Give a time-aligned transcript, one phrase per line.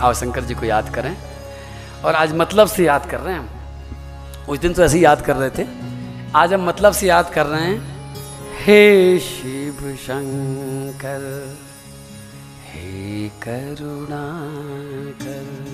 [0.00, 1.16] आओ शंकर जी को याद करें।
[2.04, 3.48] और आज मतलब से याद कर रहे हैं हम।
[4.48, 5.66] उस दिन तो ऐसे ही याद कर रहे थे।
[6.34, 7.96] आज हम मतलब से याद कर रहे हैं।
[8.58, 11.56] हे शिव शंकर,
[12.72, 15.66] हे करुणाकर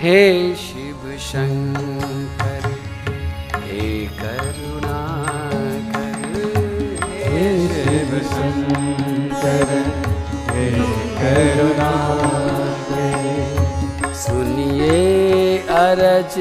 [0.00, 0.20] हे
[0.54, 2.64] शिव शंकर
[3.56, 3.86] हे
[4.20, 5.00] करुणा
[5.94, 6.14] कर।
[7.22, 9.68] हे शिव शंकर
[10.50, 10.66] हे
[11.20, 13.14] करुणाकर
[14.14, 14.94] सुनिए
[15.58, 16.36] अरज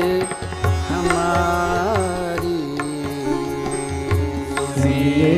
[0.90, 2.62] हमारी।
[4.82, 5.34] सुनिए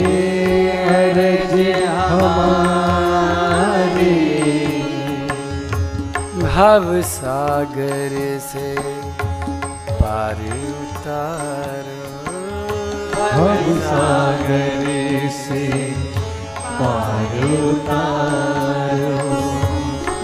[6.52, 8.76] भव सागर से
[9.92, 10.40] पार
[10.80, 12.08] उतारो।
[13.38, 15.68] भव सागर से
[16.80, 19.16] पार उतारो।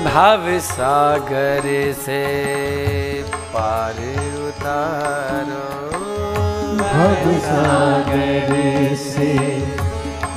[0.09, 2.23] भव सागर से
[3.53, 4.03] पार
[4.48, 5.66] उतारो।
[6.78, 9.61] भव सागर से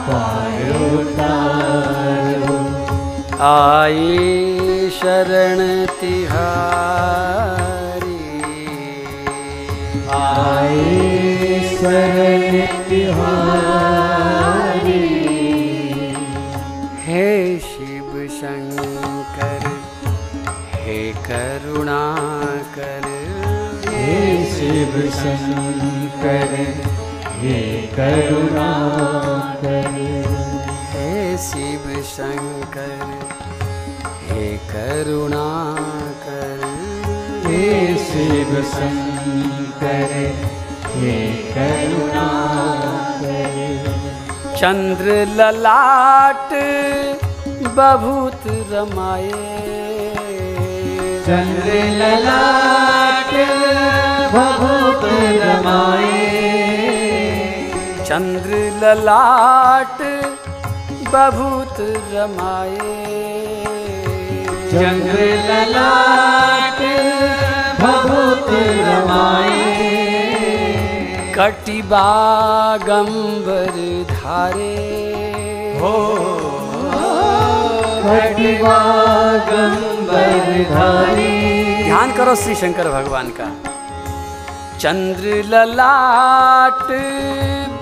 [0.01, 2.60] पार उतारो।
[3.43, 5.61] आई शरण
[6.01, 6.57] तिहारी।
[10.17, 13.31] आए शरण तिहारी।
[17.07, 19.65] हे शिव शंकर
[20.75, 23.09] हे करुणाकर
[23.89, 26.55] हे शिव शंकर
[27.41, 27.59] हे
[27.97, 29.89] करुणाकर
[30.93, 33.20] हे शिव शंकर
[34.41, 36.61] हे करुणाकर
[37.47, 37.65] हे
[38.05, 40.13] शिव शंकर
[40.93, 41.17] हे
[41.55, 42.95] करुणाकर
[44.61, 46.55] चंद्र ललाट
[47.77, 49.29] बभूत रमाए।
[51.27, 53.35] चंद्र ललाट
[54.35, 55.05] भभूत
[55.43, 56.25] रमाए।
[58.09, 60.03] चंद्र ललाट
[61.13, 61.77] बभूत
[62.15, 63.40] रमाए।
[64.71, 66.79] चंद्र ललाट
[67.81, 68.47] भभूत
[68.89, 69.81] रमाए।
[71.39, 72.15] कटिबागंबर
[74.15, 74.77] धारे।
[75.81, 76.17] हो।
[78.05, 78.79] घटिवा
[79.37, 83.71] गंबर धारी। ध्यान करो श्री शंकर भगवान का।
[84.79, 86.87] चंद्र ललाट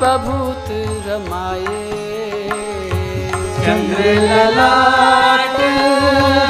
[0.02, 0.64] बभूत
[1.08, 2.07] रमाए।
[3.68, 5.58] चंद्र ललाट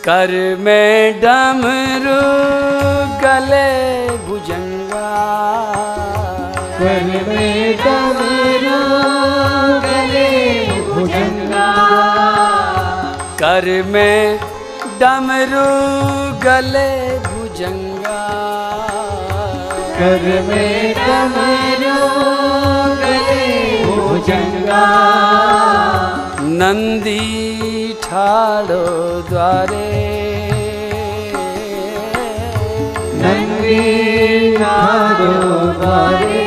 [0.04, 2.20] कर में डमरू
[3.22, 3.70] गले
[4.26, 5.10] भुजंगा
[6.82, 8.78] कर में डमरू
[9.84, 10.30] गले
[10.82, 11.68] भुजंगा।
[13.38, 14.40] कर में
[15.00, 15.68] डमरू
[16.40, 18.20] गले भुजंगा।
[19.98, 21.98] कर में डमरू
[23.00, 24.84] गले भुजंगा।
[26.40, 28.86] नंदी ठाड़ो
[29.28, 30.12] द्वारे।
[33.14, 34.02] नंदी
[34.58, 35.32] नारो
[35.82, 36.41] बारे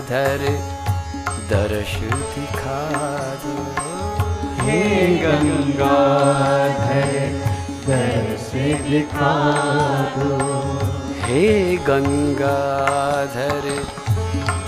[0.00, 0.42] गंगाधर
[1.50, 1.94] दर्श
[2.34, 2.90] दिखा
[3.44, 3.54] दो।
[4.62, 7.12] हे गंगाधर
[7.88, 8.50] दर्श
[8.90, 9.34] दिखा
[10.18, 10.38] दो।
[11.22, 13.68] हे गंगाधर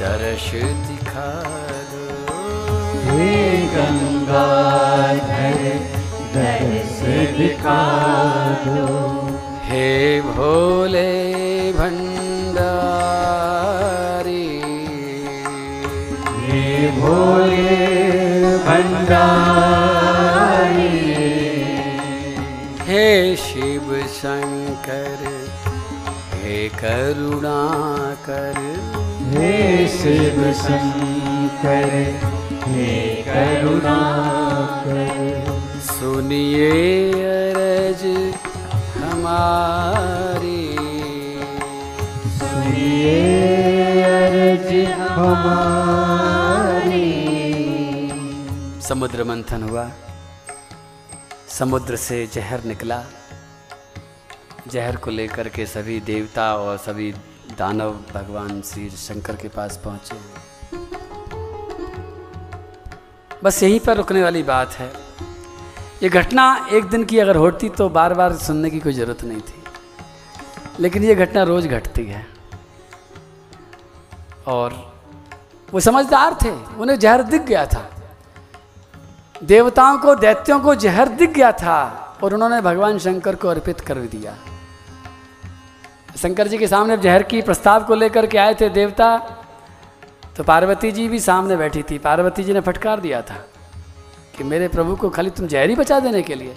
[0.01, 0.51] दर्श
[0.89, 1.43] दिखा
[1.93, 2.35] दो।
[3.05, 5.61] हे गंगाधर
[6.35, 7.01] दर्श
[7.39, 7.81] दिखा
[8.67, 8.87] दो।
[9.65, 11.33] हे भोले
[11.73, 13.62] भंडारी
[17.03, 17.79] भोले
[18.67, 19.23] भंडारी।
[22.89, 23.07] हे
[23.37, 25.25] शिव शंकर
[26.35, 28.59] हे करुणाकर
[29.33, 29.53] हे
[29.89, 31.91] शिव शंकर
[32.67, 32.93] हे
[33.29, 35.11] करुणाकर
[35.91, 36.71] सुनिए
[37.33, 38.05] अरज
[38.97, 40.63] हमारी।
[42.39, 43.19] सुनिए
[45.01, 46.02] हमारी।
[48.93, 49.91] समुद्र मंथन हुआ।
[51.49, 53.05] समुद्र से जहर निकला।
[54.69, 57.13] जहर को लेकर के सभी देवता और सभी
[57.59, 60.17] दानव भगवान श्री शंकर के पास पहुँचे।
[63.45, 64.93] बस यहीं पर रुकने वाली बात है।
[66.03, 69.41] ये घटना एक दिन की अगर होती तो बार बार सुनने की कोई ज़रूरत नहीं
[69.41, 69.65] थी।
[70.81, 72.27] लेकिन ये घटना रोज़ घटती है।
[74.47, 75.01] और
[75.73, 77.99] वो समझदार थे, उन्हें जहर दिख गया था।
[79.43, 83.95] देवताओं को, दैत्यों को जहर दिख गया था और उन्होंने भगवान शंकर को अर्पित कर
[83.95, 84.37] दिया।
[86.17, 89.19] शंकर जी के सामने जहर की प्रस्ताव को लेकर के आए थे देवता।
[90.37, 93.47] तो पार्वती जी भी सामने बैठी थी। पार्वती जी ने फटकार दिया था
[94.39, 96.57] कि मेरे प्रभु को खाली तुम जहरी बचा देने के लिए।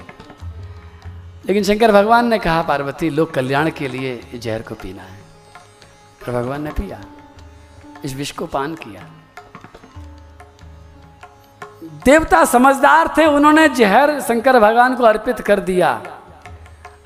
[1.45, 5.19] लेकिन शंकर भगवान ने कहा, पार्वती लोक कल्याण के लिए जहर को पीना है।
[6.27, 7.01] और भगवान ने पिया,
[8.05, 9.24] इस विष को पान किया।
[12.05, 16.01] देवता समझदार थे, उन्होंने जहर शंकर भगवान को अर्पित कर दिया।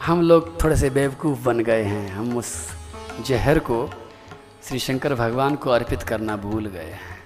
[0.05, 2.69] हम लोग थोड़े से बेवकूफ़ बन गए हैं। हम उस
[3.25, 3.89] जहर को
[4.63, 7.23] श्री शंकर भगवान को अर्पित करना भूल गए हैं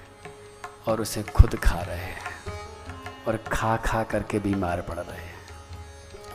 [0.87, 2.21] और उसे खुद खा रहे हैं
[3.27, 5.35] और खा खा करके बीमार पड़ रहे हैं।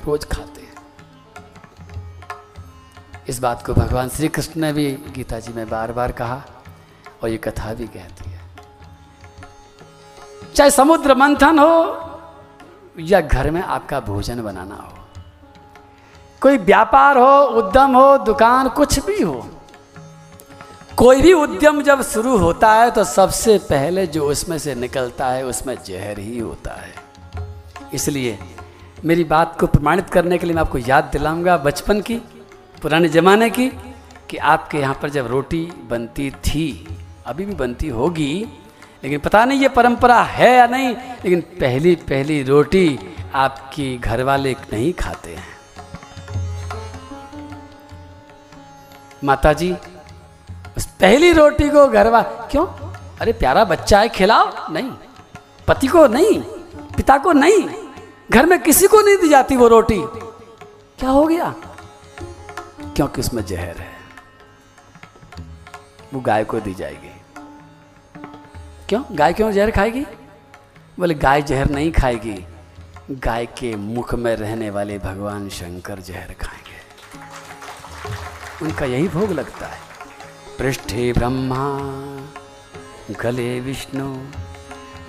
[0.05, 0.75] रोज खाते हैं।
[3.29, 6.43] इस बात को भगवान श्री कृष्ण ने भी गीता जी में बार बार कहा
[7.23, 8.38] और ये कथा भी कहती है।
[10.59, 11.75] चाहे समुद्र मंथन हो
[13.01, 14.93] या घर में आपका भोजन बनाना हो।
[16.43, 19.47] कोई व्यापार हो, उद्यम हो, दुकान, कुछ भी हो।
[20.97, 25.45] कोई भी उद्यम जब शुरू होता है तो सबसे पहले जो उसमें से निकलता है,
[25.47, 26.95] उसमें जहर ही होता है।
[27.95, 28.39] इसलिए
[29.05, 32.17] मेरी बात को प्रमाणित करने के लिए मैं आपको याद दिलाऊँगा बचपन की,
[32.83, 33.69] पुराने ज़माने की,
[34.31, 36.87] कि आपके यहाँ पर जब रोटी बनती थी,
[37.27, 38.33] अभी भी बनती होगी
[39.03, 40.89] लेकिन पता नहीं ये परंपरा है या नहीं,
[41.25, 42.99] लेकिन पहली पहली रोटी
[43.35, 45.57] आपकी घर वाले नहीं खाते हैं।
[49.25, 49.73] माता जी
[50.77, 52.67] उस पहली रोटी को घरवा, क्यों?
[53.21, 54.91] अरे प्यारा बच्चा है, खिलाओ। नहीं,
[55.69, 56.41] पति को नहीं,
[56.97, 57.69] पिता को नहीं,
[58.31, 60.01] घर में किसी को नहीं दी जाती वो रोटी।
[60.99, 61.55] क्या हो गया?
[62.97, 63.91] क्योंकि उसमें जहर है,
[66.15, 67.18] वो गाय को दी जाएगी।
[68.89, 69.03] क्यों?
[69.13, 70.01] गाय क्यों जहर खाएगी?
[70.99, 72.47] बोले, गाय जहर नहीं खाएगी।
[73.11, 76.79] गाय के मुख में रहने वाले भगवान शंकर जहर खाएँगे।
[78.65, 79.79] उनका यही भोग लगता है।
[80.59, 81.79] पृष्ठे ब्रह्मा,
[83.21, 84.19] गले विष्णु,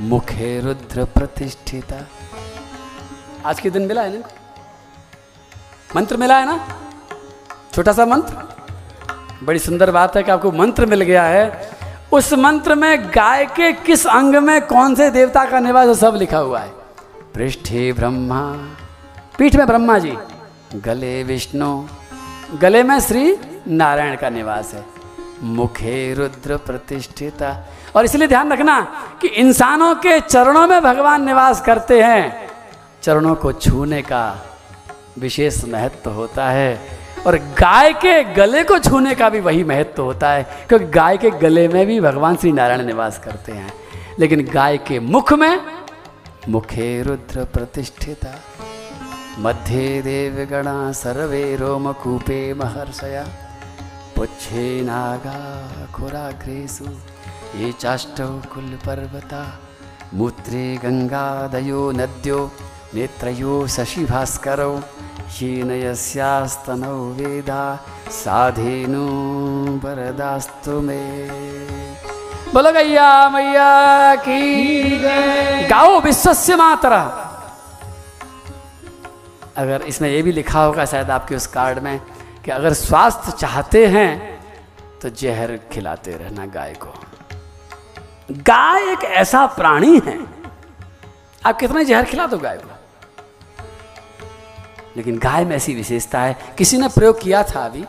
[0.02, 2.08] मुखे रुद्र प्रतिष्ठिता।
[3.46, 4.28] आज के दिन मिला है ना
[5.96, 6.82] मंत्र मिला है ना?
[7.74, 8.34] छोटा सा मंत्र?
[9.44, 11.79] बड़ी सुंदर बात है कि आपको मंत्र मिल गया है।
[12.12, 16.38] उस मंत्र में गाय के किस अंग में कौन से देवता का निवास सब लिखा
[16.38, 16.72] हुआ है।
[17.36, 18.54] पृष्ठे ब्रह्मा।
[19.38, 20.18] पीठ में ब्रह्मा जी।
[20.76, 21.84] गले विष्णु।
[22.62, 24.86] गले में श्री नारायण का निवास है।
[25.44, 28.82] मुखे रुद्र प्रतिष्ठिता। और इसलिए ध्यान रखना
[29.22, 32.52] कि इंसानों के चरणों में भगवान निवास करते हैं।
[33.04, 34.46] चरणों को छूने का
[35.20, 40.32] विशेष महत्व होता है। और गाय के गले को छूने का भी वही महत्व होता
[40.32, 43.74] है, क्योंकि गाय के गले में भी भगवान श्री नारायण निवास करते हैं।
[44.20, 45.62] लेकिन गाय के मुख में
[46.50, 48.36] मुखे रुद्र प्रतिष्ठिता।
[49.40, 53.26] मध्ये देवगणा सर्वे रोमकूपे महर्षया।
[54.16, 55.38] पुच्छे नागा
[55.94, 56.86] खुराग्रेषु
[57.60, 59.44] ये चाष्टौ कुलपर्वता
[60.14, 62.40] मूत्रे गङ्गादयो नद्यो
[62.96, 64.74] नेत्रयो शशिभास्करौ
[65.40, 67.64] येन यस्यास्तनौ वेदा,
[68.12, 69.04] साधेनु
[69.84, 71.04] वरदास्तु मे।
[72.54, 77.02] बोलो गैया मैया की गाओ विश्वस्य मातरा
[79.58, 82.00] अगर इसमें ये भी लिखा होगा शायद आपके उस कार्ड में
[82.46, 84.12] कि अगर स्वास्थ्य चाहते हैं
[85.02, 86.94] तो जहर खिलाते रहना गाय को।
[88.32, 90.18] गाय एक ऐसा प्राणी है।
[91.46, 92.79] आप कितना जहर खिला दो गाय को?
[95.00, 97.86] लेकिन गाय में ऐसी विशेषता है। किसी ने प्रयोग किया था अभी?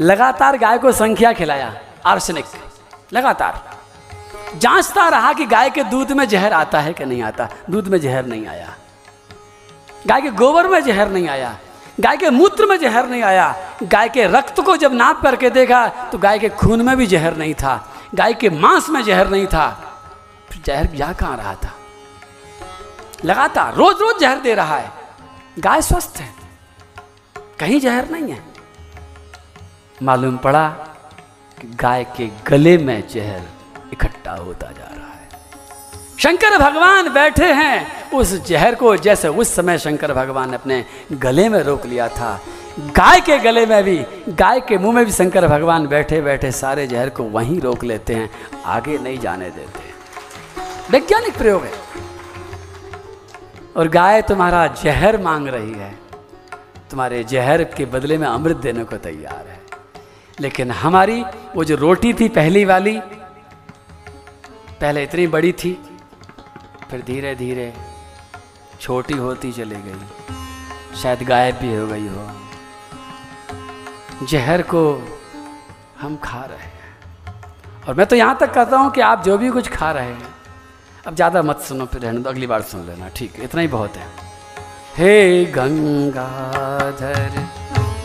[0.00, 1.74] लगातार गाय को संख्या खिलाया,
[2.06, 2.44] आर्सेनिक।
[3.12, 3.78] लगातार।
[4.58, 7.98] जांचता रहा कि गाय के दूध में जहर आता है कि नहीं आता। दूध में
[8.00, 8.74] जहर नहीं आया।
[10.06, 11.56] गाय के गोबर में जहर नहीं आया।
[12.00, 15.88] गाय के मूत्र में जहर नहीं आया। गाय के रक्त को जब नाप करके देखा
[15.88, 19.46] तो गाय के खून में भी जहर नहीं था। गाय के मांस में जहर नहीं
[19.46, 19.68] था।
[20.48, 21.74] फिर जहर जा कहाँ रहा था?
[23.24, 24.95] लगातार रोज रोज जहर दे रहा है।
[25.58, 26.28] गाय स्वस्थ है।
[27.60, 28.44] कहीं जहर नहीं है।
[30.02, 30.68] मालूम पड़ा
[31.60, 33.40] कि गाय के गले में जहर
[33.92, 35.28] इकट्ठा होता जा रहा है।
[36.18, 41.48] शंकर भगवान बैठे हैं। उस जहर को जैसे उस समय शंकर भगवान ने अपने गले
[41.48, 42.40] में रोक लिया था।
[42.78, 46.86] गाय के गले में भी, गाय के मुँह में भी शंकर भगवान बैठे बैठे सारे
[46.86, 48.30] जहर को वहीं रोक लेते हैं,
[48.64, 49.94] आगे नहीं जाने देते।
[50.90, 51.85] वैज्ञानिक प्रयोग है।
[53.76, 55.98] और गाय तुम्हारा जहर मांग रही है।
[56.90, 59.60] तुम्हारे जहर के बदले में अमृत देने को तैयार है।
[60.40, 61.22] लेकिन हमारी
[61.56, 63.00] वो जो रोटी थी पहली वाली,
[64.80, 65.98] पहले इतनी बड़ी थी,
[66.90, 67.74] फिर धीरे धीरे
[68.80, 70.06] छोटी होती चली गई।
[70.96, 72.30] शायद गायब भी हो गई हो।
[74.26, 75.08] जहर को
[76.00, 76.98] हम खा रहे हैं।
[77.88, 80.35] और मैं तो यहाँ तक कहता हूँ कि आप जो भी कुछ खा रहे हैं
[81.06, 83.44] अब ज़्यादा मत सुनो फिर रहने दो अगली बार सुन लेना ठीक है?
[83.44, 84.06] इतना ही बहुत है।
[84.96, 87.36] हे गंगाधर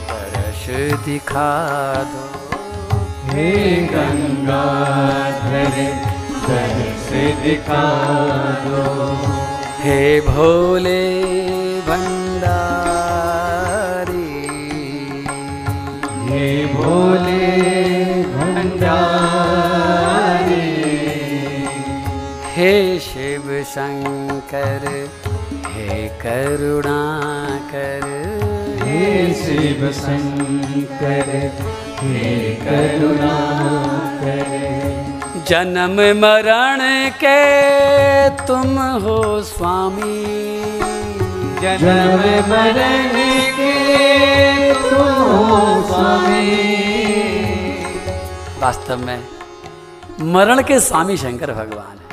[0.09, 0.65] परश
[1.05, 1.51] दिखा
[2.11, 2.25] दो।
[3.31, 3.49] हे
[3.93, 5.75] गंगाधर
[6.45, 7.07] दर्श
[7.43, 7.85] दिखा
[8.65, 8.83] दो।
[9.79, 11.01] हे भोले
[11.87, 12.69] भंडारी।
[16.29, 17.30] हे भोले
[22.61, 24.83] हे शिव शंकर
[25.67, 28.03] हे करुणाकर।
[28.83, 31.31] हे शिव शंकर
[31.99, 34.43] हे करुणाकर।
[35.47, 40.21] जन्म मरण के तुम हो स्वामी।
[41.61, 43.17] जन्म मरण
[43.57, 46.61] के तुम हो स्वामी।
[48.61, 49.19] वास्तव में
[50.33, 52.10] मरण के स्वामी शंकर भगवान है।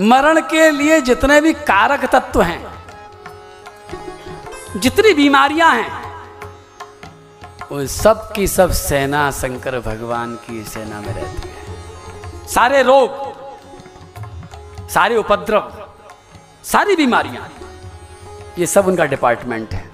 [0.00, 2.74] मरण के लिए जितने भी कारक तत्व हैं,
[4.76, 6.02] जितनी बीमारियाँ हैं,
[7.72, 13.10] वो सब की सब सेना शंकर भगवान की सेना में रहती है। सारे रोग,
[14.90, 15.88] सारे उपद्रव,
[16.64, 17.48] सारी बीमारियाँ,
[18.58, 19.90] ये सब उनका डिपार्टमेंट है।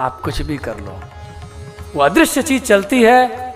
[0.00, 1.00] आप कुछ भी कर लो।
[1.94, 3.47] वो अदृश्य चीज़ चलती है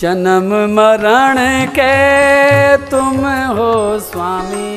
[0.00, 4.76] जन्म मरण के तुम हो स्वामी।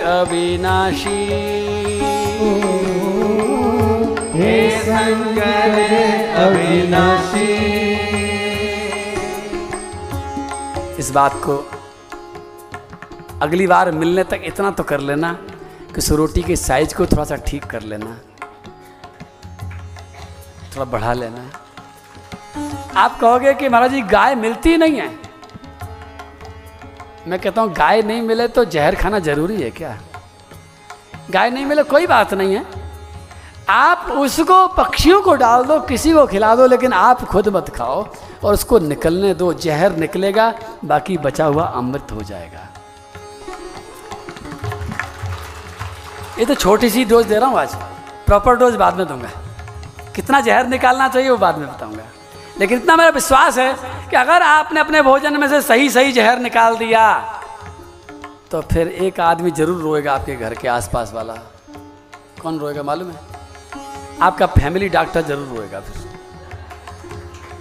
[0.07, 1.27] अविनाशी।
[4.39, 5.75] हे शंकर
[6.37, 7.81] अविनाशी।
[10.99, 11.80] इस बात को
[13.43, 15.33] अगली बार मिलने तक इतना तो कर लेना
[15.95, 18.21] कि रोटी के साइज़ को थोड़ा सा ठीक कर लेना।
[20.77, 21.51] थोड़ा बढ़ा लेना।
[22.97, 25.19] आप कहोगे कि महाराज जी, गाय मिलती नहीं है।
[27.29, 29.99] मैं कहता हूँ, गाय नहीं मिले तो जहर खाना ज़रूरी है क्या?
[31.31, 32.67] गाय नहीं मिले कोई बात नहीं है।
[33.69, 38.09] आप उसको, पक्षियों को डाल दो, किसी को खिला दो, लेकिन आप खुद मत खाओ
[38.45, 40.55] और उसको निकलने दो। जहर निकलेगा,
[40.85, 42.70] बाकी बचा हुआ अमृत हो जाएगा।
[46.41, 47.75] ये तो छोटी सी डोज दे रहा हूँ आज।
[48.27, 49.29] प्रॉपर डोज बाद में दूँगा।
[50.17, 52.05] कितना जहर निकालना चाहिए वो बाद में बताऊँगा।
[52.61, 53.73] लेकिन इतना मेरा विश्वास है
[54.11, 57.03] कि अगर आपने अपने भोजन में से सही सही जहर निकाल दिया
[58.51, 61.35] तो फिर एक आदमी ज़रूर रोएगा आपके घर के आसपास वाला।
[62.43, 63.17] कौन रोएगा मालूम है?
[64.23, 66.09] आपका फैमिली डॉक्टर ज़रूर रोएगा फिर।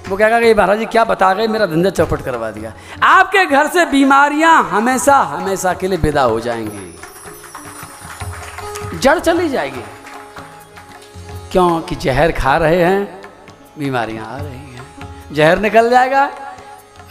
[0.09, 1.47] वो कहेगा कि, महाराज जी, क्या बता गए?
[1.47, 6.39] मेरा धंधा चौपट करवा दिया। आपके घर से बीमारियाँ हमेशा हमेशा के लिए विदा हो
[6.39, 6.95] जाएँगी।
[8.95, 9.81] जड़ चली जाएगी।
[11.51, 13.21] क्योंकि जहर खा रहे हैं,
[13.79, 14.87] बीमारियाँ आ रही हैं।
[15.33, 16.31] जहर निकल जाएगा।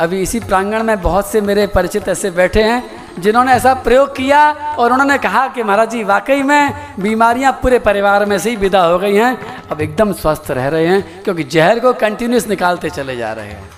[0.00, 4.52] अभी इसी प्रांगण में बहुत से मेरे परिचित ऐसे बैठे हैं, जिन्होंने ऐसा प्रयोग किया
[4.52, 8.84] और उन्होंने कहा कि महाराज जी, वाकई में बीमारियाँ पूरे परिवार में से ही विदा
[8.84, 13.16] हो गई हैं। अब एकदम स्वस्थ रह रहे हैं, क्योंकि जहर को कंटिन्यूस निकालते चले
[13.16, 13.70] जा रहे हैं।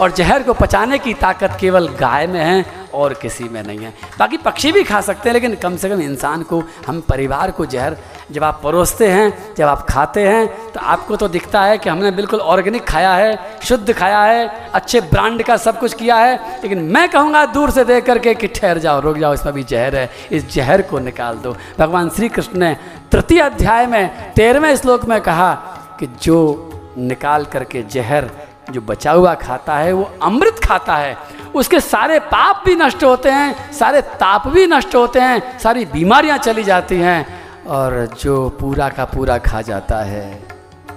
[0.00, 2.64] और जहर को पचाने की ताकत केवल गाय में है
[2.94, 6.00] और किसी में नहीं है। बाकी पक्षी भी खा सकते हैं, लेकिन कम से कम
[6.02, 7.96] इंसान को, हम परिवार को जहर,
[8.32, 12.10] जब आप परोसते हैं, जब आप खाते हैं तो आपको तो दिखता है कि हमने
[12.10, 16.82] बिल्कुल ऑर्गेनिक खाया है, शुद्ध खाया है, अच्छे ब्रांड का सब कुछ किया है, लेकिन
[16.84, 20.10] मैं कहूँगा दूर से देख करके कि ठहर जाओ, रुक जाओ, इसमें भी जहर है,
[20.32, 22.76] इस जहर को निकाल दो। भगवान श्री कृष्ण ने
[23.12, 25.54] तृतीय अध्याय में, तेरहवें श्लोक में कहा
[26.00, 28.30] कि जो निकाल करके जहर
[28.70, 31.16] जो बचा हुआ खाता है, वो अमृत खाता है।
[31.54, 36.38] उसके सारे पाप भी नष्ट होते हैं, सारे ताप भी नष्ट होते हैं, सारी बीमारियाँ
[36.38, 37.26] चली जाती हैं
[37.66, 40.42] और जो पूरा का पूरा खा जाता है,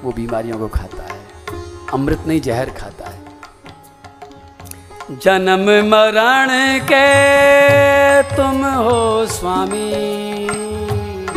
[0.04, 1.20] वो बीमारियों को खाता है।
[1.94, 3.22] अमृत नहीं, जहर खाता है।
[5.12, 9.92] जन्म मरण के तुम हो स्वामी।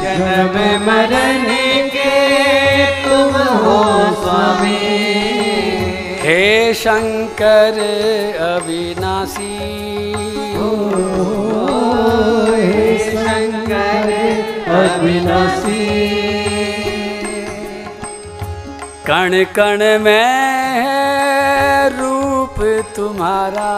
[0.01, 1.45] जन्म मरण
[1.87, 2.11] के
[3.03, 3.83] तुम हो
[4.23, 5.14] स्वामी।
[6.25, 7.79] हे शंकर
[8.41, 9.57] अविनाशी।
[12.57, 14.09] हे शंकर
[14.69, 15.85] अविनाशी।
[19.07, 20.25] कण कण में
[20.75, 23.73] है रूप तुम्हारा।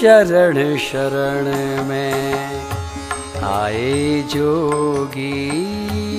[0.00, 1.44] चरण शरण
[1.88, 2.60] में
[3.42, 5.50] आए जोगी।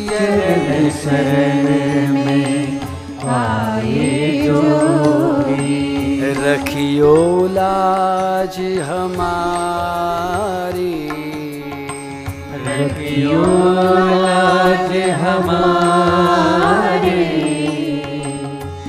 [0.09, 2.81] चरण शरण में
[3.23, 11.18] आए जोगी। रखियो लाज हमारी।
[12.79, 13.39] रखियो
[15.21, 17.23] हमारे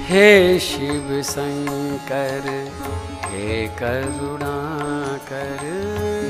[0.09, 2.49] हे शिव शंकर
[3.33, 4.57] हे करुणा
[5.29, 5.63] कर।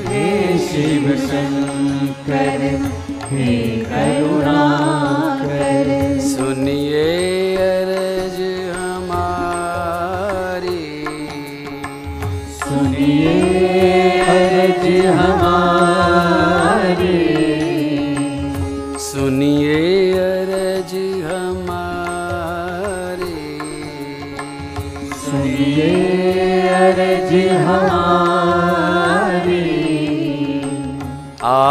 [0.07, 2.61] हे शिव शंकर
[3.31, 3.51] हे
[3.91, 4.59] करुणा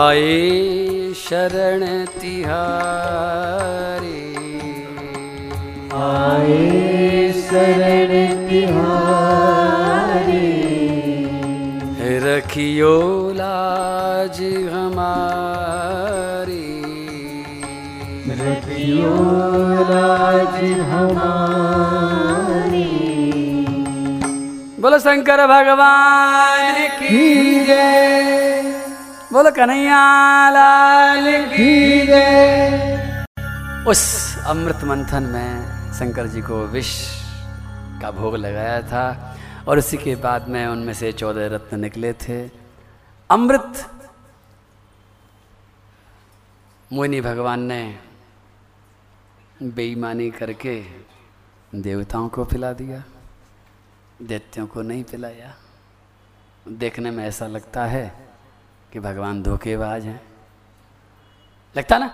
[0.01, 2.47] आए शरण तिहारी।
[5.95, 8.81] आए शरण तिहारी।
[12.19, 16.83] रखियो लाज हमारी।
[18.31, 19.15] रखियो
[19.91, 22.89] लाज हमारी।
[24.81, 28.80] बोलो शंकर भगवान की जय।
[29.33, 29.99] बोलो कन्हैया
[30.51, 33.25] लाल की जय।
[33.89, 34.01] उस
[34.47, 35.51] अमृत मंथन में
[35.95, 36.91] शंकर जी को विष
[38.03, 39.05] का भोग लगाया था
[39.69, 42.39] और उसी के बाद में उनमें से चौदह रत्न निकले थे।
[43.31, 43.85] अमृत
[46.91, 47.83] मोहिनी भगवान ने
[49.63, 50.75] बेईमानी करके
[51.75, 53.03] देवताओं को पिला दिया,
[54.23, 55.55] दैत्यों को नहीं पिलाया।
[56.69, 58.30] देखने में ऐसा लगता है
[58.93, 60.21] कि भगवान धोखेबाज हैं।
[61.77, 62.07] लगता ना?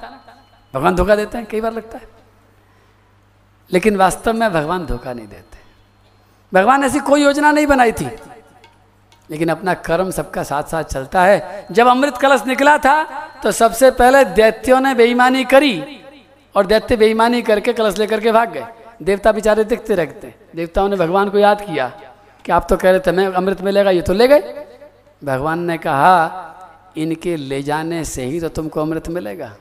[0.75, 2.09] भगवान धोखा देते हैं, कई बार लगता है।
[3.73, 5.59] लेकिन वास्तव में भगवान धोखा नहीं देते।
[6.53, 8.11] भगवान ऐसी कोई योजना नहीं बनाई थी।
[9.31, 13.03] लेकिन अपना कर्म सबका साथ साथ चलता है। जब अमृत कलश निकला था
[13.43, 16.03] तो सबसे पहले दैत्यों ने बेईमानी करी
[16.55, 18.67] और दैत्य बेईमानी करके कलश लेकर के भाग गए।
[19.03, 21.89] देवता बेचारे दिखते रखते देवताओं ने भगवान को याद किया
[22.45, 24.67] कि आप तो कह रहे थे, मैं अमृत मिलेगा, ये तो ले गए।
[25.25, 26.53] भगवान ने कहा
[26.97, 29.57] इनके ले जाने से ही तो तुमको अमृत मिलेगा।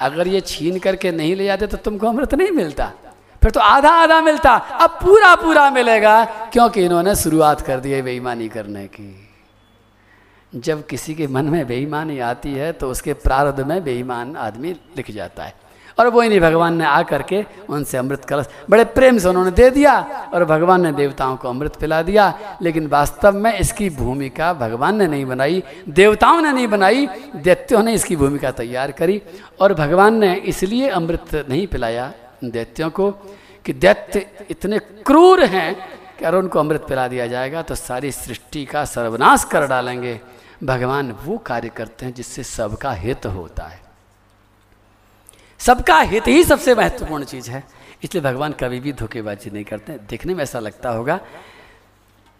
[0.00, 2.92] अगर ये छीन करके नहीं ले जाते तो तुमको अमृत नहीं मिलता।
[3.42, 8.02] फिर तो आधा आधा मिलता, अब पूरा पूरा मिलेगा, क्योंकि इन्होंने शुरुआत कर दी है
[8.02, 9.14] बेईमानी करने की।
[10.52, 15.10] जब किसी के मन में बेईमानी आती है तो उसके प्रारब्ध में बेईमान आदमी लिख
[15.10, 15.54] जाता है।
[15.98, 19.70] और वो नहीं भगवान ने आ करके उनसे अमृत कलश, बड़े प्रेम से उन्होंने दे
[19.70, 19.98] दिया
[20.34, 22.32] और भगवान ने देवताओं को अमृत पिला दिया।
[22.62, 27.06] लेकिन वास्तव में इसकी भूमिका भगवान ने नहीं बनाई, देवताओं ने नहीं बनाई,
[27.36, 29.20] दैत्यों ने इसकी भूमिका तैयार करी
[29.60, 32.12] और भगवान ने इसलिए अमृत नहीं पिलाया
[32.44, 33.10] दैत्यों को
[33.64, 35.74] कि दैत्य इतने क्रूर हैं
[36.18, 40.20] कि अगर उनको अमृत पिला दिया जाएगा तो सारी सृष्टि का सर्वनाश कर डालेंगे।
[40.64, 43.80] भगवान वो कार्य करते हैं जिससे सबका हित होता है।
[45.58, 47.64] सबका हित ही सबसे महत्वपूर्ण चीज़ है।
[48.04, 51.20] इसलिए भगवान कभी भी धोखेबाजी नहीं करते। देखने में ऐसा लगता होगा।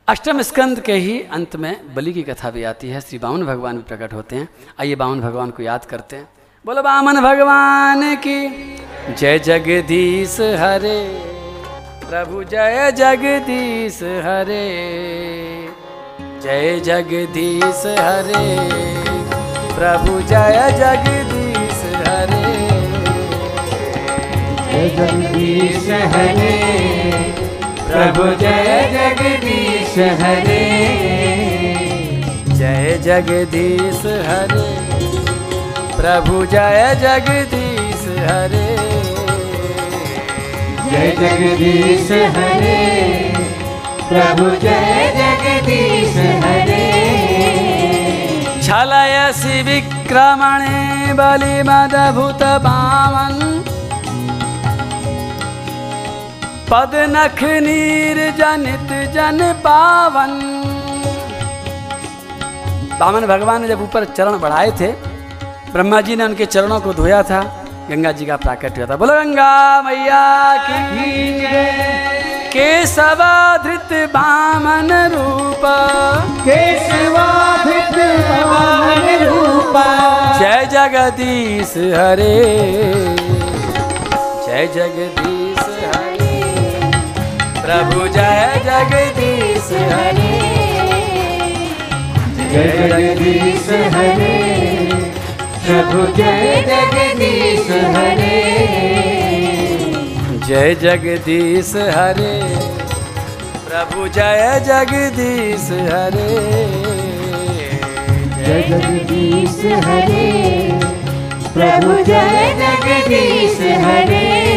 [0.09, 3.77] अष्टम स्कंद के ही अंत में बलि की कथा भी आती है। श्री बामन भगवान
[3.77, 4.49] भी प्रकट होते हैं।
[4.81, 6.29] आइए बामन भगवान को याद करते हैं।
[6.67, 8.49] बोलो, बामन भगवान की
[9.15, 11.23] जय जगदीश हरे।
[12.11, 14.69] प्रभु जय जगदीश हरे।
[16.41, 18.57] जय जगदीश हरे।
[19.75, 21.38] प्रभु जय जगदीश
[24.79, 26.57] जगदीश हरे।
[27.87, 30.65] प्रभु जय जगदीश हरे।
[32.49, 34.89] जय जगदीश हरे।
[35.97, 38.69] प्रभु जय जगदीश हरे।
[40.91, 43.09] जय जगदीश हरे।
[44.09, 46.89] प्रभु जय जगदीश हरे।
[48.63, 52.43] छलयसि विक्रमणे बलिमदभूत
[56.71, 60.33] पद नख नीर जनित जन पावन।
[62.99, 64.89] बामन भगवान ने जब ऊपर चरण बढ़ाए थे
[65.73, 67.41] ब्रह्मा जी ने उनके चरणों को धोया था
[67.91, 70.27] गंगा जी का प्राकट्य हुआ था। बोलो गंगा मैया
[70.67, 70.77] की
[72.53, 75.65] केशवाधृत बामन रूप।
[76.45, 77.97] केशवाभित
[78.45, 79.89] पावन रूपा।
[80.39, 82.37] जय जगदीश हरे
[84.47, 85.38] जय जगदीश
[87.69, 90.39] प्रभु जय जगदीश हरे।
[92.53, 94.39] जय जगदीश हरे।
[95.67, 98.41] प्रभु जय जगदीश हरे।
[100.47, 102.57] जय जगदीश हरे।
[103.69, 106.29] प्रभु जय जगदीश हरे।
[108.37, 110.31] जय जगदीश हरे।
[111.55, 114.48] प्रभु जय जगदीश हरे।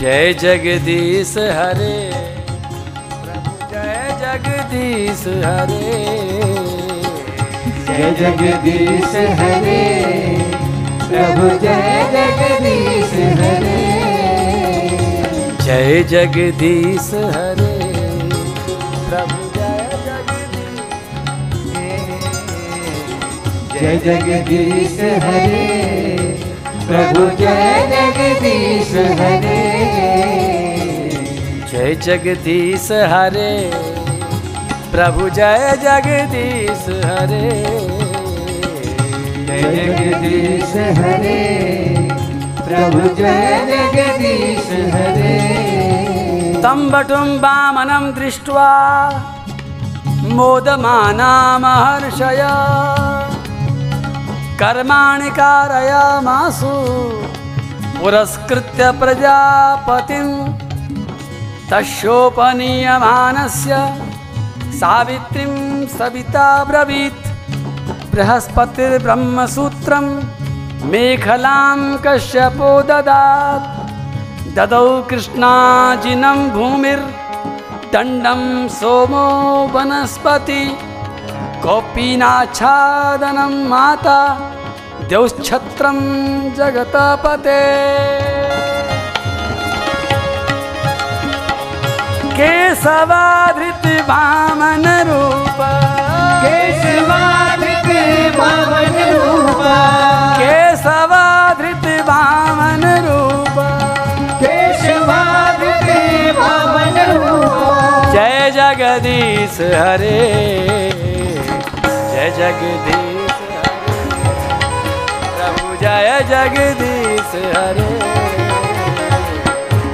[0.00, 1.94] जय जगदीश हरे।
[3.22, 5.88] प्रभु जय जगदीश हरे।
[7.86, 9.80] जय जगदीश हरे।
[11.02, 13.80] प्रभु जय जगदीश हरे।
[15.66, 17.74] जय जगदीश हरे।
[19.08, 20.78] प्रभु जय जगदीश
[23.74, 26.07] जय जगदीश हरे।
[26.88, 29.56] प्रभु जय जगदीश हरे।
[31.70, 33.50] जय जगदीश हरे
[34.92, 37.50] प्रभु जय जगदीश हरे।
[39.48, 39.62] जय
[39.98, 41.36] जगदीश हरे
[42.62, 45.36] प्रभु जय जगदीश हरे।
[46.62, 48.70] तं बटुं वामनं दृष्ट्वा
[50.32, 52.42] मोदमाना महर्षय
[54.60, 56.72] कर्माणि कारयामासु
[57.98, 60.28] पुरस्कृत्य प्रजापतिं
[61.70, 63.72] तस्योपनीयमानस्य
[64.80, 65.54] सावित्रीं
[65.98, 67.28] सविता ब्रवीत्
[68.14, 70.06] बृहस्पतिर्ब्रह्मसूत्रं
[70.90, 73.70] मेखलां कश्यपो ददात्।
[74.58, 78.42] ददौ कृष्णाजिनं भूमिर्दण्डं
[78.80, 79.26] सोमो
[79.74, 80.62] वनस्पति।
[81.62, 84.18] कौपीनाच्छादनं माता
[85.08, 85.98] द्यौश्छत्रं
[86.54, 87.60] जगतपते।
[92.36, 95.60] केशवाधृत वामन रूप।
[96.44, 97.88] केशवाधिक
[98.38, 99.76] पावन रूपा।
[100.40, 103.56] केशवाधृत वामन रूप।
[104.42, 105.88] केशवाधिक
[106.38, 110.87] पावन रूपा। जय जगदीश हरे।
[112.18, 113.34] जय जगदीश
[115.34, 117.84] प्रभु जय जगदीश हरे।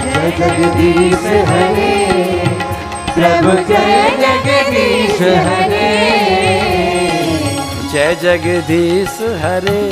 [0.05, 1.91] जय जगदीश हरे।
[3.17, 5.93] प्रभु जय जगदीश हरे।
[7.93, 9.85] जय जगदीश हरे।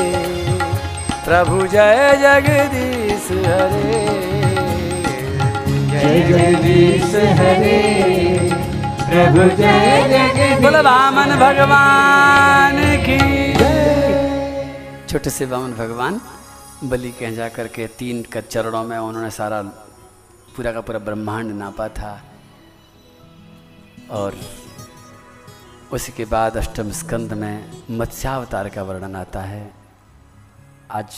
[1.28, 4.04] प्रभु जय जगदीश हरे।
[5.92, 8.71] जय जगदीश हरे।
[9.12, 13.16] प्रभु जय। बोल वामन भगवान की।
[15.08, 16.20] छोटे से वामन भगवान,
[16.84, 19.60] बलि कह जा करके तीन चरणों में उन्होंने सारा
[20.56, 22.12] पूरा का पूरा ब्रह्मांड नापा था।
[24.10, 24.36] और
[25.92, 27.56] उसी के बाद अष्टम स्कंद में
[27.90, 29.64] मत्स्यावतार का वर्णन आता है।
[30.90, 31.10] आज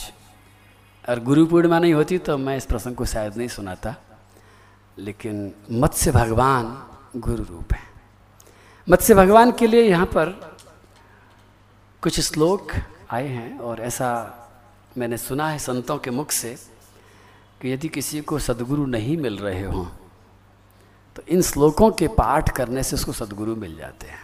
[1.05, 3.95] अगर गुरु पूर्णिमा नहीं होती तो मैं इस प्रसंग को शायद नहीं सुनाता,
[4.97, 6.65] लेकिन मत्स्य भगवान
[7.15, 7.83] गुरु रूप है।
[8.87, 10.29] मत्स्य भगवान के लिए यहाँ पर
[12.03, 12.71] कुछ श्लोक
[13.11, 14.07] आए हैं और ऐसा
[14.97, 16.55] मैंने सुना है संतों के मुख से
[17.61, 19.85] कि यदि किसी को सदगुरु नहीं मिल रहे हों
[21.15, 24.23] तो इन श्लोकों के पाठ करने से उसको सदगुरु मिल जाते हैं।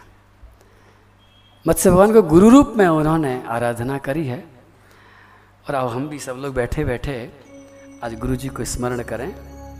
[1.66, 4.44] मत्स्य भगवान को गुरु रूप में उन्होंने आराधना करी है।
[5.70, 7.16] और अब हम भी सब लोग बैठे बैठे
[8.04, 9.30] आज गुरु जी को स्मरण करें।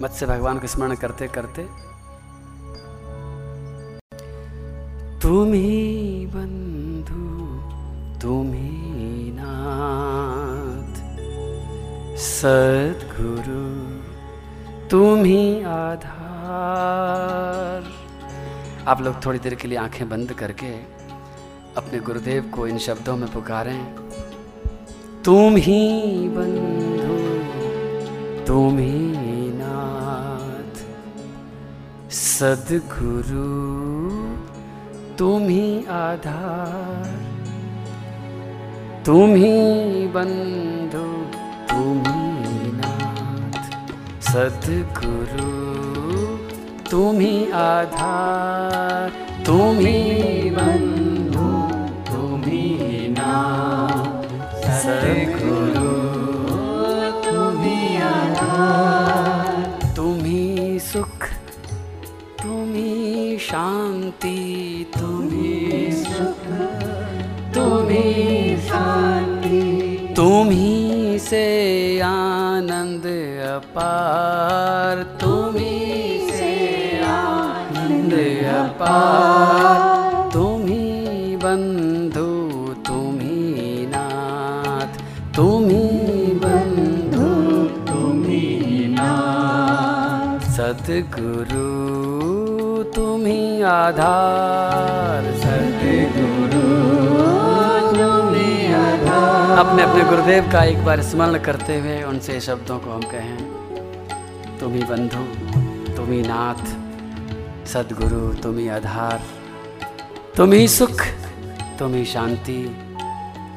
[0.02, 1.68] मत्स्य भगवान को स्मरण करते करते
[5.22, 7.62] तुम्ही बंधु,
[8.22, 10.96] तुम्ही नाथ।
[12.18, 13.92] सदगुरु,
[14.90, 17.92] तुम्ही आधार।
[18.88, 20.80] आप लोग थोड़ी देर के लिए आँखें बंद करके
[21.78, 23.96] अपने गुरुदेव को इन शब्दों में पुकारें।
[25.26, 27.42] तुम ही बंधु,
[28.46, 30.86] तुम ही नाथ।
[32.12, 34.01] सदगुरु।
[35.18, 37.08] तुम ही आधार।
[39.06, 41.06] तुम ही बंधु,
[41.70, 43.64] तुम ही नाथ।
[44.22, 45.52] सदगुरु
[46.92, 49.10] तुम ही आधार।
[49.46, 51.48] तुम ही बंधु,
[52.12, 52.68] तुम ही
[53.10, 55.92] नाथ। सदगुरु
[57.26, 61.28] तुम ही आधार। तुम ही सुख,
[62.44, 63.21] तुम ही
[63.52, 66.44] शांति तुम ही सुख
[67.54, 67.90] तुम
[68.58, 69.60] शांति।
[70.16, 70.50] तुम
[71.18, 71.48] से
[72.00, 73.06] आनंद
[73.48, 78.14] अपार तुम ही से आनंद
[78.48, 82.30] अपार। तुम ही बंधु
[82.88, 84.92] तुम ही नाथ
[85.36, 87.28] तुम ही बंधु
[87.92, 91.51] तुम ही नाथ। सतगुरु
[93.62, 95.26] आधार
[99.60, 103.38] अपने अपने गुरुदेव का एक बार स्मरण करते हुए उनसे शब्दों को हम कहें,
[104.60, 105.24] तुम ही बंधु,
[105.96, 106.66] तुम ही नाथ,
[107.68, 109.22] सदगुरु, तुम ही आधार,
[110.38, 111.04] तुम ही सुख,
[111.80, 112.78] तुम ही शांति,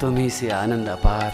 [0.01, 1.33] तुम ही से आनंद अपार।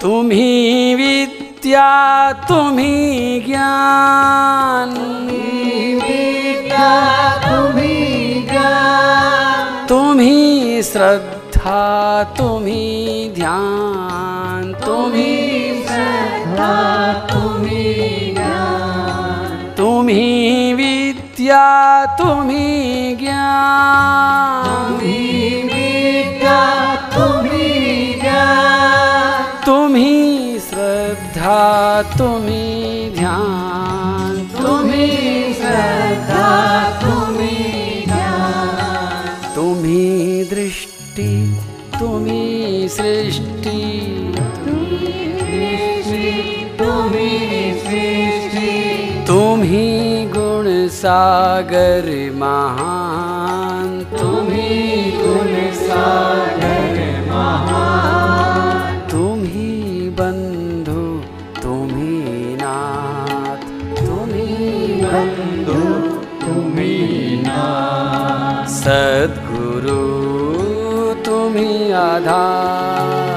[0.00, 4.88] तुम ही विद्या तुम ही ज्ञान।
[6.02, 17.94] विद्या तुम्ही ज्ञान। तुम ही श्रद्धा तुम ही ध्यान। तुम ही श्रद्धा तुम्ही
[18.34, 25.22] ज्ञान। तुम ही विद्या तुम ही ज्ञान। तुम्ही
[25.64, 30.13] विद्या तुम्ही ज्ञान। तुम ही
[31.44, 36.48] श्रद्धा तुम ही ध्यान। तुम तुम्ही श्रद्धा
[37.00, 41.56] तुम्ही ज्ञान तुम ही दृष्टि
[42.00, 43.80] तुम ही सृष्टि।
[46.78, 56.53] तुम्ही सृष्टी। तुम ही गुण सागर महान। तुम ही गुण सागर
[68.84, 69.98] सद्गुरु
[71.14, 73.34] तुम ही आधार।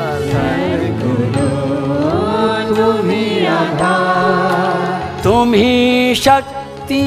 [2.75, 7.03] तुम्ही आधार। तुम ही शक्ति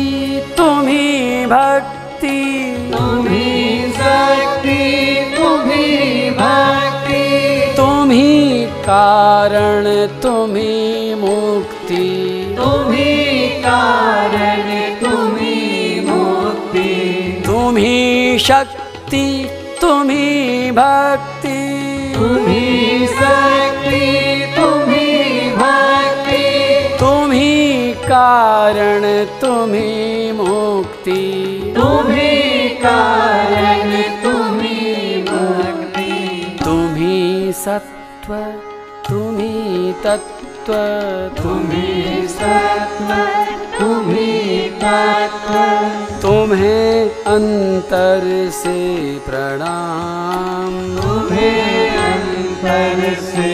[0.57, 2.38] तुम ही भक्ति।
[2.98, 12.09] तुम्ही शक्ति तुम्ही भक्ति। तुम ही कारण तुम ही मुक्ति।
[12.59, 15.69] तुम्ही कारण तुम्ही
[17.70, 19.26] तुम ही शक्ति
[19.80, 21.59] तुम ही भक्ति।
[22.14, 24.00] तुम्ही शक्ती
[24.56, 29.06] तुम्ही भक्ती। तुम ही कारण
[29.40, 31.22] तुम ही मुक्ति।
[31.76, 38.35] तुम्ही कारण तुम्ही भक्ती तुम ही सत्व
[39.09, 39.92] तुम ही
[40.70, 43.09] तत्व तुम तुम्ही सत्व
[43.78, 45.54] तुम्ही तत्व
[46.22, 48.78] तुम्हें अंतर से
[49.18, 53.52] प्रणाम। तुम्हें अंतर से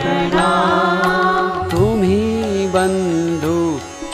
[0.00, 3.58] प्रणाम। तुम ही बंधु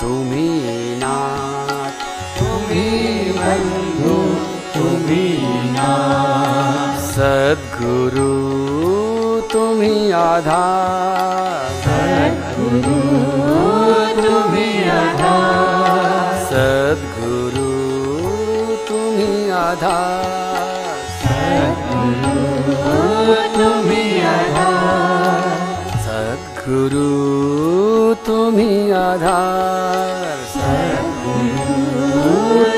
[0.01, 2.03] तुम ही नाथ
[2.39, 2.91] तुम्ही
[3.31, 4.17] बंधु,
[4.75, 5.29] तुम्ही
[5.73, 8.33] नाथ। सद्गुरु
[9.53, 11.44] तुम ही आधार।
[29.05, 30.39] आधार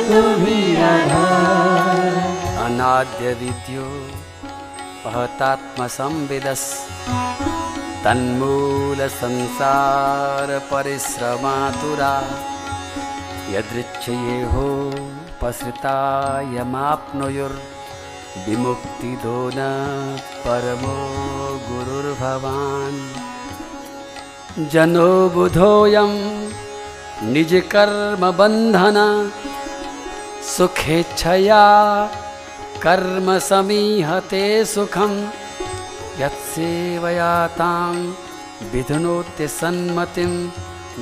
[0.09, 0.61] तुम्ही
[0.91, 2.15] आधार
[2.65, 3.87] अनाद्य विद्यो
[5.05, 6.69] महतात्मसंविदस्
[8.05, 12.15] तन्मूल संसार परिश्रमातुरा
[13.55, 14.69] यदृच्छये हो
[15.43, 15.97] पसृता
[19.57, 19.61] न
[20.45, 20.99] परमो
[21.69, 23.01] गुरुर्भवान्।
[24.59, 26.13] जनो बुधोऽयं
[27.33, 28.97] निजकर्मबन्धन,
[30.57, 31.65] सुखेच्छया
[32.83, 35.13] कर्म समीहते सुखं।
[36.21, 37.95] यत्सेवया तां
[38.73, 40.33] विधुनोत्य सन्मतिं,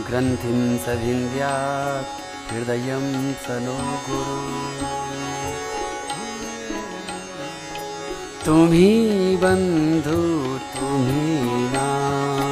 [0.02, 4.40] ग्रन्थिं सविन्द्यात् हृदयं स नो गुरु।
[8.46, 8.90] तुम्ही
[9.36, 10.22] बंधु
[10.74, 12.43] तुम्ही ना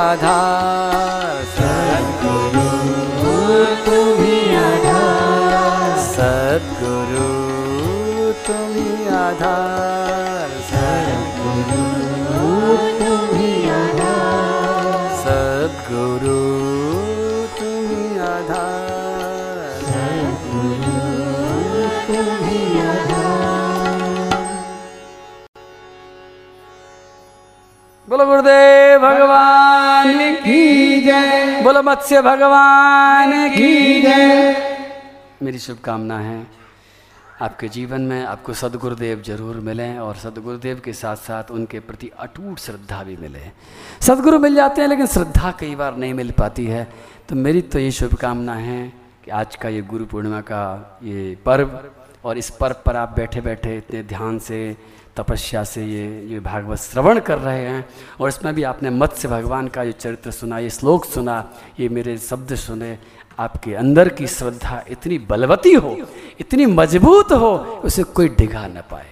[0.00, 2.66] आधार सद्गुरु।
[4.60, 7.28] आधार सद्गुरु,
[8.46, 11.84] तुम्ही आधार सद्गुरु,
[13.00, 14.68] तुम्ही आधार
[15.22, 16.38] सद्गुरु
[17.58, 20.96] तुम्ही आधार सद्गुरु
[22.94, 23.48] आधार
[28.08, 29.29] बोलो गुरुदेव, भगवान।
[31.10, 34.56] जय। बोलो मत्स्य भगवान की जय।
[35.42, 36.46] मेरी शुभकामना है
[37.42, 42.58] आपके जीवन में आपको सदगुरुदेव ज़रूर मिलें और सदगुरुदेव के साथ साथ उनके प्रति अटूट
[42.58, 43.40] श्रद्धा भी मिले।
[44.00, 46.84] सदगुरु मिल जाते हैं लेकिन श्रद्धा कई बार नहीं मिल पाती है।
[47.28, 48.82] तो मेरी तो ये शुभकामना है
[49.24, 50.62] कि आज का ये गुरु पूर्णिमा का
[51.04, 51.80] ये पर्व
[52.24, 54.60] और इस पर्व पर आप बैठे बैठे इतने ध्यान से
[55.20, 57.84] तपस्या से ये ये भागवत श्रवण कर रहे हैं।
[58.20, 61.44] और इसमें भी आपने मत्स्य भगवान का ये चरित्र सुना, ये श्लोक सुना,
[61.80, 62.96] ये मेरे शब्द सुने,
[63.38, 65.96] आपके अंदर की श्रद्धा इतनी बलवती हो,
[66.40, 69.06] इतनी मज़बूत हो, उसे कोई डिगा न पाए।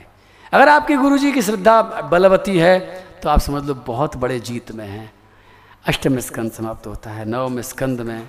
[0.53, 2.79] अगर आपके गुरु जी की श्रद्धा बलवती है
[3.23, 5.11] तो आप समझ लो बहुत बड़े जीत में हैं।
[5.87, 8.29] अष्टम स्कंद समाप्त होता है, नवम स्कंद में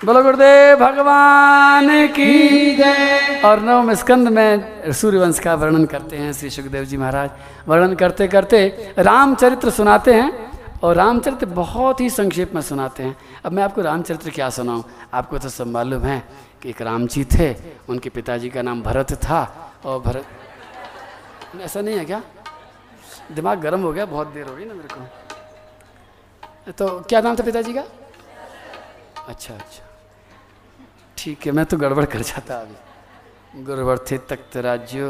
[0.00, 6.50] बोलो गुरुदेव भगवान की जय। और नवम स्कंद में सूर्यवंश का वर्णन करते हैं श्री
[6.50, 7.30] सुखदेव जी महाराज।
[7.68, 10.30] वर्णन करते करते रामचरित्र सुनाते हैं
[10.82, 14.82] और रामचरित्र बहुत ही संक्षेप में सुनाते हैं। अब मैं आपको रामचरित्र क्या सुनाऊं?
[15.14, 16.22] आपको तो सब मालूम है
[16.62, 17.54] कि एक राम जी थे
[17.88, 19.42] उनके पिताजी का नाम भरत था
[19.84, 22.22] और भरत ऐसा नहीं है क्या?
[23.32, 27.42] दिमाग गर्म हो गया बहुत देर हो गई ना मेरे को। तो क्या नाम था
[27.42, 27.84] पिताजी का?
[29.28, 29.89] अच्छा अच्छा।
[31.20, 35.06] ठीक है, मैं तो गड़बड़ कर जाता अभी। गुरुवर थे तख्त राज्यो।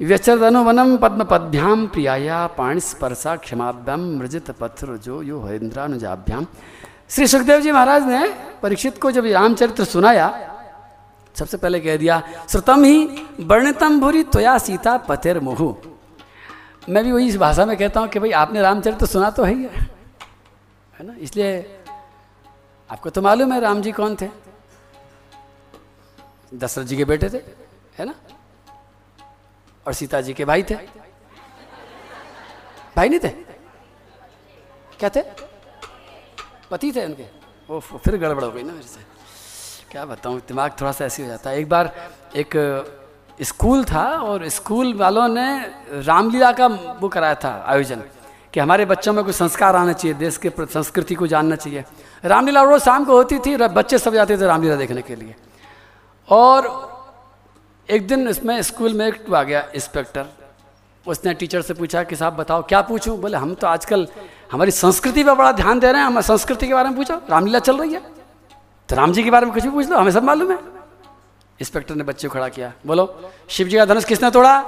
[0.00, 6.46] व्यचरदनुवनम पद्म पद्भ्याम प्रियाया पाणी स्पर्शा क्षमाभ्याम मृजित पत्र जो यो हरेंद्रानुजाभ्याम
[7.10, 8.20] श्री सुखदेव जी महाराज ने
[8.62, 10.28] परीक्षित को जब रामचरित्र सुनाया,
[11.36, 12.96] सबसे पहले कह दिया श्रुतम ही
[13.40, 15.72] वर्णितम भूरी त्वया सीता पतेर मुहु।
[16.88, 19.62] मैं भी वही इस भाषा में कहता हूँ कि भाई, आपने रामचरित्र सुना तो ही
[19.64, 19.88] है।
[20.94, 21.14] है ना?
[21.18, 21.80] इसलिए
[22.90, 24.28] आपको तो मालूम है राम जी कौन थे।
[26.52, 27.38] दशरथ जी के बेटे थे,
[27.98, 28.14] है ना?
[29.86, 30.74] और सीता जी के भाई थे।
[32.96, 33.28] भाई नहीं थे?
[34.98, 35.22] क्या थे?
[36.70, 37.26] पति थे उनके।
[37.70, 39.00] ओ फिर गड़बड़ हो गई ना मेरे से।
[39.90, 41.94] क्या बताऊँ, दिमाग थोड़ा सा ऐसे हो जाता है। एक बार
[42.36, 42.56] एक
[43.40, 48.02] स्कूल था और स्कूल वालों ने रामलीला का वो कराया था आयोजन,
[48.54, 51.84] कि हमारे बच्चों में कुछ संस्कार आना चाहिए, देश के संस्कृति को जानना चाहिए।
[52.24, 55.34] रामलीला रोज शाम को होती थी बच्चे सब जाते थे रामलीला देखने के लिए।
[56.30, 56.88] और
[57.90, 60.26] एक दिन इसमें स्कूल में एक आ गया इंस्पेक्टर
[61.06, 63.18] उसने टीचर से पूछा, कि साहब बताओ, क्या पूछूँ?
[63.18, 64.08] बोले, हम तो आजकल
[64.52, 67.58] हमारी संस्कृति पर बड़ा ध्यान दे रहे हैं। हम संस्कृति के बारे में पूछो। रामलीला
[67.58, 68.00] चल रही है।
[68.88, 70.58] तो राम जी के बारे में कुछ भी पूछ लो, हमें सब मालूम है।
[71.60, 74.62] इंस्पेक्टर ने बच्चे को खड़ा किया। बोलो, शिव जी का धनुष किसने तोड़ा?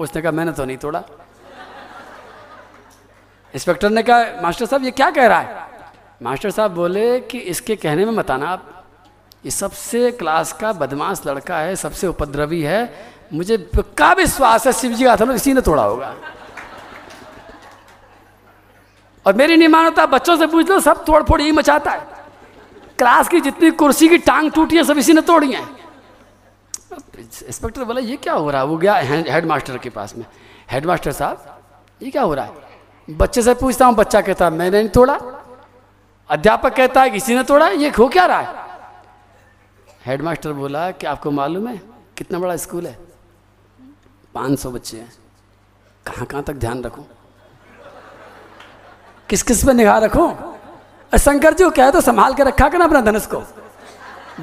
[0.00, 1.02] उसने कहा, मैंने तो नहीं तोड़ा।
[3.54, 5.66] इंस्पेक्टर ने कहा, मास्टर साहब, ये क्या कह रहा है?
[6.22, 8.79] मास्टर साहब बोले कि, इसके कहने में मत आना आप।
[9.44, 12.80] ये सबसे क्लास का बदमाश लड़का है, सबसे उपद्रवी है।
[13.32, 16.14] मुझे पक्का विश्वास है शिव जी का धनुष इसी ने तोड़ा होगा।
[19.26, 22.06] और मेरी नहीं मानता, बच्चों से पूछ लो, सब तोड़ फोड़ यही मचाता है।
[22.98, 25.62] क्लास की जितनी कुर्सी की टांग टूटी है, सब इसी ने तोड़ी है।
[27.20, 28.66] इंस्पेक्टर बोला, ये क्या हो रहा है?
[28.66, 30.24] वो गया हेड मास्टर के पास में।
[30.70, 31.60] हेड मास्टर साहब,
[32.02, 32.68] ये क्या हो रहा है?
[33.08, 35.18] बच्चे से पूछता हूँ, बच्चा कहता है, मैंने नहीं तोड़ा।
[36.30, 38.69] अध्यापक कहता है, किसी ने तोड़ा ये हो क्या रहा है?
[40.06, 41.80] हेड मास्टर बोला कि आपको मालूम है
[42.18, 42.98] कितना बड़ा स्कूल है?
[44.34, 45.12] पाँच सौ बच्चे हैं।
[46.06, 47.06] कहाँ कहाँ तक ध्यान रखूँ?
[49.28, 50.56] किस किस पे निगाह रखूँ?
[51.18, 53.42] शंकर जी कहे तो संभाल के रखा करना अपना धनुष को।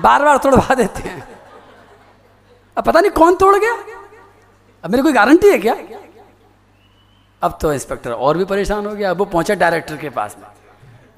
[0.01, 1.27] बार बार तोड़वा देते हैं।
[2.77, 3.73] अब पता नहीं कौन तोड़ गया?
[4.83, 5.75] अब मेरी कोई गारंटी है क्या?
[7.41, 10.47] अब तो इंस्पेक्टर और भी परेशान हो गया। अब वो पहुँचे डायरेक्टर के पास में।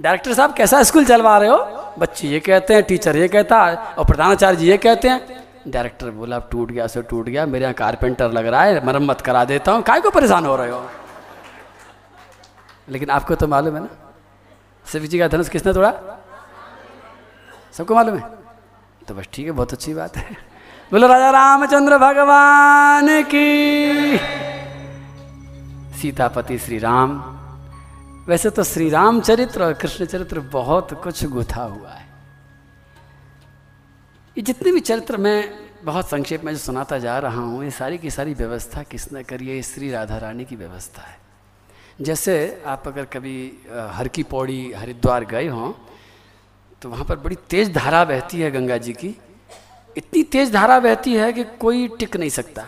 [0.02, 1.89] डायरेक्टर साहब, कैसा स्कूल चलवा रहे हो?
[2.00, 6.10] बच्चे ये कहते हैं, टीचर ये कहता है, और प्रधानाचार्य जी ये कहते हैं, डायरेक्टर
[6.12, 9.44] बोला, अब टूट गया सो टूट गया, मेरे यहाँ कारपेंटर लग रहा है, मरम्मत करा
[9.46, 10.90] देता हूँ, काय को परेशान हो रहे हो?
[12.90, 13.90] लेकिन आपको तो मालूम है ना,
[14.86, 15.94] शिव जी का धनुष किसने तोड़ा?
[17.74, 18.24] सबको मालूम है?
[19.08, 20.38] तो बस ठीक है, बहुत अच्छी बात है।
[20.92, 24.18] बोलो, राजा रामचंद्र भगवान की,
[26.00, 27.20] सीतापति श्री राम
[28.30, 32.06] वैसे तो श्री राम चरित्र और कृष्ण चरित्र बहुत कुछ गुथा हुआ है।
[34.36, 35.40] ये जितने भी चरित्र मैं
[35.84, 39.48] बहुत संक्षेप में जो सुनाता जा रहा हूँ, ये सारी की सारी व्यवस्था किसने करी
[39.48, 39.62] है?
[39.62, 41.18] श्री राधा रानी की व्यवस्था है।
[42.02, 45.72] जैसे आप अगर कभी हर की पौड़ी, हरिद्वार गए हों
[46.82, 49.16] तो वहाँ पर बड़ी तेज़ धारा बहती है गंगा जी की।
[49.98, 52.66] इतनी तेज़ धारा बहती है कि कोई टिक नहीं सकता।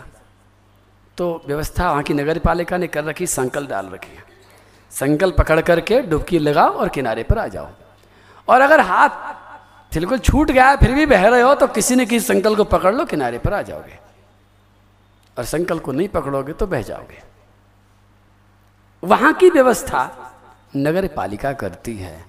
[1.18, 4.30] तो व्यवस्था वहाँ की नगर पालिका ने कर रखी संकल्प डाल रखी है।
[4.94, 7.70] संकल्प पकड़ करके डुबकी लगाओ और किनारे पर आ जाओ।
[8.48, 9.10] और अगर हाथ
[9.92, 12.94] बिल्कुल छूट गया फिर भी बह रहे हो तो किसी न किसी संकल्प को पकड़
[12.96, 14.00] लो, किनारे पर आ जाओगे।
[15.38, 17.22] और संकल्प को नहीं पकड़ोगे तो बह जाओगे।
[19.04, 20.02] वहाँ की व्यवस्था
[20.76, 22.24] नगर पालिका करती है,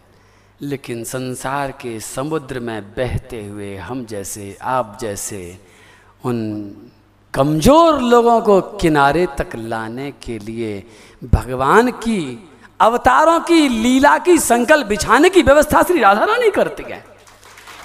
[0.61, 5.59] लेकिन संसार के समुद्र में बहते हुए, हम जैसे, आप जैसे,
[6.25, 6.91] उन
[7.35, 10.85] कमज़ोर लोगों को किनारे तक लाने के लिए
[11.25, 12.49] भगवान की
[12.83, 17.05] अवतारों की लीला की संकल्प बिछाने की व्यवस्था श्री राधा रानी करती है।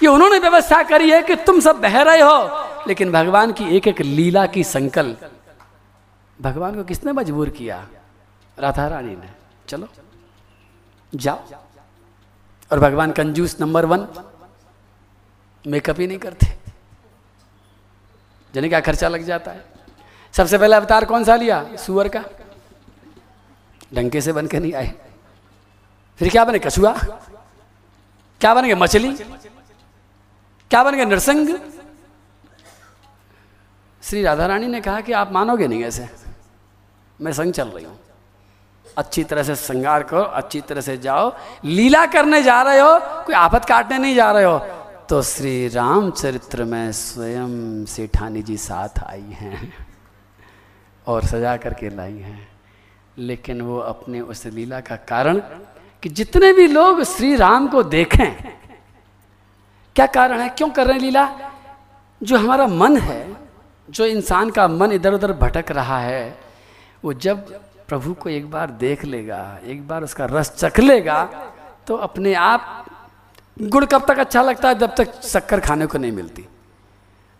[0.02, 2.38] ये उन्होंने व्यवस्था करी है कि तुम सब बह रहे हो,
[2.88, 5.30] लेकिन भगवान की एक एक लीला की संकल्प,
[6.40, 7.86] भगवान को किसने मजबूर किया?
[8.58, 9.30] राधा रानी ने।
[9.68, 9.88] चलो,
[11.12, 11.40] जाओ।
[12.72, 14.06] और भगवान कंजूस नंबर वन,
[15.64, 16.46] मेकअप ही नहीं करते।
[18.54, 19.64] जने क्या खर्चा लग जाता है?
[20.34, 21.64] सबसे पहले अवतार कौन सा लिया?
[21.76, 22.24] सुअर का?
[23.94, 24.94] डंके से बन के नहीं आए।
[26.18, 26.92] फिर क्या बने, कछुआ?
[28.40, 29.12] क्या बनेंगे, मछली?
[30.70, 31.58] क्या बन गए नरसंग
[34.02, 36.08] श्री राधा रानी ने कहा कि आप मानोगे नहीं ऐसे।
[37.20, 37.98] मैं संग चल रही हूँ।
[38.98, 43.34] अच्छी तरह से श्रृंगार करो, अच्छी तरह से जाओ। लीला करने जा रहे हो, कोई
[43.34, 44.58] आफत काटने नहीं जा रहे हो।
[45.08, 49.86] तो श्री रामचरित्र में स्वयं सेठानी जी साथ आई हैं
[51.06, 52.57] और सजा करके लाई हैं।
[53.18, 55.38] लेकिन वो अपने उस लीला का कारण
[56.02, 58.34] कि जितने भी लोग श्री राम को देखें,
[59.96, 60.48] क्या कारण है?
[60.48, 61.28] क्यों कर रहे हैं लीला?
[62.20, 63.36] जो हमारा मन है,
[63.88, 66.38] जो इंसान का मन इधर उधर भटक रहा है,
[67.04, 67.52] वो जब
[67.88, 71.24] प्रभु को एक बार देख लेगा, एक बार उसका रस चख लेगा
[71.86, 72.86] तो अपने आप
[73.56, 74.78] गुड़ कब तक अच्छा लगता है?
[74.78, 76.46] जब तक शक्कर खाने को नहीं मिलती।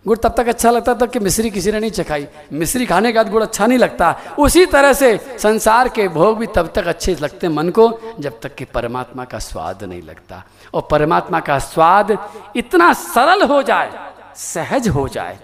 [0.08, 3.18] गुड़ तब तक अच्छा लगता था कि मिश्री किसी ने नहीं चखाई। मिश्री खाने के
[3.18, 7.14] बाद गुड़ अच्छा नहीं लगता। उसी तरह से संसार के भोग भी तब तक अच्छे
[7.20, 7.88] लगते मन को,
[8.20, 10.42] जब तक कि परमात्मा का स्वाद नहीं लगता।
[10.74, 12.16] और परमात्मा का स्वाद
[12.56, 13.92] इतना सरल हो जाए,
[14.36, 15.38] सहज हो जाए।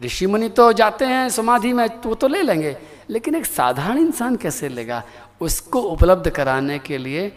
[0.00, 2.76] ऋषि मुनि तो जाते हैं समाधि में तो तो ले लेंगे।
[3.10, 5.02] लेकिन एक साधारण इंसान कैसे लेगा?
[5.40, 7.32] उसको उपलब्ध कराने के लिए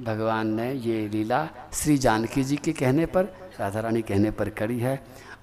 [0.00, 3.24] भगवान ने ये लीला श्री जानकी जी के कहने पर,
[3.60, 4.94] राधा रानी कहने पर करी है।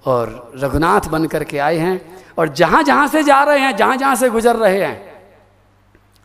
[0.08, 1.96] और रघुनाथ बन करके आए हैं
[2.38, 4.96] और जहाँ जहाँ से जा रहे हैं, जहाँ जहाँ से गुजर रहे हैं,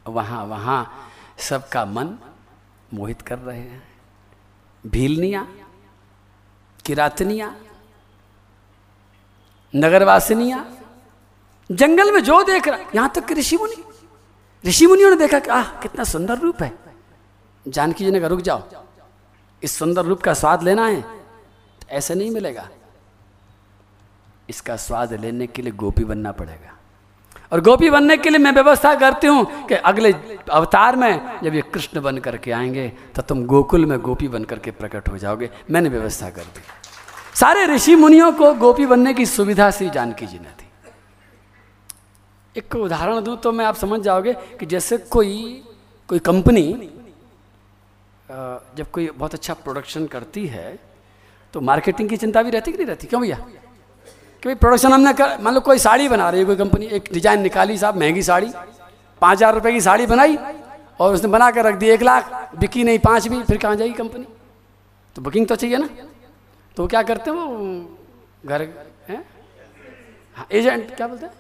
[0.08, 0.80] वहाँ वहाँ
[1.40, 2.18] सबका मन
[2.94, 3.82] मोहित कर रहे हैं।
[4.86, 5.48] भीलनिया,
[6.86, 7.56] किरातनिया,
[9.74, 10.66] नगरवासिनिया,
[11.70, 13.84] जंगल में जो देख रहा, यहाँ तक कि ऋषि मुनि
[14.64, 16.72] ऋषि मुनियों ने देखा कि, आह, कितना सुंदर रूप है।
[17.66, 18.64] जानकी जी ने कहा, रुक जाओ,
[19.64, 22.68] इस सुंदर रूप का स्वाद लेना है तो ऐसे नहीं मिलेगा।
[24.50, 26.72] इसका स्वाद लेने के लिए गोपी बनना पड़ेगा।
[27.52, 30.12] और गोपी बनने के लिए मैं व्यवस्था करती हूँ कि अगले
[30.52, 34.72] अवतार में जब ये कृष्ण बन करके आएँगे तो तुम गोकुल में गोपी बन करके
[34.74, 36.62] प्रकट हो जाओगे। मैंने व्यवस्था कर दी।
[37.36, 40.68] सारे ऋषि मुनियों को गोपी बनने की सुविधा श्री जानकी जी ने दी।
[42.56, 45.64] एक उदाहरण दूँ तो मैं आप समझ जाओगे कि जैसे कोई
[46.10, 46.90] कोई कंपनी
[48.78, 50.80] जब कोई बहुत अच्छा प्रोडक्शन करती है
[51.54, 53.08] तो मार्केटिंग की चिंता भी रहती कि नहीं रहती?
[53.08, 53.38] क्यों भैया?
[54.44, 57.04] कि भाई प्रोडक्शन हमने कर, मान लो कोई साड़ी बना रही है, कोई कंपनी एक
[57.14, 58.48] डिज़ाइन निकाली साहब, महँगी साड़ी,
[59.22, 60.38] पाँच हज़ार रुपये की साड़ी बनाई
[61.00, 63.94] और उसने बना कर रख दी एक लाख, बिकी नहीं पाँच भी, फिर कहाँ जाएगी
[63.96, 64.26] कंपनी
[65.16, 65.88] तो बुकिंग तो चाहिए ना।
[66.78, 67.48] तो क्या करते हैं वो,
[68.46, 68.62] घर,
[69.10, 69.24] हैं?
[70.36, 71.34] हाँ एजेंट क्या बोलते हैं?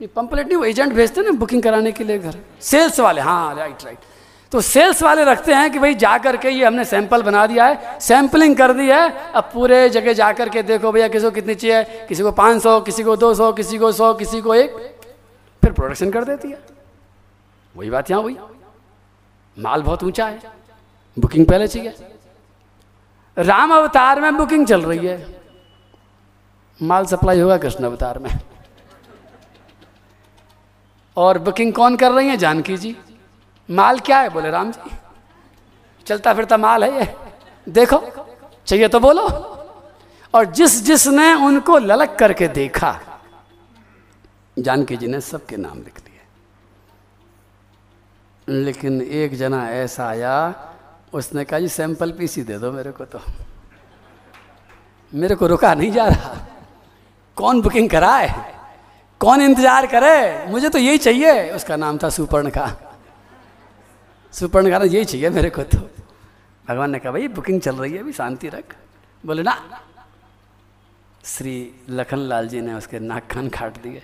[0.00, 3.54] नहीं पंपलेट नहीं, वो एजेंट भेजते ना बुकिंग कराने के लिए घर। सेल्स वाले हाँ
[3.56, 4.09] राइट राइट
[4.52, 7.66] तो सेल्स वाले रखते हैं कि भाई जा कर के ये हमने सैंपल बना दिया
[7.66, 11.30] है सैंपलिंग कर दी है, अब पूरे जगह जा कर के देखो भैया किसी को
[11.30, 14.70] कितनी चाहिए, किसी को 500 किसी को 200 किसी को 100 किसी को एक,
[15.62, 16.58] फिर प्रोडक्शन कर देती है।
[17.74, 18.36] वही बात यहाँ हुई।
[19.56, 20.40] माल बहुत ऊँचा है
[21.16, 21.94] बुकिंग पहले चाहिए।
[23.36, 25.40] राम अवतार में बुकिंग चल रही है।
[26.80, 28.30] माल सप्लाई होगा कृष्ण अवतार में।
[31.16, 32.36] और बुकिंग कौन कर रही है?
[32.36, 32.96] जानकी जी।
[33.70, 34.28] माल क्या है?
[34.28, 34.90] बोले, राम जी,
[36.06, 37.14] चलता फिरता माल है ये।
[37.66, 37.98] देखो,
[38.66, 39.26] चाहिए तो बोलो।
[40.34, 43.00] और जिस जिसने उनको ललक करके देखा,
[44.56, 46.08] जानकी जी ने सबके नाम लिख लिए
[48.48, 50.54] लेकिन एक जना ऐसा आया,
[51.12, 53.20] उसने कहा, जी, सैंपल पीस ही दे दो मेरे को तो।
[55.12, 56.34] मेरे को रुका नहीं जा रहा।
[57.36, 58.28] कौन बुकिंग कराए?
[59.20, 60.46] कौन इंतज़ार करे?
[60.46, 62.66] मुझे तो यही चाहिए। उसका नाम था सुपर्ण का।
[64.32, 65.78] सुपर्ण का यही चाहिए मेरे को तो।
[66.68, 68.76] भगवान ने कहा, भाई बुकिंग चल रही है अभी, शांति रख।
[69.26, 69.82] बोले, ना।
[71.24, 74.02] श्री लखन लाल जी ने उसके नाक कान काट दिए।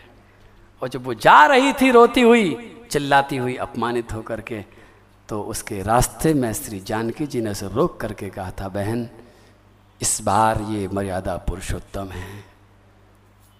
[0.83, 4.64] और जब वो जा रही थी, रोती हुई, चिल्लाती हुई, अपमानित होकर के
[5.29, 9.09] तो उसके रास्ते में श्री जानकी जी ने उसे रोक करके कहा था, बहन,
[10.01, 12.45] इस बार ये मर्यादा पुरुषोत्तम है।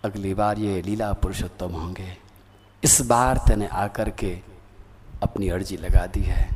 [0.05, 2.17] अगली बार ये लीला पुरुषोत्तम होंगे।
[2.85, 4.39] इस बार तेने आकर के
[5.23, 6.56] अपनी अर्जी लगा दी है।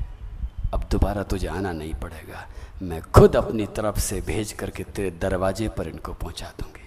[0.74, 2.46] अब दोबारा तुझे आना नहीं पड़ेगा।
[2.82, 6.86] मैं खुद अपनी तरफ़ से भेज करके तेरे दरवाजे पर इनको पहुँचा दूँगी।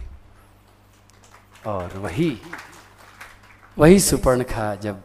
[1.65, 2.37] और वही
[3.77, 5.03] वही सुपर्णखा जब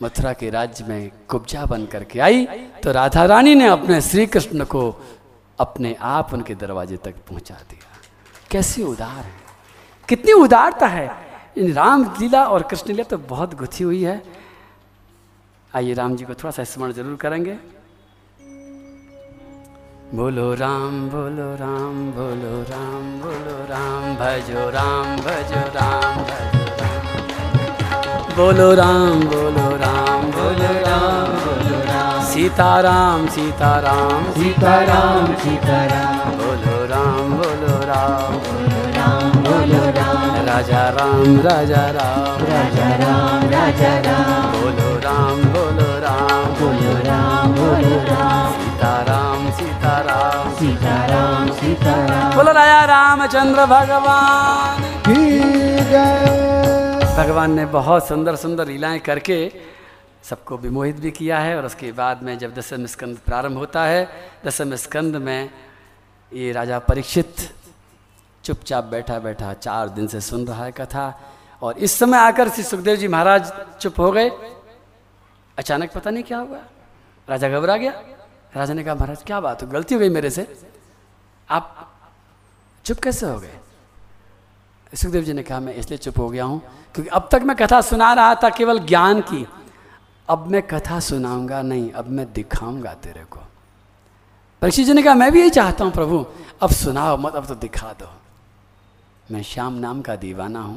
[0.00, 2.44] मथुरा के राज्य में कुब्जा बन करके आई
[2.82, 4.82] तो राधा रानी ने अपने श्री कृष्ण को
[5.58, 7.98] अपने आप उनके दरवाजे तक पहुँचा दिया।
[8.50, 9.32] कैसी उदार है।
[10.08, 11.08] कितनी उदारता है।
[11.56, 14.22] इन राम लीला और कृष्ण लीला तो बहुत गुथी हुई है।
[15.72, 17.58] आइए राम जी को थोड़ा सा स्मरण ज़रूर करेंगे।
[20.14, 27.04] बोलो राम बोलो राम बोलो राम बोलो राम भजो राम भजो राम भजो राम
[28.36, 37.76] बोलो राम बोलो राम बोलो राम बोलो राम सीताराम सीताराम सीताराम सीताराम बोलो राम बोलो
[37.92, 45.44] राम बोलो राम बोलो राम राजा राम राजा राम राजा राम राजा राम बोलो राम
[45.54, 48.59] बोलो राम बोलो राम बोलो राम
[51.70, 55.40] सीताराम सीताराम बोलो राजा रामचंद्र भगवान। की
[55.90, 59.52] जय। भगवान ने बहुत सुंदर सुंदर लीलाएँ करके
[60.24, 64.08] सबको विमोहित भी किया है और उसके बाद में जब दसम स्कंद प्रारंभ होता है
[64.46, 65.50] दसम स्कंद में
[66.32, 67.34] ये राजा परीक्षित
[68.44, 71.20] चुपचाप बैठा बैठा चार दिन से सुन रहा है कथा
[71.62, 74.30] और इस समय आकर श्री सुखदेव जी महाराज चुप हो गए।
[75.58, 76.58] अचानक पता नहीं क्या हुआ?
[77.28, 77.92] राजा घबरा गया।
[78.56, 80.79] राजा ने कहा महाराज क्या बात हो गलती हो गई मेरे से?
[81.50, 81.88] आप
[82.84, 83.58] चुप कैसे हो गए?
[84.92, 86.60] सुखदेव जी ने कहा, मैं इसलिए चुप हो गया हूँ
[86.94, 89.46] क्योंकि अब तक मैं कथा सुना रहा था केवल ज्ञान की।
[90.28, 93.40] अब मैं कथा सुनाऊँगा नहीं, अब मैं दिखाऊँगा तेरे को।
[94.62, 96.24] परीक्षित जी ने कहा, मैं भी यही चाहता हूँ प्रभु,
[96.62, 98.08] अब सुनाओ मत, अब तो दिखा दो।
[99.30, 100.76] मैं श्याम नाम का दीवाना हूँ,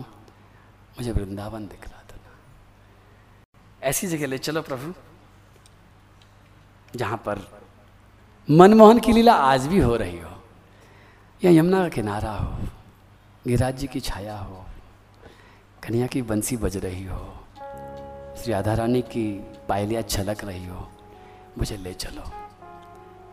[0.97, 2.01] मुझे वृंदावन दिखला दो
[3.83, 4.93] ऐसी जगह ले चलो प्रभु,
[6.95, 7.47] जहाँ पर
[8.47, 10.32] मनमोहन की लीला आज भी हो रही हो।
[11.43, 12.51] या यमुना का किनारा हो
[13.45, 14.63] गिरिराज जी की छाया हो
[15.83, 17.23] कन्या की बंसी बज रही हो,
[18.37, 19.25] श्री राधा रानी की
[19.69, 20.87] पायलियाँ छलक रही हो,
[21.57, 22.23] मुझे ले चलो।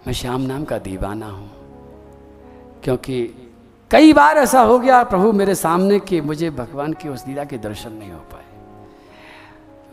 [0.07, 1.51] मैं श्याम नाम का दीवाना हूँ,
[2.85, 3.23] क्योंकि
[3.91, 7.59] कई बार ऐसा हो गया, प्रभु मेरे सामने कि मुझे भगवान की उस लीला के
[7.59, 8.49] दर्शन नहीं हो पाए।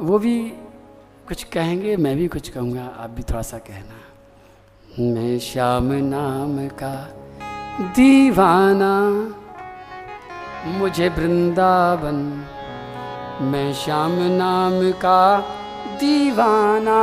[0.02, 0.40] वो भी
[1.28, 6.94] कुछ कहेंगे, मैं भी कुछ कहूँगा, आप भी थोड़ा सा कहना। मैं श्याम नाम का
[7.82, 9.12] दीवाना,
[10.66, 12.46] मुझे वृंदावन,
[13.42, 15.40] मैं श्याम नाम का
[16.00, 17.00] दीवाना,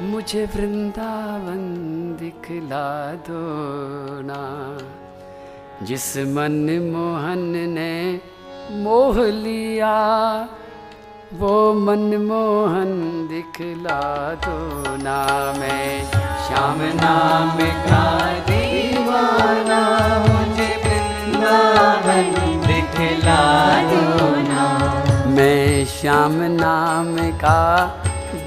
[0.00, 1.58] मुझे वृंदावन
[2.20, 3.42] दिखला दो
[4.22, 4.78] ना।
[5.84, 8.20] जिस मन मोहन ने
[8.70, 10.48] मोह लिया
[11.30, 12.92] वो मनमोहन
[13.28, 14.00] दिखला
[14.44, 15.16] दो ना
[15.58, 16.04] मैं
[16.44, 18.04] श्याम नाम का
[18.48, 19.80] दीवाना,
[20.24, 22.32] मुझे वृंदावन
[22.66, 23.36] दिखला
[23.90, 24.64] दो ना।
[25.34, 27.14] मैं श्याम नाम
[27.44, 27.60] का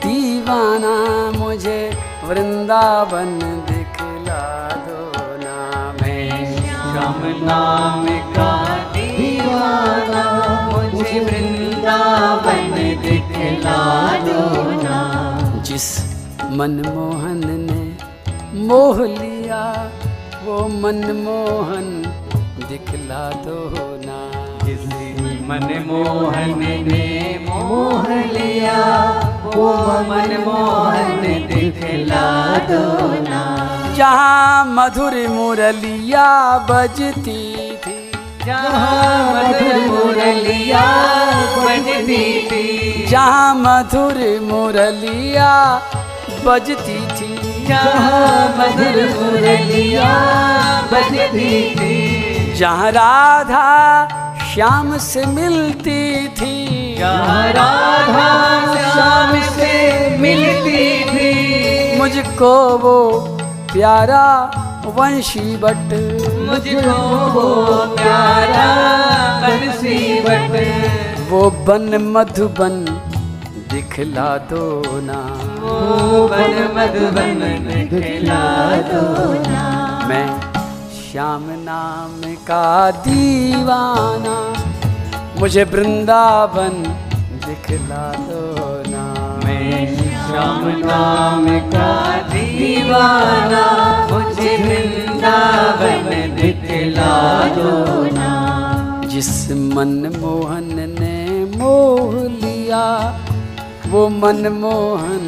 [0.05, 0.95] दीवाना,
[1.37, 1.79] मुझे
[2.23, 4.41] वृंदावन दिखला
[4.87, 8.51] दो ना। मैं श्याम नाम का
[8.95, 10.25] दीवाना
[11.01, 12.73] मुझे वृंदावन
[13.03, 13.77] दिखला
[14.25, 14.41] दो
[14.81, 14.97] ना
[15.67, 15.85] जिस
[16.57, 19.61] मनमोहन ने मोह लिया
[20.43, 21.87] वो मनमोहन
[22.69, 23.57] दिखला दो
[24.05, 24.19] ना
[25.49, 27.09] मनमोहन ने
[27.47, 28.77] मोह लिया
[29.55, 29.73] वो
[30.11, 32.25] मनमोहन दिखला
[32.69, 32.85] दो
[33.27, 33.43] ना
[33.97, 36.29] जहाँ मधुर मुरलिया
[36.69, 37.70] बजती
[38.45, 40.81] जहाँ मधुर मुरलिया
[41.57, 45.51] बजती थी। जहाँ मधुर मुरलिया
[46.45, 50.09] बजती थी। जहाँ मधुर मुरलिया
[50.93, 53.67] बजती थी। जहाँ राधा
[54.53, 62.97] श्याम से मिलती थी। जहाँ राधा श्याम से मिलती थी। मुझको वो
[63.73, 64.25] प्यारा
[64.85, 65.93] वंशी बट
[66.47, 66.95] मुझको
[67.33, 67.45] वो
[67.95, 68.67] प्यारा
[69.41, 72.75] बंसी बट। वो बन मधुबन
[73.71, 74.65] दिखला दो
[75.01, 75.19] ना।
[75.61, 77.39] वो बन मधुबन
[77.89, 78.41] खिला
[78.89, 79.05] दो
[79.43, 79.63] ना।
[80.09, 80.27] मैं
[80.97, 82.65] श्याम नाम का
[83.05, 84.37] दीवाना
[85.39, 86.83] मुझे वृंदावन
[87.45, 88.80] दिखला दो
[90.41, 91.89] श्याम नाम का
[92.29, 93.65] दीवाना
[94.11, 97.17] मुझे वृंदावन दिखला
[97.57, 97.73] दो
[98.15, 98.29] ना।
[99.11, 99.29] जिस
[99.75, 101.17] मन मोहन ने
[101.57, 102.85] मोह लिया
[103.91, 105.27] वो मन मोहन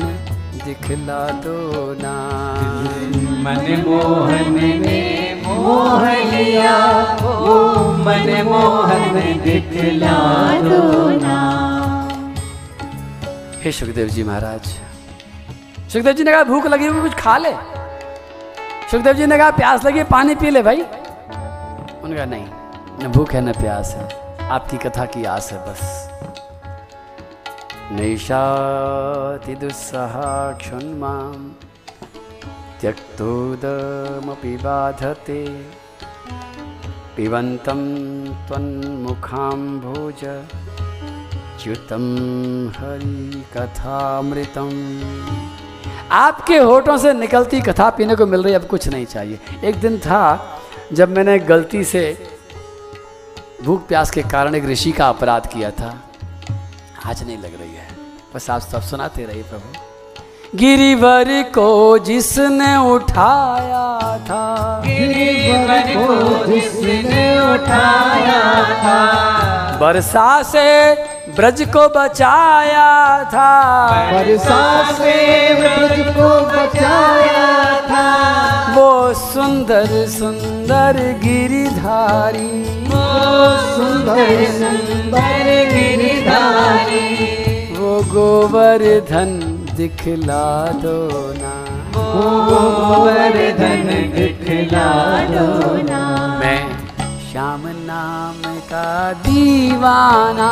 [0.65, 1.59] दिखला दो
[2.01, 2.15] ना।
[3.45, 5.01] मन मोहन ने
[5.43, 6.77] मोह लिया
[7.21, 7.57] वो
[8.07, 10.17] मन मोहन दिखला
[10.69, 10.81] दो
[11.19, 11.37] ना।
[13.63, 14.73] हे सुखदेव जी महाराज
[15.93, 17.51] सुखदेव जी ने कहा, भूख लगी हुई, कुछ खा ले।
[18.91, 22.45] सुखदेव जी ने कहा, प्यास लगी पानी पी ले भाई। उन्होंने कहा, नहीं,
[23.03, 24.07] न भूख है, न प्यास है।
[24.49, 26.09] आपकी कथा की आस है, बस।
[27.91, 31.33] नैषाति दुस्सहा क्षुन्मां
[32.81, 35.45] त्यक्तोदमपि बाधते।
[37.17, 37.81] पिबन्तं
[38.47, 40.21] त्वन्मुखाम्भोज
[41.63, 42.05] च्युतम
[42.77, 44.69] हरि कथामृतम
[46.13, 49.97] आपके होठों से निकलती कथा पीने को मिल रही अब कुछ नहीं चाहिए। एक दिन
[49.97, 50.49] था
[50.93, 52.29] जब मैंने गलती से
[53.63, 55.95] भूख प्यास के कारण एक ऋषि का अपराध किया था।
[57.05, 57.87] आज नहीं लग रही है।
[58.35, 68.63] बस आप सब सुनाते रहिए प्रभु। गिरिवर को जिसने उठाया था। गिरिवर को जिसने उठाया
[68.83, 70.93] था। बरसा से
[71.29, 73.51] ब्रज को बचाया था।
[74.11, 75.13] वर्षा से
[75.53, 78.07] ब्रज को बचाया था।
[78.75, 82.49] वो सुंदर सुंदर गिरिधारी।
[82.83, 83.05] वो
[83.67, 87.07] सुंदर सुंदर गिरिधारी।
[87.79, 89.39] वो गोवर्धन
[89.77, 91.55] दिखला दो ना।
[91.95, 94.89] वो गोवर्धन दिखला
[95.27, 96.03] दो ना।
[96.39, 96.61] मैं
[97.31, 100.49] श्याम नाम का दीवाना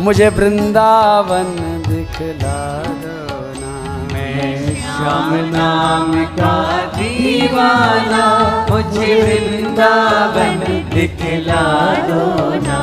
[0.00, 1.48] मुझे वृंदावन
[1.86, 2.58] दिखला
[3.02, 3.72] दो ना।
[4.12, 6.52] मैं श्याम नाम का
[6.96, 8.22] दीवाना
[8.70, 10.60] मुझे वृंदावन
[10.94, 11.64] दिखला
[12.08, 12.24] दो
[12.66, 12.80] ना।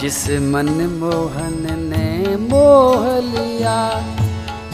[0.00, 0.20] जिस
[0.52, 0.70] मन
[1.00, 3.78] मोहन ने मोह लिया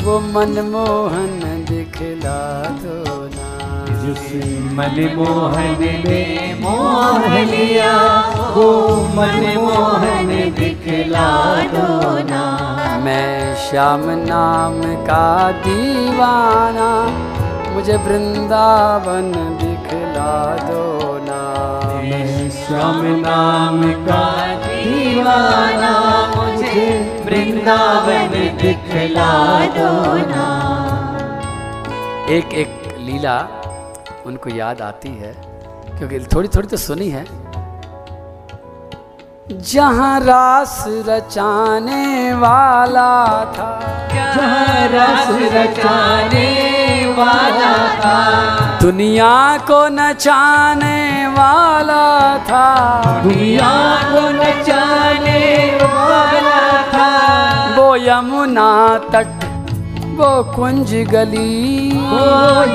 [0.03, 2.41] वो मन मोहन दिखला
[2.85, 2.99] दो
[3.35, 3.52] ना।
[4.03, 6.23] मन मोहन ने
[6.61, 7.93] मोह लिया
[8.55, 8.65] वो
[9.17, 10.29] मन मोहन
[10.59, 11.29] दिखला
[11.75, 11.87] दो
[12.31, 12.43] ना।
[13.05, 15.27] मैं श्याम नाम का
[15.67, 16.89] दीवाना
[17.75, 19.31] मुझे वृंदावन
[19.63, 20.35] दिखला
[20.67, 20.85] दो
[21.29, 21.41] ना।
[22.03, 24.27] मैं श्याम नाम का
[24.67, 25.95] दीवाना
[26.37, 26.87] मुझे
[27.25, 29.33] वृंदावन दिखला
[29.79, 29.93] दो
[30.29, 30.47] ना।
[32.31, 33.41] एक एक लीला
[34.27, 35.35] उनको याद आती है
[35.99, 37.25] क्योंकि थोड़ी थोड़ी तो सुनी है।
[39.63, 43.15] जहाँ रास रचाने वाला
[43.55, 43.69] था
[44.13, 46.49] जहाँ रस रचाने
[47.19, 49.35] वाला था दुनिया
[49.71, 52.67] को नचाने वाला था।
[53.23, 53.73] दुनिया
[54.05, 55.41] को नचाने
[55.83, 57.11] वाला था।
[57.77, 58.71] वो यमुना
[59.13, 59.42] तट
[60.13, 62.25] वो कुंज गली। वो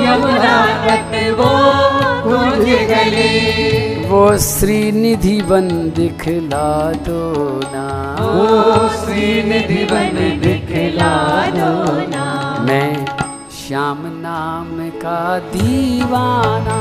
[0.04, 1.50] यमुना तट वो
[2.22, 7.22] कुंज गली। वो श्रीनिधि बन दिखला दो
[7.74, 7.86] ना।
[8.20, 11.12] वो श्रीनिधि बन दिखला
[11.50, 11.72] दो
[12.10, 12.24] ना।
[12.68, 13.06] मैं
[13.58, 16.78] श्याम नाम का दीवाना।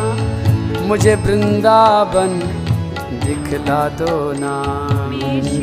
[0.88, 2.40] मुझे वृंदावन
[3.26, 4.56] दिखला दो ना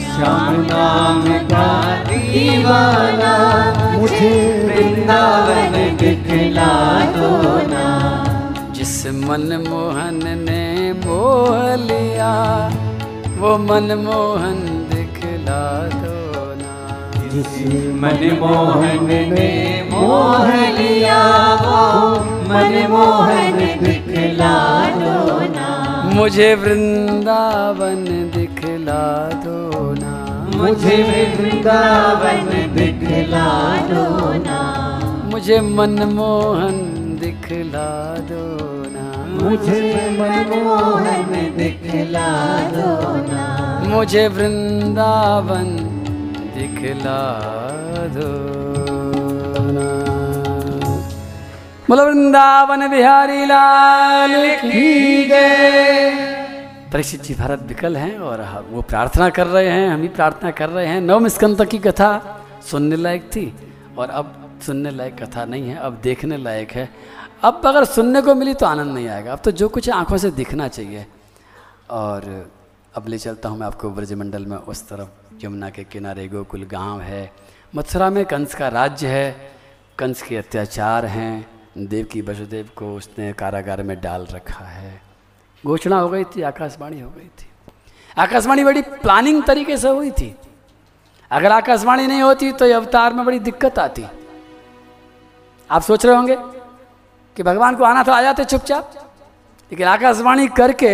[0.05, 1.67] श्याम नाम का
[2.09, 3.33] दीवाना
[3.93, 4.33] मुझे
[4.67, 6.73] वृंदावन दिखला
[7.17, 7.31] दो
[7.71, 7.85] ना
[8.77, 10.65] जिस मन मोहन ने
[11.05, 12.33] मोह लिया
[13.39, 14.61] वो मन मोहन
[14.93, 15.63] दिखला
[15.95, 16.17] दो
[16.61, 16.75] ना
[17.33, 17.55] जिस
[18.03, 19.51] मनमोहन ने
[19.91, 21.21] मोह लिया
[21.65, 21.83] वो
[22.51, 24.55] मनमोहन दिखला
[25.01, 25.74] दो ना
[26.15, 28.05] मुझे वृंदावन
[28.35, 30.13] दिखला दो ना।
[30.57, 30.97] मुझे
[31.39, 34.61] वृंदावन दिखला दो ना।
[35.33, 36.79] मुझे मनमोहन
[37.21, 38.45] दिखला दो
[38.95, 39.07] ना।
[39.43, 39.81] मुझे
[40.21, 42.29] मनमोहन दिखला
[42.69, 45.77] दो ना। मुझे वृंदावन
[46.55, 47.21] दिखला
[48.07, 48.33] दो
[49.73, 50.04] ना।
[51.89, 59.47] बोलो वृंदावन बिहारी लाल की जय। परीक्षित जी, भारत विकल हैं और वो प्रार्थना कर
[59.47, 62.09] रहे हैं, हम भी प्रार्थना कर रहे हैं। नवम स्कंद की कथा
[62.71, 63.45] सुनने लायक थी
[63.99, 66.89] और अब सुनने लायक कथा नहीं है, अब देखने लायक है।
[67.43, 70.31] अब अगर सुनने को मिली तो आनंद नहीं आएगा। अब तो जो कुछ आँखों से
[70.31, 71.07] दिखना चाहिए।
[71.91, 72.53] और
[72.95, 77.01] अब ले चलता हूँ मैं आपको ब्रजमंडल में, उस तरफ़ यमुना के किनारे गोकुल गाँव
[77.01, 77.33] है।
[77.77, 79.51] मथुरा में कंस का राज्य है,
[79.99, 85.03] कंस के अत्याचार हैं। देव की वसुदेव को उसने कारागार में डाल रखा है।
[85.67, 87.47] घोषणा हो गई थी, आकाशवाणी हो गई थी।
[88.19, 90.37] आकाशवाणी बड़ी प्लानिंग तरीके से हुई थी।
[91.31, 94.05] अगर आकाशवाणी नहीं होती तो अवतार में बड़ी दिक्कत आती।
[95.71, 96.37] आप सोच रहे होंगे
[97.37, 98.93] कि भगवान को आना तो आ जाते चुपचाप।
[99.73, 100.93] लेकिन आकाशवाणी करके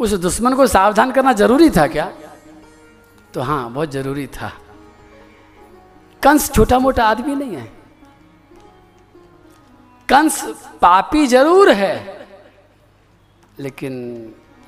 [0.00, 2.12] उस दुश्मन को सावधान करना ज़रूरी था क्या?
[3.34, 4.52] तो हाँ बहुत ज़रूरी था।
[6.22, 7.79] कंस छोटा मोटा आदमी नहीं है।
[10.10, 10.42] कंस
[10.82, 12.26] पापी ज़रूर है,
[13.58, 13.94] लेकिन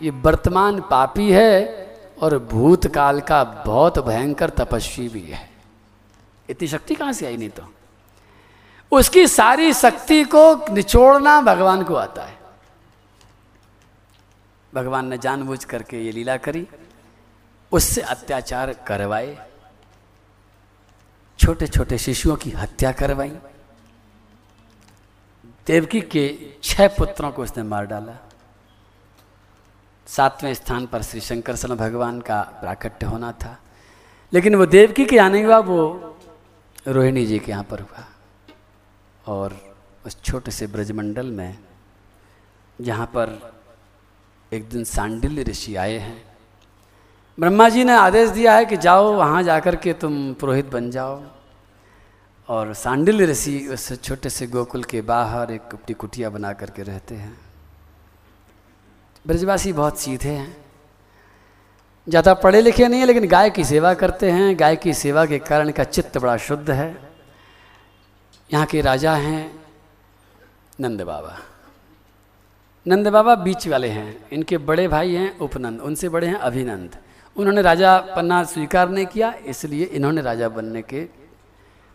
[0.01, 1.55] ये वर्तमान पापी है
[2.23, 5.49] और भूतकाल का बहुत भयंकर तपस्वी भी है।
[6.51, 7.69] इतनी शक्ति कहाँ से आई नहीं तो?
[8.93, 12.41] उसकी सारी शक्ति को निचोड़ना भगवान को आता है।
[14.73, 16.67] भगवान ने जानबूझ करके ये लीला करी,
[17.73, 19.37] उससे अत्याचार करवाए
[21.39, 23.33] छोटे छोटे शिशुओं की हत्या करवाई
[25.67, 28.17] देवकी के छह पुत्रों को उसने मार डाला।
[30.07, 33.59] सातवें स्थान पर श्री शंकर सन भगवान का प्राकट्य होना था।
[34.33, 36.17] लेकिन वो देवकी के आने के बाद वो
[36.89, 38.05] रोहिणी जी के यहाँ पर हुआ
[39.27, 41.59] और उस छोटे से ब्रजमंडल में
[42.81, 43.53] जहाँ पर
[44.53, 46.25] एक दिन सांडिल्य ऋषि आए हैं।
[47.41, 51.23] ब्रह्मा जी ने आदेश दिया है कि जाओ, वहाँ जाकर के तुम पुरोहित बन जाओ।
[52.53, 57.15] और सांडिल ऋषि उस छोटे से गोकुल के बाहर एक अपनी कुटिया बना करके रहते
[57.15, 57.37] हैं।
[59.25, 60.57] ब्रजवासी बहुत सीधे हैं।
[62.07, 65.39] ज़्यादा पढ़े लिखे नहीं है, लेकिन गाय की सेवा करते हैं। गाय की सेवा के
[65.41, 66.97] कारण का चित्त बड़ा शुद्ध है।
[68.51, 69.41] यहाँ के राजा हैं
[70.81, 71.39] नंद बाबा।
[72.87, 76.97] नंद बाबा बीच वाले हैं। इनके बड़े भाई हैं उपनंद। उनसे बड़े हैं अभिनंद।
[77.37, 81.09] उन्होंने राजा पन्ना स्वीकार नहीं किया, इसलिए इन्होंने राजा बनने के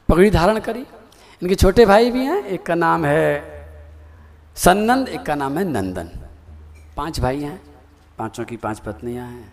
[0.09, 0.85] पगड़ी धारण करी।
[1.41, 3.55] इनके छोटे भाई भी हैं, एक का नाम है
[4.57, 6.09] सन्नंद एक का नाम है नंदन।
[6.97, 7.61] पाँच भाई हैं,
[8.17, 9.51] पाँचों की पाँच पत्नियाँ हैं।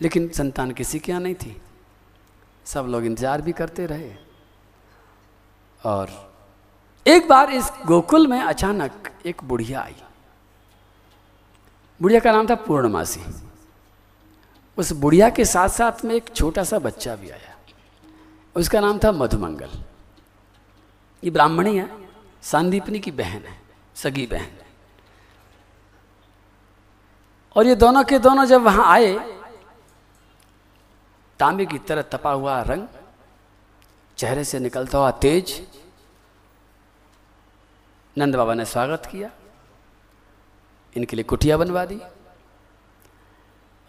[0.00, 1.56] लेकिन संतान किसी के यहाँ नहीं थी।
[2.66, 4.12] सब लोग इंतज़ार भी करते रहे।
[5.80, 6.10] और
[7.06, 9.96] एक बार इस गोकुल में अचानक एक बुढ़िया आई।
[12.00, 13.20] बुढ़िया का नाम था पूर्णमासी।
[14.78, 17.53] उस बुढ़िया के साथ साथ में एक छोटा सा बच्चा भी आया।
[18.56, 19.70] उसका नाम था मधुमंगल।
[21.22, 21.88] ये ब्राह्मणी है,
[22.42, 23.56] सांदीपनी की बहन है,
[23.96, 24.50] सगी बहन
[27.56, 29.12] और ये दोनों के दोनों जब वहाँ आए,
[31.40, 32.86] तांबे की तरह तपा हुआ रंग,
[34.18, 35.60] चेहरे से निकलता हुआ तेज,
[38.16, 39.30] नंद बाबा ने स्वागत किया,
[40.96, 42.00] इनके लिए कुटिया बनवा दी।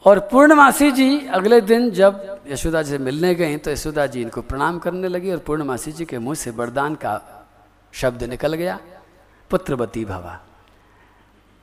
[0.05, 4.41] और पूर्णमासी जी अगले दिन जब यशोदा जी से मिलने गई तो यशोदा जी इनको
[4.41, 7.13] प्रणाम करने लगी और पूर्णमासी जी के मुँह से वरदान का
[7.93, 8.79] शब्द निकल गया,
[9.51, 10.39] पुत्रवती भवा।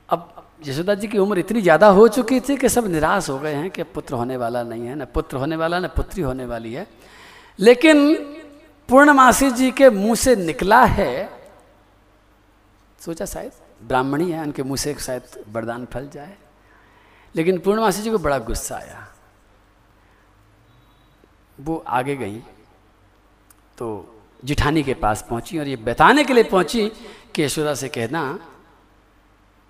[0.09, 0.29] अब
[0.67, 3.69] यशोदा जी की उम्र इतनी ज़्यादा हो चुकी थी कि सब निराश हो गए हैं
[3.71, 6.87] कि पुत्र होने वाला नहीं है, न पुत्र होने वाला, न पुत्री होने वाली है।
[7.59, 8.15] लेकिन
[8.89, 11.29] पूर्णमासी जी के मुँह से निकला है,
[13.01, 13.51] सोचा शायद
[13.87, 16.37] ब्राह्मणी है, उनके मुँह से शायद वरदान फल जाए।
[17.35, 19.07] लेकिन पूर्णमासी जी को बड़ा गुस्सा आया।
[21.57, 22.37] वो आगे गई
[23.77, 23.87] तो
[24.43, 26.87] जिठानी के पास पहुँची और ये बताने के लिए पहुँची
[27.35, 28.23] कि यशोदा से कहना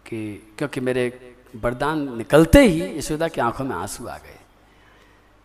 [0.06, 1.06] कि क्योंकि मेरे
[1.56, 4.40] वरदान निकलते ही यशोदा की आँखों में आँसू आ गए।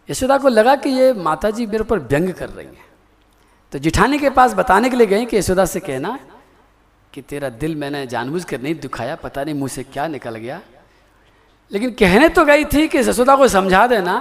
[0.08, 2.86] यशोदा को लगा कि ये माता जी मेरे ऊपर व्यंग कर रही हैं।
[3.72, 6.18] तो जिठानी के पास बताने के लिए गई कि यशोदा से कहना
[7.12, 10.60] कि तेरा दिल मैंने जानबूझ कर नहीं दुखाया, पता नहीं मुँह से क्या निकल गया।
[11.70, 14.14] लेकिन कहने तो गई थी कि ससुदा को समझा देना,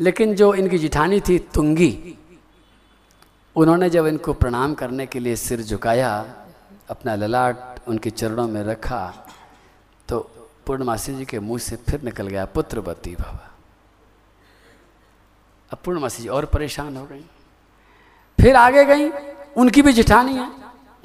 [0.00, 2.18] लेकिन जो इनकी जिठानी थी तुंगी,
[3.56, 6.10] उन्होंने जब इनको प्रणाम करने के लिए सिर झुकाया,
[6.90, 9.00] अपना ललाट उनके चरणों में रखा
[10.08, 10.18] तो
[10.66, 13.50] पूर्णमासी जी के मुँह से फिर निकल गया, पुत्रवती भवा।
[15.70, 17.24] अब पूर्णमासी जी और परेशान हो गई।
[18.38, 19.08] फिर आगे गई,
[19.56, 20.50] उनकी भी जिठानी है।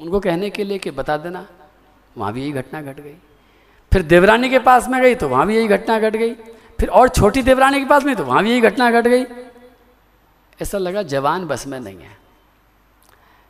[0.00, 1.46] उनको कहने के लिए कि बता देना,
[2.18, 3.14] वहाँ भी यही घटना घट गई।
[3.92, 6.32] फिर देवरानी के पास में गई तो वहाँ भी यही घटना घट गई।
[6.78, 9.24] फिर और छोटी देवरानी के पास में तो वहाँ भी यही घटना घट गई।
[10.58, 12.16] ऐसा लगा जवान बस में नहीं है।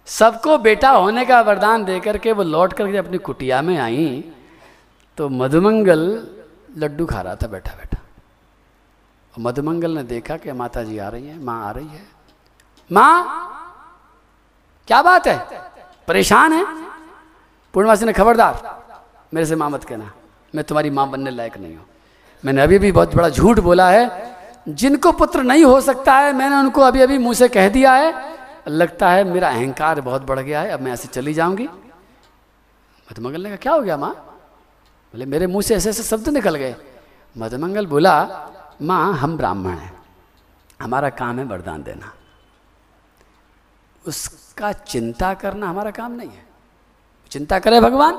[0.09, 4.25] सबको बेटा होने का वरदान दे करके वो लौट करके अपनी कुटिया में आई।
[5.19, 6.01] तो मधुमंगल
[6.79, 7.99] लड्डू खा रहा था बैठा बैठा।
[9.35, 12.07] और मधुमंगल ने देखा कि माता जी आ रही हैं, माँ आ रही है।
[12.91, 13.15] माँ,
[14.89, 15.37] क्या बात है?
[16.09, 16.65] परेशान है?
[17.75, 18.61] पूर्णवासी ने खबरदार,
[19.35, 20.13] मेरे से माँ मत कहना।
[20.55, 21.87] मैं तुम्हारी माँ बनने लायक नहीं हूँ।
[22.45, 24.33] मैंने अभी भी बहुत बड़ा झूठ बोला है।
[24.69, 28.39] जिनको पुत्र नहीं हो सकता है, मैंने उनको अभी अभी मुँह से कह दिया है।
[28.69, 33.49] लगता है मेरा अहंकार बहुत बढ़ गया है, अब मैं ऐसे चली जाऊँगी। मधुमंगल ने
[33.49, 34.13] कहा, क्या हो गया माँ?
[35.15, 36.77] बोले, मेरे मुँह से ऐसे ऐसे शब्द निकल गए।
[37.39, 38.49] मधुमंगल बोला,
[38.83, 40.03] माँ, हम ब्राह्मण हैं।
[40.83, 42.13] हमारा काम है वरदान देना।
[44.07, 46.47] उसका चिंता करना हमारा काम नहीं है।
[47.31, 48.15] चिंता करे भगवान।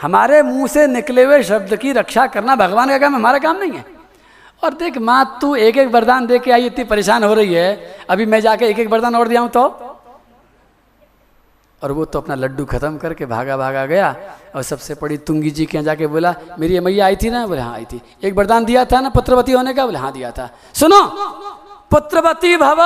[0.00, 3.72] हमारे मुँह से निकले हुए शब्द की रक्षा करना भगवान का काम हमारा काम नहीं
[3.72, 3.84] है।
[4.62, 7.96] और देख, माँ, तू एक एक वरदान दे के आई, इतनी परेशान हो रही है।
[8.10, 9.62] अभी मैं जाके एक एक वरदान और दिया हूँ तो?
[11.82, 14.14] और वो तो अपना लड्डू खत्म करके भागा भागा गया
[14.54, 17.46] और सबसे बड़ी तुंगी जी के यहाँ जाके बोला, मेरी मैया आई थी ना?
[17.46, 19.86] बोले हाँ आई थी। एक वरदान दिया था ना पुत्रवती होने का?
[19.86, 21.02] बोले हाँ दिया था। सुनो,
[21.90, 22.80] पुत्रवती भव।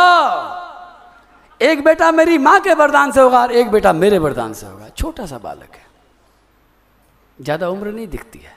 [1.61, 4.89] एक बेटा मेरी माँ के वरदान से होगा और एक बेटा मेरे वरदान से होगा।
[4.97, 5.84] छोटा सा बालक है।
[7.39, 8.53] ज़्यादा उम्र नहीं दिखती है।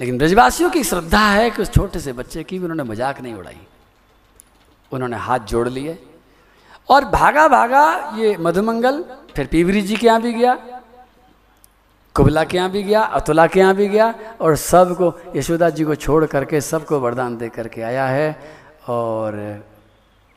[0.00, 3.34] लेकिन ब्रजवासियों की श्रद्धा है कि उस छोटे से बच्चे की भी उन्होंने मज़ाक नहीं
[3.34, 3.60] उड़ाई।
[4.92, 5.98] उन्होंने हाथ जोड़ लिए
[6.88, 7.84] और भागा भागा
[8.16, 9.02] ये मधुमंगल,
[9.36, 10.54] फिर पीवरी जी के यहाँ भी गया,
[12.16, 15.94] कुबला के यहाँ भी गया, अतुला के यहाँ भी गया और सबको, यशोदा जी को
[15.96, 18.36] छोड़ करके सबको वरदान दे करके आया है
[18.88, 19.64] और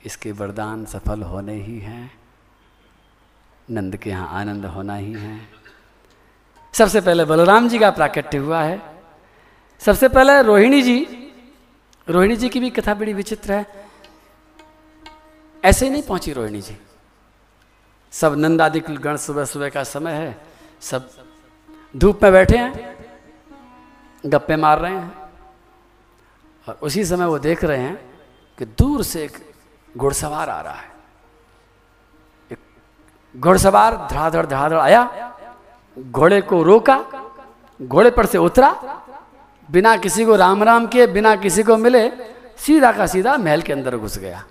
[0.02, 2.12] इसके वरदान सफल होने ही हैं।
[3.68, 5.57] नंद के यहाँ आनंद होना ही है।
[6.74, 8.82] सबसे पहले बलराम जी का प्राकट्य हुआ है।
[9.82, 10.98] सबसे पहले रोहिणी जी
[12.08, 13.86] रोहिणी जी की भी कथा बड़ी विचित्र है।
[15.64, 16.78] ऐसे ही नहीं पहुँची रोहिणी जी।
[18.14, 20.38] सब नंद आदि गण सुबह सुबह का समय है।
[20.82, 21.10] सब
[21.96, 22.96] धूप में बैठे हैं,
[24.26, 25.30] गप्पे मार रहे हैं।
[26.68, 27.96] और उसी समय वो देख रहे हैं
[28.58, 29.38] कि दूर से एक
[29.98, 30.96] घुड़सवार आ रहा है।
[33.36, 35.34] घुड़सवार, धड़ाधड़ धड़ाधड़ आया।
[35.98, 36.98] घोड़े को रोका
[37.80, 38.70] घोड़े पर से उतरा।
[39.70, 42.10] बिना किसी को राम राम किए बिना किसी को मिले
[42.58, 44.44] सीधा का सीधा महल के अंदर घुस गया।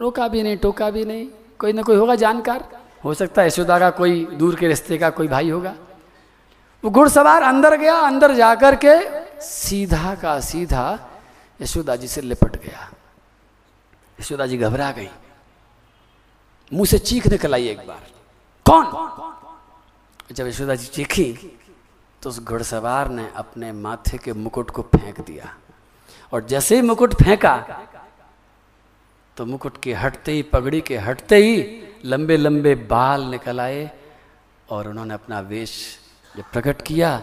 [0.00, 1.26] रोका भी नहीं टोका भी नहीं
[1.58, 2.68] कोई ना कोई होगा जानकार।
[3.04, 5.74] हो सकता है यशोदा का कोई दूर के रिश्ते का कोई भाई होगा।
[6.84, 8.94] वो घुड़सवार अंदर गया अंदर जाकर के
[9.40, 11.10] सीधा का सीधा
[11.60, 12.88] यशोदा जी से लिपट गया।
[14.18, 15.08] यशोदा जी घबरा गई।
[16.72, 18.02] मुँह से चीख निकल आई एक बार।
[18.66, 19.33] कौन, कौन
[20.30, 21.32] जब यशोदा जी चीखी
[22.22, 25.54] तो उस घुड़सवार ने अपने माथे के मुकुट को फेंक दिया।
[26.32, 27.56] और जैसे ही मुकुट फेंका
[29.36, 33.90] तो मुकुट के हटते ही, पगड़ी के हटते ही लंबे लंबे बाल निकल आए
[34.68, 35.72] और उन्होंने अपना वेश
[36.34, 37.18] जब प्रकट किया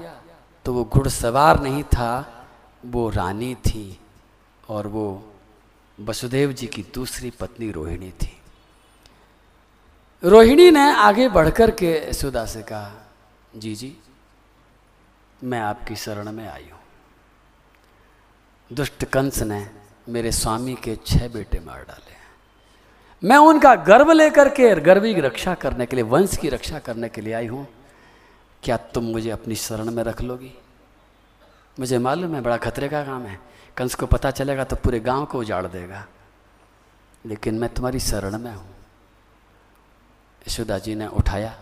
[0.66, 2.12] तो वो घुड़सवार नहीं था,
[2.86, 4.00] वो रानी थी
[4.70, 5.06] और वो
[5.98, 8.41] वसुदेव जी की दूसरी पत्नी रोहिणी थी।
[10.24, 12.92] रोहिणी ने आगे बढ़कर के यशोदा से कहा,
[13.56, 13.98] जी जी,
[15.44, 16.80] मैं आपकी शरण में आई हूँ।
[18.72, 19.70] दुष्ट कंस ने
[20.10, 22.10] मेरे स्वामी के छह बेटे मार डाले
[23.24, 27.10] मैं उनका गर्व लेकर के गर्वी की रक्षा करने के लिए, वंश की रक्षा करने
[27.10, 27.68] के लिए आई हूँ।
[28.64, 30.52] क्या तुम मुझे अपनी शरण में रख लोगी?
[31.80, 33.40] मुझे मालूम है बड़ा खतरे का काम है।
[33.78, 36.06] कंस को पता चलेगा तो पूरे गाँव को उजाड़ देगा।
[37.26, 38.76] लेकिन मैं तुम्हारी शरण में हूँ।
[40.46, 41.54] यशोदा जी ने उठाया,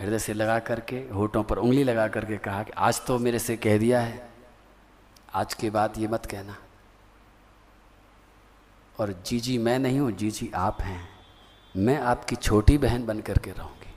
[0.00, 3.56] हृदय से लगा करके, होठों पर उंगली लगा करके कहा कि आज तो मेरे से
[3.56, 4.28] कह दिया है,
[5.34, 6.56] आज के बाद ये मत कहना।
[8.98, 11.08] और जी जी मैं नहीं हूँ जी जी आप हैं।
[11.74, 13.92] मैं आपकी छोटी बहन बन करके रहूँगी।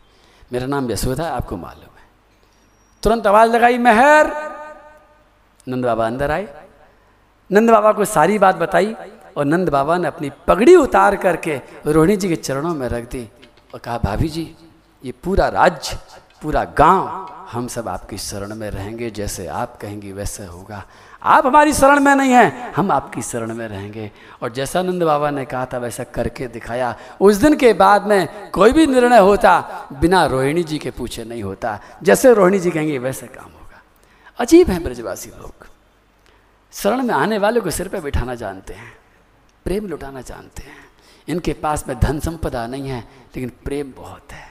[0.53, 2.05] मेरा नाम यशोदा आपको मालूम है।
[3.03, 4.31] तुरंत आवाज़ लगाई, मेहर!
[5.67, 6.47] नंद बाबा अंदर आए।
[7.49, 8.95] नंद बाबा को सारी बात बताई
[9.37, 13.27] और नंद बाबा ने अपनी पगड़ी उतार करके रोहिणी जी के चरणों में रख दी।
[13.77, 14.55] और कहा, भाभी जी,
[15.05, 15.97] ये पूरा राज्य,
[16.41, 17.05] पूरा गाँव
[17.51, 20.85] हम सब आपकी शरण में रहेंगे। जैसे आप कहेंगी वैसे होगा।
[21.23, 24.11] आप हमारी शरण में नहीं हैं, हम आपकी शरण में रहेंगे।
[24.41, 28.49] और जैसा नंद बाबा ने कहा था वैसा करके दिखाया। उस दिन के बाद में
[28.49, 32.97] कोई भी निर्णय होता, बिना रोहिणी जी के पूछे नहीं होता। जैसे रोहिणी जी कहेंगे,
[32.97, 33.81] वैसे काम होगा।
[34.39, 35.67] अजीब है ब्रजवासी लोग।
[36.73, 38.97] शरण में आने वाले को सिर पर बिठाना जानते हैं,
[39.65, 40.86] प्रेम लुटाना जानते हैं।
[41.27, 42.99] इनके पास में धन संपदा नहीं है,
[43.35, 44.47] लेकिन प्रेम बहुत है,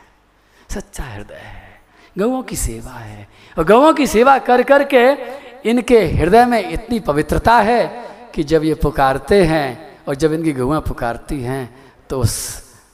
[0.71, 1.65] सच्चा हृदय है
[2.19, 5.07] गौों की सेवा है। और गौों की सेवा कर कर के
[5.71, 7.87] इनके हृदय में इतनी पवित्रता है
[8.35, 11.65] कि जब ये पुकारते हैं और जब इनकी गौएँ पुकारती हैं
[12.09, 12.35] तो उस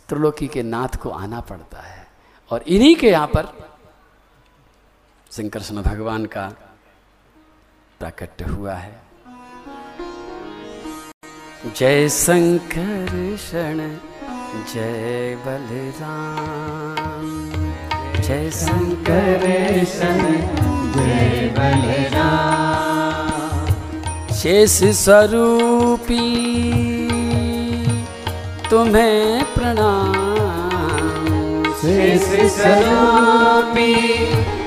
[0.09, 2.07] त्रिलोकी के नाथ को आना पड़ता है।
[2.51, 3.49] और इन्हीं के यहाँ पर
[5.30, 6.49] श्री कृष्ण भगवान का
[8.01, 9.01] प्राकट्य हुआ है।
[11.66, 13.90] जय शंकर शरण
[14.72, 17.26] जय बलराम।
[18.22, 20.32] जय शंकर शरण
[20.94, 23.30] जय बलराम।
[24.34, 26.26] शेष स्वरूपी
[28.70, 33.94] तुम्हें प्रणाम। शेष स्वरूपी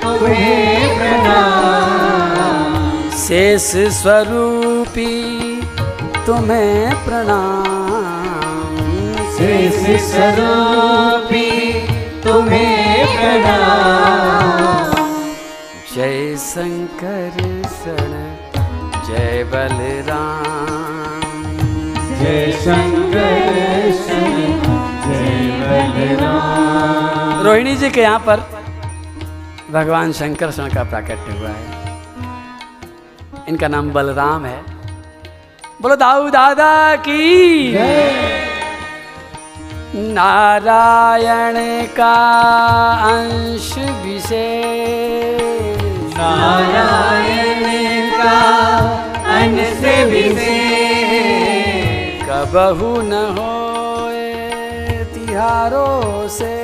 [0.04, 2.72] तुम्हें प्रणाम।
[3.18, 3.72] शेष
[4.02, 5.45] स्वरूपी
[6.26, 7.66] तुम्हें प्रणाम।
[10.06, 11.50] स्वरूपी
[12.24, 14.94] तुम्हें प्रणाम।
[15.96, 17.38] जय शंकर
[17.76, 18.36] शरण
[19.08, 20.44] जय बलराम।
[22.20, 23.92] जय शंकर
[25.06, 28.38] जय बलराम। रोहिणी जी के यहाँ पर
[29.72, 31.66] भगवान शंकर शरण का प्राकट्य हुआ है।
[33.50, 34.75] इनका नाम बलराम है।
[35.82, 37.24] बोलो दाऊ दादा की।
[40.14, 42.16] नारायण का
[43.04, 45.42] अंश विशेष।
[46.18, 47.66] नारायण
[48.12, 48.40] का
[49.36, 49.82] अंश
[50.14, 50.46] विशेष।
[52.30, 53.56] कबहू न हो
[55.14, 56.56] तिहारों से।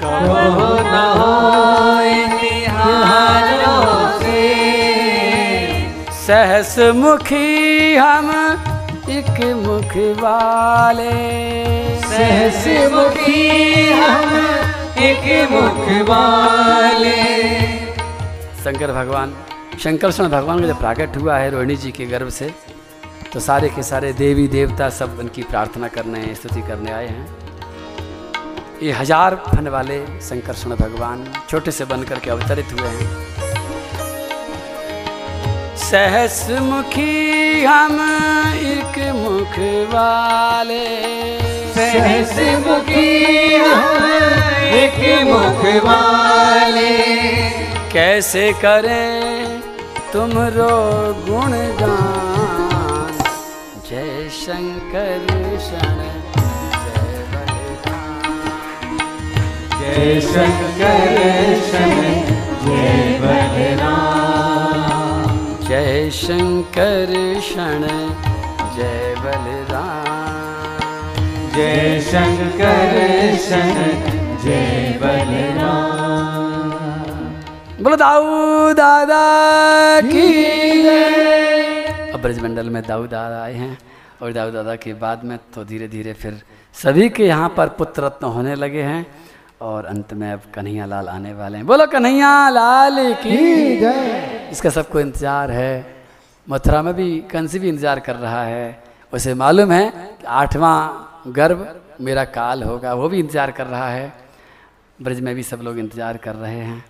[0.00, 1.69] कबहु न होए
[6.30, 8.28] सहस मुखी हम
[9.10, 11.14] एक मुख वाले।
[12.02, 13.48] सहस मुखी
[13.90, 14.36] हम
[15.00, 17.16] एक मुख वाले।
[18.62, 19.34] शंकर भगवान
[19.78, 22.52] शंकरषण भगवान का जब प्राकट हुआ है रोहिणी जी के गर्भ से
[23.32, 27.26] तो सारे के सारे देवी देवता सब उनकी प्रार्थना करने स्तुति करने आए हैं।
[28.82, 33.49] ये हज़ार फन वाले शंकरषण भगवान छोटे से बनकर के अवतरित हुए हैं।
[35.90, 37.94] सहस मुखी हम
[38.64, 39.56] एक मुख
[39.94, 40.84] वाले।
[41.76, 42.34] सहस
[42.66, 44.04] मुखी हम
[44.82, 46.92] एक मुख वाले।
[47.92, 49.60] कैसे करें
[50.12, 50.76] तुमरो
[51.26, 53.18] गुणगान
[53.90, 55.26] जय शंकर
[55.66, 56.22] शरण
[59.80, 61.18] जय शंकर
[61.72, 62.24] शरण
[62.64, 64.19] जय बलराम।
[66.10, 67.10] शंकर
[67.42, 67.82] शरण
[68.76, 70.48] जय बलराम।
[71.54, 72.94] जय शंकर
[73.38, 74.00] शरण
[74.44, 76.70] जय बलराम।
[77.82, 79.24] बोलो दाऊ दादा
[80.02, 80.26] की
[82.10, 83.78] अब ब्रजमंडल में दाऊ दादा आए हैं
[84.22, 86.42] और दाऊ दादा के बाद में तो धीरे धीरे फिर
[86.74, 89.06] सभी के यहाँ पर पुत्र रत्न होने लगे हैं
[89.62, 93.36] और अंत में अब कन्हैया लाल आने वाले हैं। बोलो कन्हैया लाल की
[93.80, 95.99] जय। इसका सबको इंतज़ार है।
[96.46, 98.82] मथुरा में भी कंसी भी इंतज़ार कर रहा है।
[99.12, 101.66] उसे मालूम है कि आठवां गर्भ
[102.00, 104.12] मेरा काल होगा, वो भी इंतज़ार कर रहा है।
[104.98, 106.84] ब्रज में भी सब लोग इंतज़ार कर रहे हैं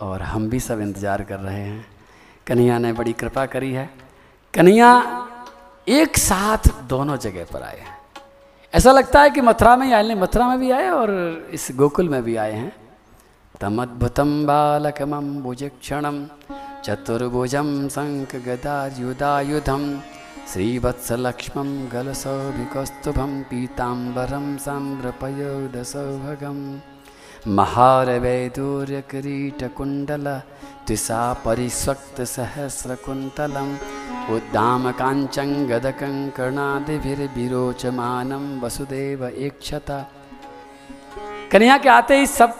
[0.00, 1.84] और हम भी सब इंतज़ार कर रहे हैं।
[2.46, 3.88] कन्हैया ने बड़ी कृपा करी है।
[4.54, 4.90] कन्हैया
[5.86, 7.96] एक साथ दोनों जगह पर आए हैं।
[8.72, 11.10] ऐसा लगता है कि मथुरा में ही आए मथुरा में भी आए और
[11.52, 12.72] इस गोकुल में भी आए हैं।
[13.60, 16.24] तमद्भुतं बालकमम्बुजक्षणं
[16.86, 19.84] चतुर्भुजं शङ्खगदायुधायुधं
[20.50, 26.60] श्रीवत्सलक्ष्मं गलसौभिकौस्तुभं पीताम्बरं साम्रपयोदसौभगं
[27.58, 30.26] महारवैदूर्यकिरीटकुण्डल
[30.86, 33.74] त्रिषा परिस्वक्तसहस्रकुन्तलम्
[34.36, 39.98] उद्दामकाञ्चं गदकङ्कणादिभिर्विरोचमानं वसुदेव एकक्षता
[41.52, 42.50] कन्या के आते ही सब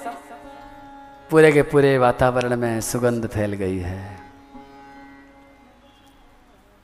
[1.30, 4.20] पूरे के पूरे वातावरण में सुगंध फैल गई है।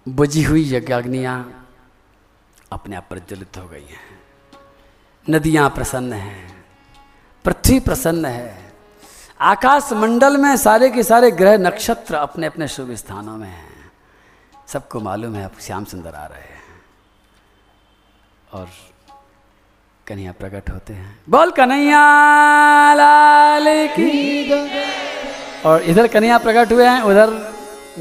[0.09, 1.69] बुझी हुई यज्ञाग्नियाँ
[2.73, 4.23] अपने आप प्रज्वलित हो गई हैं।
[5.31, 6.65] नदियाँ प्रसन्न हैं,
[7.45, 8.73] पृथ्वी प्रसन्न है।
[9.41, 13.93] आकाश मंडल में सारे के सारे ग्रह नक्षत्र अपने अपने शुभ स्थानों में हैं।
[14.67, 16.63] सबको मालूम है अब श्याम सुंदर आ रहे हैं।
[18.53, 18.69] और
[20.07, 22.01] कन्हैया प्रकट होते हैं। बोल कन्हैया,
[22.95, 24.53] लाल की
[25.65, 27.31] और इधर कन्हैया प्रकट हुए हैं, उधर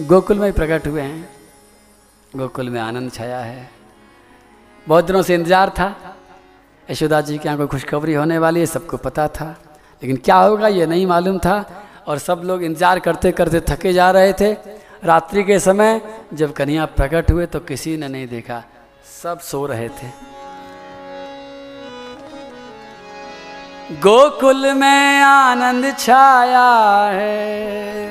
[0.08, 1.30] गोकुल में प्रकट हुए हैं।
[2.34, 3.70] गोकुल में आनंद छाया है।
[4.88, 5.88] बहुत दिनों से इंतज़ार था।
[6.88, 9.50] यशोदा जी के यहाँ कोई खुशखबरी होने वाली है, सबको पता था।
[10.02, 11.58] लेकिन क्या होगा, ये नहीं मालूम था।
[12.08, 14.52] और सब लोग इंतज़ार करते करते थके जा रहे थे।
[15.04, 16.02] रात्रि के समय
[16.34, 18.64] जब कन्हैया प्रकट हुए तो किसी ने नहीं देखा।
[19.24, 20.33] सब सो रहे थे।
[23.92, 26.70] गोकुल में आनंद छाया
[27.12, 28.08] है।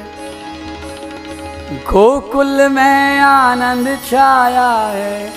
[1.83, 5.33] गोकुल में आनंद छाया है।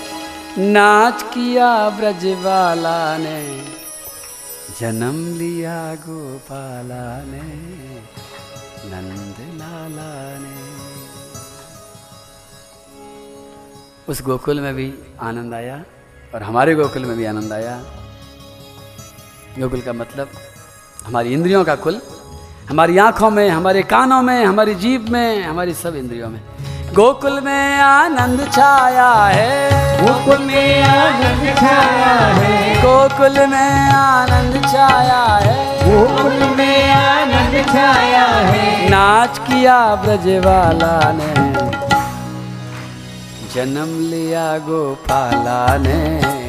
[0.57, 3.41] नाच किया ब्रजवाला ने,
[4.79, 7.43] जन्म लिया गोपाला ने
[8.91, 10.55] नंद लाला ने।
[14.07, 15.83] उस गोकुल में भी आनंद आया
[16.35, 17.83] और हमारे गोकुल में भी आनंद आया।
[19.59, 20.29] गोकुल का मतलब
[21.05, 21.99] हमारी इंद्रियों का कुल
[22.69, 26.39] हमारी आँखों में हमारे कानों में हमारी जीभ में हमारी सब इंद्रियों में
[26.95, 35.55] गोकुल में आनंद छाया है गोकुल में आनंद छाया है गोकुल में आनंद छाया है
[35.83, 41.33] गोकुल में आनंद छाया है नाच किया ब्रजवाला ने
[43.55, 46.44] जन्म लिया गोपाला ने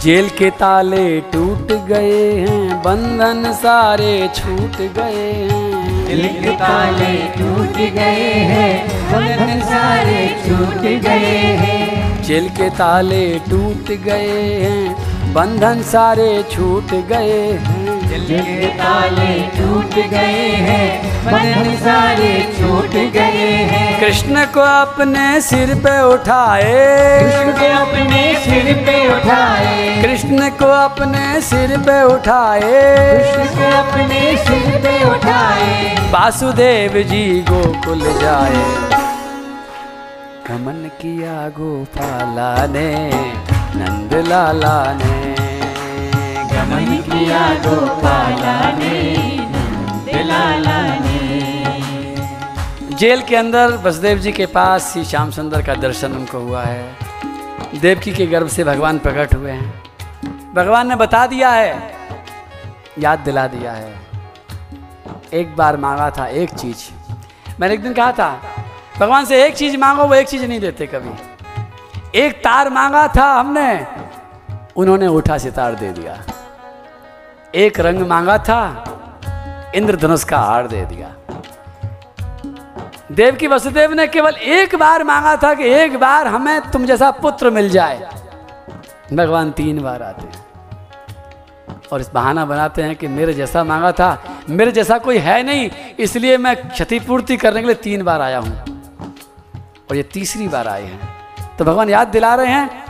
[0.00, 7.76] जेल के ताले टूट गए हैं बंधन सारे छूट गए हैं। जेल के ताले टूट
[7.94, 8.70] गए हैं
[9.12, 17.42] बंधन सारे छूट गए हैं। जेल के ताले टूट गए हैं बंधन सारे छूट गए
[17.52, 20.84] हैं। दिल के ताले टूट गए हैं
[21.24, 26.72] बंधन सारे छूट गए हैं। कृष्ण को अपने सिर पे उठाए।
[27.20, 32.60] कृष्ण को अपने सिर पे उठाए। कृष्ण को अपने सिर पे उठाए।
[33.26, 38.64] कृष्ण को अपने सिर पे उठाए। वासुदेव जी गोकुल जाए।
[40.48, 42.90] गमन किया गोपाला ने
[43.78, 45.25] नंद लाला ने
[46.66, 48.94] गमन किया गोपाला ने
[52.96, 56.94] जेल के अंदर वसुदेव जी के पास श्री श्याम सुंदर का दर्शन उनको हुआ है।
[57.80, 59.82] देवकी के गर्भ से भगवान प्रकट हुए हैं।
[60.54, 61.96] भगवान ने बता दिया है,
[62.98, 63.94] याद दिला दिया है।
[65.32, 66.84] एक बार मांगा था एक चीज़।
[67.60, 68.40] मैंने एक दिन कहा था,
[68.98, 73.32] भगवान से एक चीज़ मांगो, वो एक चीज़ नहीं देते कभी। एक तार मांगा था
[73.32, 73.86] हमने,
[74.76, 76.18] उन्होंने उठा सितार दे दिया।
[77.56, 78.84] एक रंग मांगा था,
[79.74, 81.14] इंद्रधनुष का हार दे दिया।
[83.12, 87.10] देव की वसुदेव ने केवल एक बार मांगा था कि एक बार हमें तुम जैसा
[87.10, 88.08] पुत्र मिल जाए।
[89.12, 90.46] भगवान तीन बार आते हैं।
[91.92, 95.70] और इस बहाना बनाते हैं कि मेरे जैसा मांगा था, मेरे जैसा कोई है नहीं,
[95.98, 98.82] इसलिए मैं क्षतिपूर्ति करने के लिए तीन बार आया हूँ।
[99.90, 101.08] और ये तीसरी बार आए हैं।
[101.56, 102.84] तो भगवान याद दिला रहे हैं।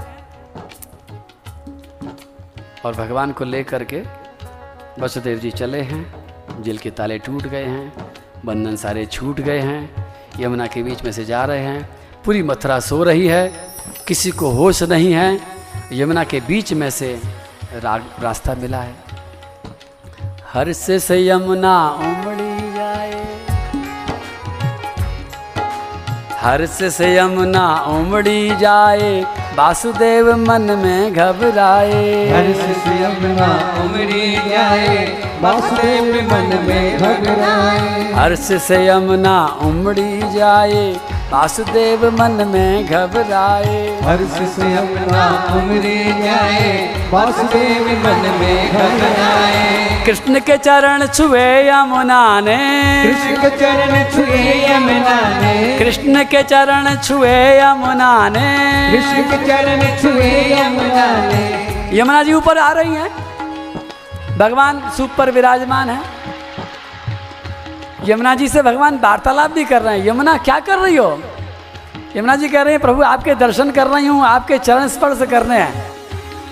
[2.84, 4.25] और भगवान को लेकर के
[4.98, 7.92] वसुदेव जी चले हैं, जेल के ताले टूट गए हैं,
[8.44, 11.88] बंधन सारे छूट गए हैं, यमुना के बीच में से जा रहे हैं,
[12.24, 13.52] पूरी मथुरा सो रही है,
[14.08, 15.40] किसी को होश नहीं है,
[15.92, 17.20] यमुना के बीच में से
[18.20, 18.94] रास्ता मिला है।
[20.52, 23.24] हर्ष से यमुना उमड़ी जाए।
[26.32, 32.00] हर्ष से यमुना उमड़ी जाए वासुदेव मन में घबराए।
[32.30, 33.46] हर्ष से यमुना
[33.82, 34.96] उमड़ी जाए
[35.40, 40.84] वासुदेव मन में घबराए। हर्ष से यमुना उमड़ी जाए।
[41.30, 45.24] वासुदेव मन में घबराए। हर्ष से यमुना
[45.54, 46.68] उमड़ी जाए
[47.12, 52.58] वासुदेव मन में घबराए। कृष्ण के चरण छुए यमुना ने
[53.04, 58.46] कृष्ण के चरण छुए यमुना ने कृष्ण के चरण छुए यमुना ने
[58.92, 63.10] कृष्ण के चरण छुए यमुना ने यमुना जी ऊपर आ रही हैं।
[64.38, 66.15] भगवान सूप पर विराजमान है।
[68.04, 71.22] यमुना जी से भगवान वार्तालाप भी कर रहे हैं। यमुना क्या कर रही हो?
[72.16, 75.58] यमुना जी कह रहे हैं प्रभु आपके दर्शन कर रही हूँ आपके चरण स्पर्श करने
[75.58, 75.92] हैं।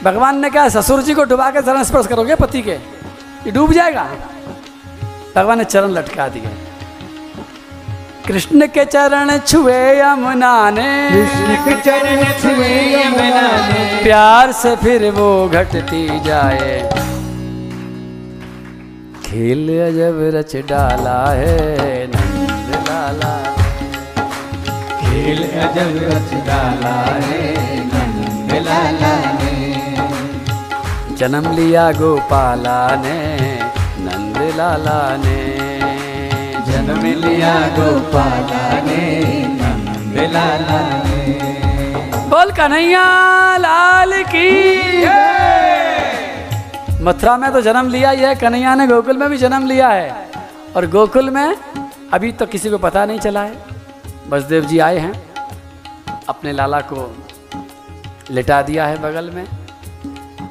[0.03, 2.71] भगवान ने कहा ससुर जी को डुबा के चरण स्पर्श करोगे पति के?
[2.71, 4.11] ये डूब जाएगा?
[5.37, 6.51] भगवान ने चरण लटका दिए।
[8.29, 15.11] कृष्ण के चरण छुए यमुना ने। कृष्ण के चरण छुए यमुना ने। प्यार से फिर
[15.11, 16.91] वो घटती जाए।
[19.35, 21.55] खेल अजब रच डाला है
[22.07, 23.31] नंद लाला।
[25.01, 26.93] खेल अजब रच डाला
[27.25, 27.41] है
[27.87, 29.57] नंद लाला ने।
[31.17, 33.17] जन्म लिया गोपाला ने
[34.05, 35.41] नंद लाला ने।
[36.71, 39.03] जन्म लिया गोपाला ने
[39.59, 41.39] नंद लाला ने।
[42.31, 43.07] बोल कन्हैया
[43.57, 44.49] लाल की
[47.05, 50.31] मथुरा में तो जन्म लिया ही है, कन्हैया ने गोकुल में भी जन्म लिया है।
[50.77, 51.57] और गोकुल में
[52.13, 53.65] अभी तो किसी को पता नहीं चला है।
[54.29, 55.13] बसदेव जी आए हैं,
[56.29, 57.17] अपने लाला को
[58.31, 59.47] लिटा दिया है बगल में।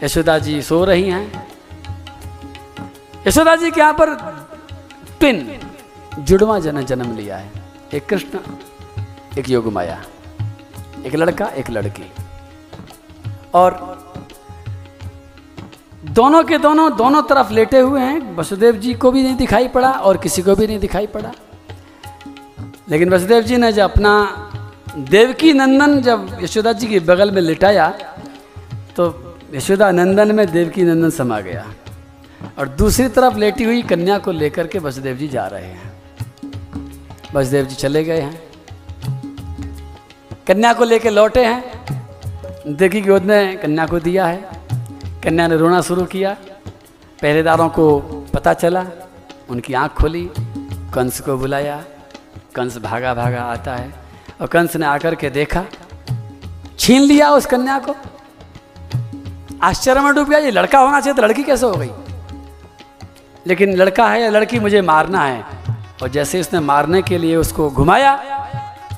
[0.03, 1.47] यशोदा जी सो रही हैं।
[3.27, 4.13] यशोदा जी के यहाँ पर
[5.19, 5.59] पिन,
[6.19, 7.51] जुड़वा जन जन्म लिया है।
[7.93, 8.39] एक कृष्ण,
[9.37, 10.01] एक योग माया
[11.05, 12.11] एक लड़का, एक लड़की।
[13.53, 14.02] और
[16.03, 19.91] दोनों के दोनों दोनों तरफ़ लेटे हुए हैं। वसुदेव जी को भी नहीं दिखाई पड़ा
[19.91, 21.31] और किसी को भी नहीं दिखाई पड़ा।
[22.89, 24.13] लेकिन वसुदेव जी ने जब अपना
[24.97, 27.89] देवकी नंदन जब यशोदा जी के बगल में लिटाया
[28.95, 31.65] तो यशोदा नंदन में देवकी नंदन समा गया।
[32.59, 35.91] और दूसरी तरफ़ लेटी हुई कन्या को लेकर के वसुदेव जी जा रहे हैं।
[37.35, 38.41] वसुदेव जी चले गए हैं।
[40.47, 41.63] कन्या को लेकर लौटे हैं।
[42.67, 44.52] देखी गोद ने कन्या को दिया है।
[45.23, 46.35] कन्या ने रोना शुरू किया।
[47.21, 47.99] पहरेदारों को
[48.33, 48.85] पता चला,
[49.49, 50.29] उनकी आँख खोली,
[50.93, 51.83] कंस को बुलाया।
[52.55, 53.93] कंस भागा भागा आता है
[54.41, 55.63] और कंस ने आकर के देखा,
[56.79, 57.95] छीन लिया उस कन्या को।
[59.63, 61.91] आश्चर्य में डूब गया, ये लड़का होना चाहिए तो लड़की कैसे हो गई?
[63.47, 65.45] लेकिन लड़का है या लड़की, मुझे मारना है।
[66.01, 68.11] और जैसे उसने मारने के लिए उसको घुमाया,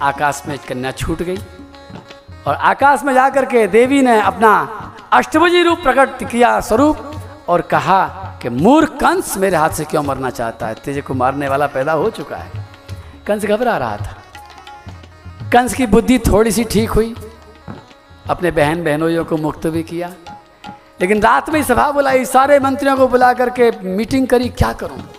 [0.02, 1.38] आकाश में कन्या छूट गई।
[2.47, 4.81] और आकाश में जाकर के देवी ने अपना
[5.15, 6.97] अष्टभुजी रूप प्रकट किया स्वरूप
[7.47, 8.05] और कहा
[8.41, 10.73] कि मूर्ख कंस मेरे हाथ से क्यों मरना चाहता है?
[10.73, 12.51] तेजे को मारने वाला पैदा हो चुका है।
[13.27, 14.17] कंस घबरा रहा था।
[15.53, 17.15] कंस की बुद्धि थोड़ी सी ठीक हुई।
[18.29, 20.11] अपने बहन बहनोइयों को मुक्त भी किया।
[21.01, 25.09] लेकिन रात में सभा बुलाई। सारे मंत्रियों को बुला करके मीटिंग करी। क्या करूँ?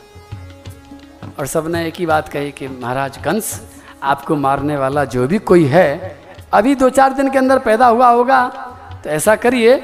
[1.38, 3.62] और सबने एक ही बात कही कि, महाराज कंस,
[4.02, 6.18] आपको मारने वाला जो भी कोई है,
[6.52, 8.65] अभी दो चार दिन के अंदर पैदा हुआ होगा।
[9.06, 9.76] तो ऐसा करिए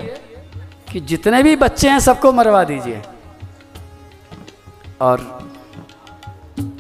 [0.93, 3.03] कि जितने भी बच्चे हैं सबको मरवा दीजिए।
[5.01, 5.21] और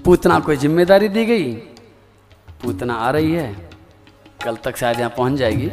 [0.05, 1.52] पूतना को ज़िम्मेदारी दी गई।
[2.62, 3.70] पूतना आ रही है।
[4.44, 5.70] कल तक शायद यहाँ पहुँच जाएगी।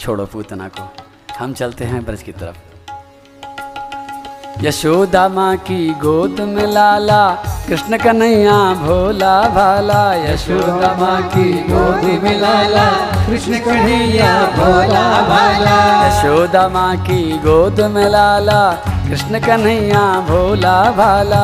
[0.00, 0.88] छोड़ो पूतना को।
[1.38, 2.71] हम चलते हैं ब्रज की तरफ़।
[4.60, 7.22] यशोदा माँ की गोद में लाला,
[7.68, 12.84] कृष्ण कन्हैया भोला भाला। यशोदा माँ की गोद में लाला,
[13.26, 18.62] कृष्ण कन्हैया भोला भाला। यशोदा माँ की गोद में लाला
[19.12, 21.40] कृष्ण कन्हैया भोला भाला।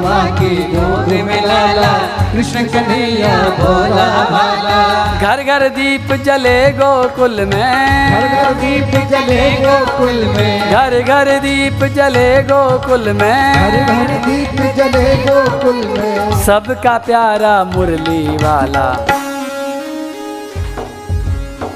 [0.00, 1.92] माँ की गोद में लाला।
[2.32, 4.80] कृष्ण कन्हैया भोला भाला।
[5.20, 11.84] घर घर दीप जले गोकुल में। घर घर दीप जले गोकुल में। घर घर दीप
[11.84, 19.06] जले गोकुल घर में। घर दीप जले गोकुल में। सबका प्यारा मुरली वाला।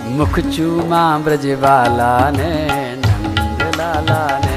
[0.06, 4.49] मुख चूमा ब्रज वाला ने नंद लाला ने।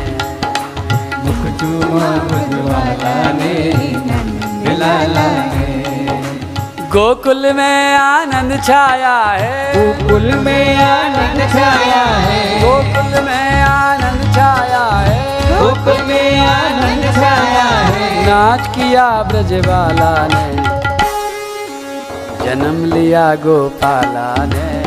[6.90, 15.62] गोकुल में आनंद छाया है। गोकुल में आनंद छाया है। गोकुल में आनंद छाया है।
[15.62, 20.56] गोकुल में आनंद छाया है। नाच किया ब्रज वाला ने।
[22.46, 24.84] जन्म लिया गोपाला ने।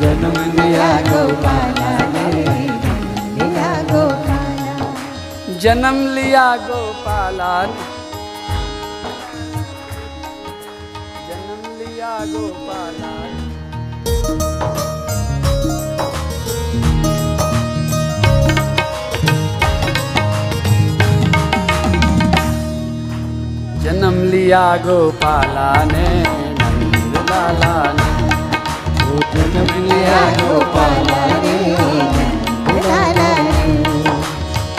[0.00, 1.75] जन्म लिया गोपाला
[5.66, 7.84] जन्म लिया गोपाला ने
[11.28, 13.10] जन्म लिया गोपाला
[23.84, 26.06] जन्म लिया गोपाला ने
[26.60, 28.08] नंद लाला ने।
[29.34, 31.56] जन्म लिया गोपाला ने।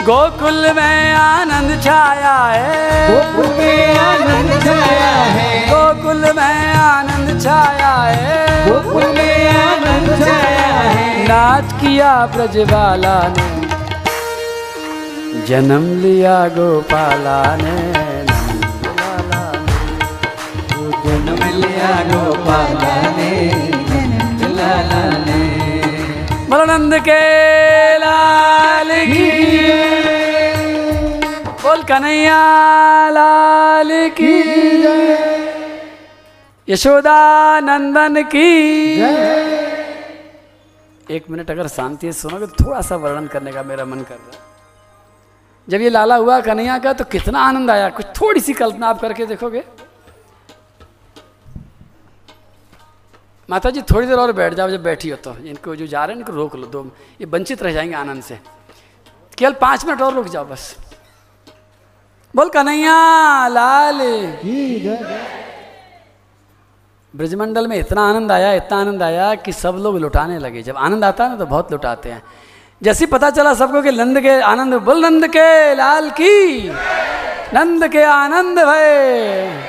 [0.08, 8.38] गोकुल में आनंद छाया है। गोकुल में आनंद छाया है। गोकुल में आनंद छाया है।
[8.68, 13.46] गोकुल में आनंद छाया है। नाच किया ब्रजबाला ने
[15.48, 17.76] जन्म लिया गोपाला ने।
[21.04, 23.32] जन्म लिया गोपाला ने
[24.56, 25.57] लाला ने।
[26.50, 27.22] मरणंद के
[27.98, 29.30] लाल की।
[31.62, 32.38] बोल कन्हैया,
[33.10, 34.34] लाल की।
[36.68, 37.18] यशोदा
[37.60, 38.50] नंदन की।
[41.10, 44.30] एक मिनट अगर शांति सुनोगे तो थोड़ा सा वर्णन करने का मेरा मन कर रहा
[44.32, 44.46] है।
[45.68, 49.00] जब ये लाला हुआ कन्हैया का तो कितना आनंद आया। कुछ थोड़ी सी कल्पना आप
[49.00, 49.64] करके देखोगे।
[53.50, 56.16] माता जी थोड़ी देर और बैठ जाओ, जब बैठी हो तो। इनको जो जा रहे
[56.16, 58.38] हैं, इनको रोक लो, दो ये वंचित रह जाएँगे आनंद से।
[59.38, 60.76] केवल पाँच मिनट और रुक जाओ, बस।
[62.36, 63.98] बोल कन्हैया, लाल।
[67.16, 71.04] ब्रजमंडल में इतना आनंद आया, इतना आनंद आया कि सब लोग लुटाने लगे। जब आनंद
[71.04, 72.22] आता है ना तो बहुत लुटाते हैं।
[72.82, 76.68] जैसे पता चला सबको कि नंद के आनंद, बोल नंद के, लाल की।
[77.54, 79.68] नंद के आनंद भय।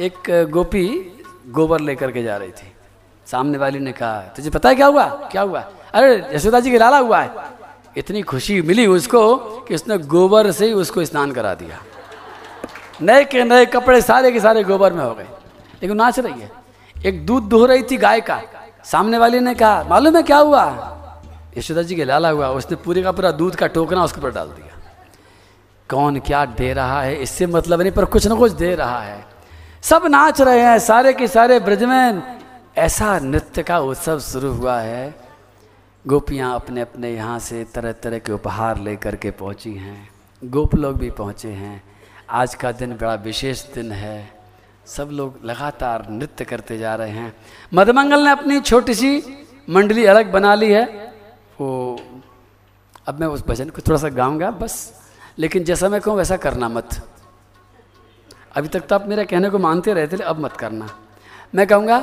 [0.00, 1.14] एक गोपी
[1.48, 2.72] गोबर लेकर के जा रही थी।
[3.26, 5.06] सामने वाली ने कहा, तुझे पता है क्या हुआ?
[5.06, 5.60] क्या हुआ?
[5.94, 7.30] अरे, यशोदा जी के लाला हुआ है।
[7.96, 11.78] इतनी खुशी मिली उसको कि उसने गोबर से ही उसको स्नान करा दिया।
[13.02, 15.28] नए के नए कपड़े सारे के सारे गोबर में हो गए।
[15.82, 16.52] लेकिन नाच रही है।
[17.06, 18.42] एक दूध दुह रही थी गाय का।
[18.84, 20.94] सामने वाली ने कहा, मालूम है क्या हुआ?
[21.58, 24.46] यशोदा जी के लाला हुआ। उसने पूरे का पूरा दूध का टोकना उसके ऊपर डाल
[24.46, 24.82] दिया।
[25.90, 27.16] कौन क्या दे रहा है?
[27.16, 29.27] इससे मतलब नहीं, पर कुछ ना कुछ दे रहा है।
[29.82, 32.22] सब नाच रहे हैं, सारे के सारे ब्रजमैन।
[32.76, 35.14] ऐसा नृत्य का उत्सव शुरू हुआ है।
[36.06, 40.10] गोपियाँ अपने अपने यहाँ से तरह तरह के उपहार लेकर के पहुँची हैं।
[40.44, 41.82] गोप लोग भी पहुँचे हैं।
[42.30, 44.30] आज का दिन बड़ा विशेष दिन है।
[44.86, 47.36] सब लोग लगातार नृत्य करते जा रहे हैं।
[47.74, 49.22] मधमंगल ने अपनी छोटी सी
[49.70, 51.14] मंडली अलग बना ली है।
[51.60, 52.00] वो,
[53.06, 55.00] अब मैं उस भजन को थोड़ा सा गाऊँगा, बस।
[55.38, 57.17] लेकिन जैसा मैं कहूँ वैसा करना मत।
[58.56, 60.88] अभी तक तो आप मेरा कहने को मानते रहते थे अब मत करना।
[61.54, 61.98] मैं कहूँगा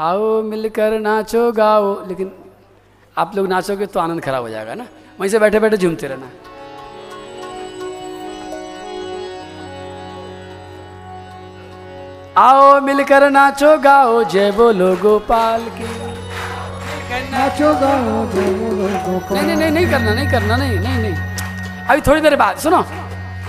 [0.00, 2.32] आओ मिलकर नाचो गाओ लेकिन
[3.16, 4.86] आप लोग नाचोगे तो आनंद खराब हो जाएगा ना?
[5.20, 6.28] वहीं से बैठे बैठे झूमते रहना।
[12.38, 15.88] आओ मिलकर नाचो गाओ जय बोलो गोपाल की।
[17.32, 21.14] नाचो गाओ जय बोलो गोपाल नहीं नहीं नहीं नहीं करना नहीं करना नहीं नहीं नहीं।
[21.88, 22.82] अभी थोड़ी देर बाद सुनो।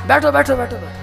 [0.07, 0.96] बैठो बैठो बैठो बैठो।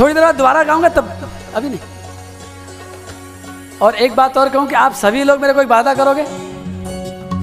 [0.00, 1.08] थोड़ी देर बाद दोबारा गाऊँगा तब,
[1.54, 1.80] अभी नहीं।
[3.82, 6.24] और एक बात और कहूँ कि आप सभी लोग मेरे को एक वादा करोगे?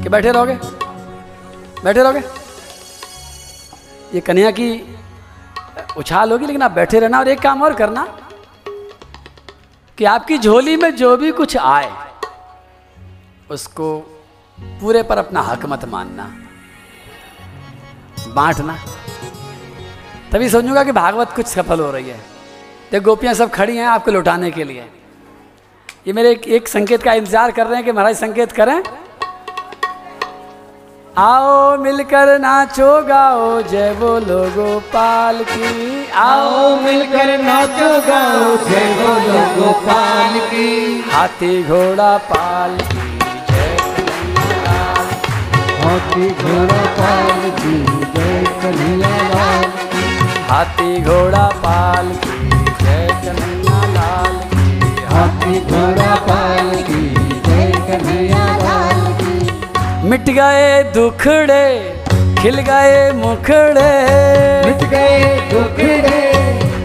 [0.04, 0.54] कि बैठे रहोगे?
[1.84, 2.20] बैठे रहोगे?
[4.14, 4.98] ये कन्या की
[5.98, 8.04] उछाल होगी, लेकिन आप बैठे रहना और एक काम और करना
[9.98, 11.92] कि आपकी झोली में जो भी कुछ आए,
[13.52, 13.98] उसको
[14.60, 16.32] पूरे पर अपना हक मत मानना।
[18.28, 18.78] बांटना।
[20.32, 22.31] तभी समझूँगा कि भागवत कुछ सफल हो रही है।
[22.92, 24.86] देख गोपियाँ सब खड़ी हैं आपको लुटाने के लिए।
[26.08, 28.82] ये मेरे एक, एक संकेत का इंतज़ार कर रहे हैं कि महाराज संकेत करें।
[31.18, 40.40] आओ मिलकर नाचो गाओ जय बोलो गोपाल की। आओ मिलकर नाचो गाओ जय बोलो गोपाल
[40.50, 40.70] की।
[41.12, 43.10] हाथी घोड़ा पाल की
[45.82, 47.78] हाथी घोड़ा पाल की
[48.14, 49.16] जय कन्हैया
[50.52, 52.41] हाथी घोड़ा पाल की
[52.82, 54.36] जय कन्हैया लाल
[55.14, 57.04] हाथी घोड़ा पाल की
[57.48, 61.66] जय कन्हैया लाल की मिट गए दुखड़े
[62.42, 63.90] खिल गए मुखड़े।
[64.66, 65.18] मिट गए
[65.50, 66.22] दुखड़े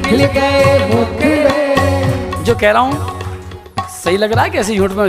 [0.09, 1.61] खिल गए मुखड़े।
[2.45, 2.93] जो कह रहा हूँ
[3.95, 5.09] सही लग रहा है कैसे झूठ में?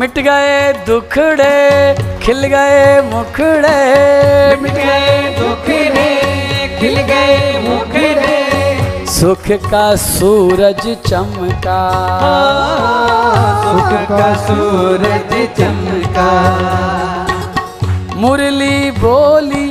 [0.00, 1.56] मिट गए दुखड़े
[2.22, 3.76] खिल गए मुखड़े।
[4.62, 6.08] मिट गए दुखड़े
[6.80, 8.19] खिल गए मुखड़े।
[9.20, 11.80] सुख का सूरज चमका।
[13.64, 16.30] सुख का सूरज चमका।
[18.16, 19.66] मुरली बोली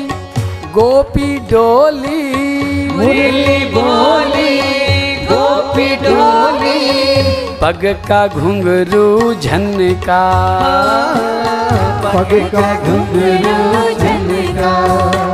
[0.74, 2.34] गोपी डोली।
[2.94, 4.60] मुरली बोली
[5.26, 7.22] गोपी डोली।
[7.62, 10.24] पग का घुंघरू झनका।
[12.04, 15.29] पग का घुंघरू झनका।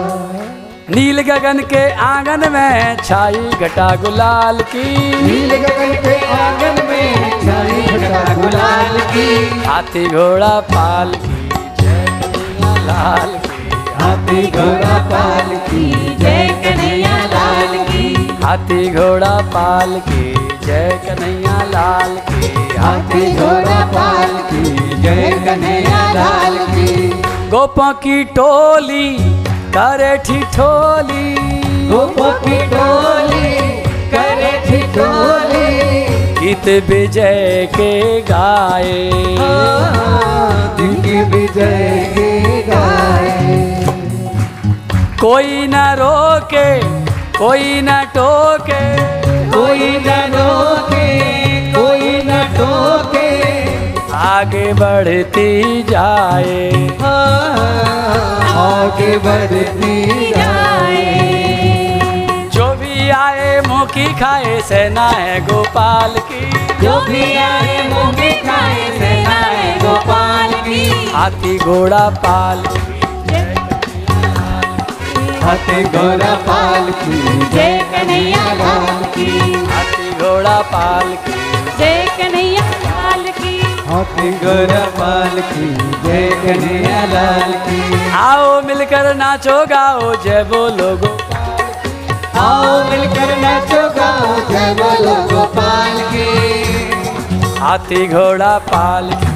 [0.90, 4.84] नील गगन के आँगन में छाई घटा गुलाल की।
[5.22, 9.30] नील गगन के आँगन में छाई घटा गुलाल की।
[9.66, 11.50] हाथी घोड़ा पाल की
[11.80, 13.66] जय कन्हैया लाल की।
[14.04, 20.24] हाथी घोड़ा पाल की जय कन्हैया लाल की। हाथी घोड़ा पाल की
[20.66, 27.10] जय कन्हैया लाल की। हाथी घोड़ा पाल की जय कन्हैया लाल की।
[27.50, 29.35] गोपों की टोली
[29.78, 31.36] करे ठिठोली
[32.44, 33.50] की टोली
[34.12, 35.72] करे ठिठोली
[36.40, 39.10] गीत विजय के गाए।
[40.80, 43.58] की विजय के गाए।
[45.22, 46.70] कोई न रोके
[47.38, 48.84] कोई न टोके।
[49.52, 51.45] कोई न रोके
[54.16, 56.70] आगे बढ़ती जाए।
[58.56, 61.00] आगे बढ़ती जाए।
[62.54, 66.46] जो भी आए की खाए सेना है गोपाल की।
[66.86, 72.64] जो भी आए मुँह की खाए सेना है गोपाल की। हाथी घोड़ा पाल
[75.44, 79.30] हाथी घोड़ा पाल की। जय कन्हैया लाल की।
[79.66, 81.34] हाथी घोड़ा पाल की।
[81.80, 82.65] जय कन्हैया
[83.88, 85.66] हाथी घोड़ा पाल की
[86.04, 91.12] जय कन्हैया लाल की। आओ मिलकर नाचो गाओ जय बोलो गो
[92.44, 96.26] आओ मिलकर नाचो गाओ जय बोलो गोपाल की।
[97.60, 99.34] हाथी घोड़ा पाल की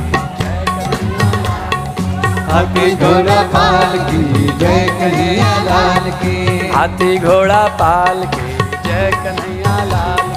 [2.49, 6.37] हाथी घोड़ा पाल की जय कन्हैया लाल की।
[6.71, 8.47] हाथी घोड़ा पाल की
[8.87, 10.27] जय कन्हैया लाल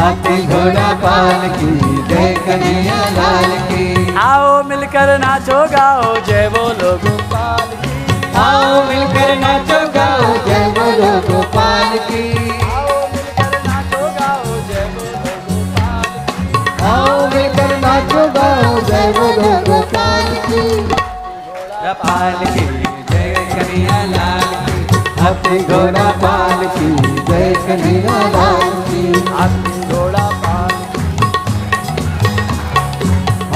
[0.00, 1.70] हाथी घोड़ा पाल की
[2.10, 7.90] जय कन्हैया लाल की। आओ मिलकर नाचो गाओ जय बोलो गोपाल की।
[8.42, 12.22] आओ मिलकर नाचो गाओ जय बोलो गोपाल की।
[12.68, 20.32] आओ मिलकर नाचो गाओ जय बोलो गोपाल की। आओ मिलकर नाचो गाओ जय बोलो गोपाल
[20.46, 20.64] की।
[22.00, 22.66] पाल की
[23.10, 26.90] जय कन्हैया लाल की। हाथी घोड़ा पाल की
[27.30, 29.79] जय कन्हैया लाल की।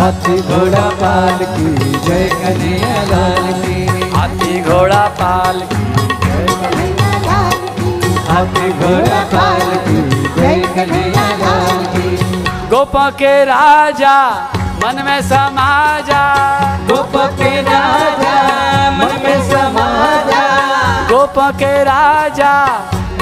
[0.04, 1.68] हाथी घोड़ा पाल की
[2.06, 5.84] जय कन्हैया लाल की। हाथी घोड़ा पाल की
[8.28, 10.02] हाथी घोड़ा पाल की
[10.36, 12.10] जय कन्हैया लाल की।
[12.74, 14.18] गोपों के राजा
[14.84, 15.70] मन में समा
[16.10, 16.22] जा
[16.90, 18.36] गोप के राजा
[19.00, 19.88] मन में समा
[20.30, 20.44] जा
[21.12, 22.54] गोपों के राजा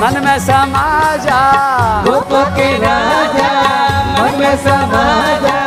[0.03, 0.87] मन में समा
[1.27, 1.41] जा
[2.09, 3.53] गोप के राजा
[4.19, 5.07] मन में समा
[5.47, 5.61] जा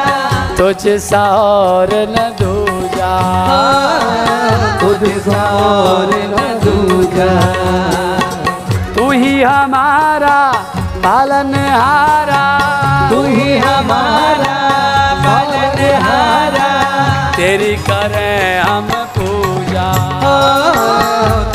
[0.57, 3.14] तुझ सा और न दूजा।
[4.80, 7.27] खुद सा और न दूजा।
[8.95, 10.38] तू ही हमारा
[11.06, 12.44] पालनहारा
[13.10, 14.56] तू ही हमारा
[15.26, 16.69] पालन हारा।
[17.36, 18.88] तेरी करें हम
[19.18, 19.88] पूजा।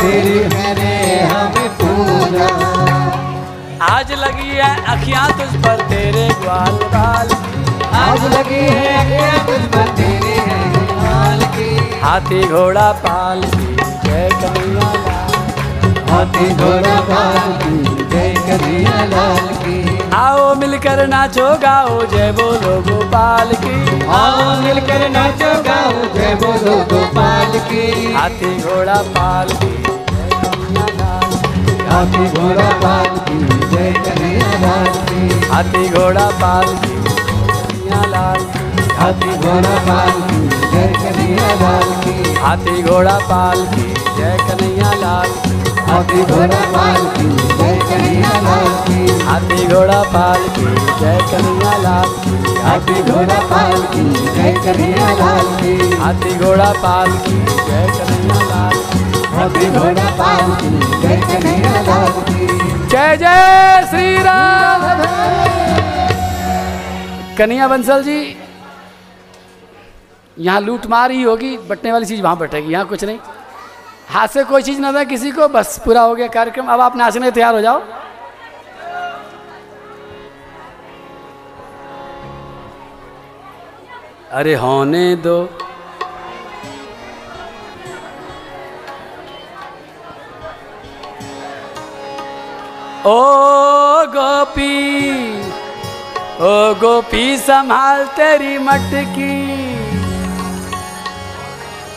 [0.01, 0.95] तेरी मेरे
[1.33, 2.49] हम पूजा।
[3.87, 7.29] आज लगी है अखियाँ तुझ पर तेरे ग्वाल बाल
[8.01, 9.31] आज लगी है
[9.97, 11.69] तेरे हैं की।
[12.01, 13.67] हाथी घोड़ा पाल की
[14.05, 15.35] जय कन्हैया लाल।
[16.11, 19.79] हाथी घोड़ा पाल की जय कन्हैया लाल की।
[20.15, 23.77] आओ मिलकर नाचो गाओ जय बोलो गोपाल की।
[24.11, 29.75] आओ मिलकर नाचो गाओ जय बोलो गोपाल की। हाथी घोड़ा पाल की।
[31.91, 37.00] हाथी घोड़ा पाल की जय कन्हैया लाल की। हाथी घोड़ा पाल की
[38.13, 38.41] लाल
[38.99, 40.41] हाथी घोड़ा पालकी
[40.73, 45.29] जय कन्हैया लाल की। हाथी घोड़ा पालकी जय कन्हैया लाल
[45.91, 47.29] हाथी घोड़ा पालकी
[47.59, 50.67] जय कन्हैया लाल की। हाथी घोड़ा पालकी
[51.01, 52.09] जय कन्हैया लाल
[52.65, 54.05] हाथी घोड़ा पालकी
[54.37, 57.39] जय कन्हैया लाल की। हाथी घोड़ा पालकी
[57.69, 58.77] जय कन्हैया लाल
[59.37, 60.71] हाथी घोड़ा पालकी
[61.03, 62.47] जय कन्हैया लाल की।
[62.89, 64.89] जय जय श्री राम।
[67.41, 68.37] कन्हैया बंसल जी,
[70.37, 73.19] यहाँ लूट मार ही होगी, बटने वाली चीज़ वहाँ बैठेगी यहाँ कुछ नहीं।
[74.09, 76.97] हाथ से कोई चीज़ ना था किसी को, बस पूरा हो गया कार्यक्रम। अब आप
[76.97, 77.81] नाचने तैयार हो जाओ।
[84.33, 85.39] अरे होने दो।
[93.07, 93.17] ओ
[94.15, 95.50] गोपी।
[96.41, 99.35] ओ गोपी, संभाल तेरी मटकी।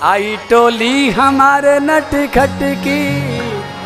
[0.03, 2.99] आई टोली हमारे नट खटकी।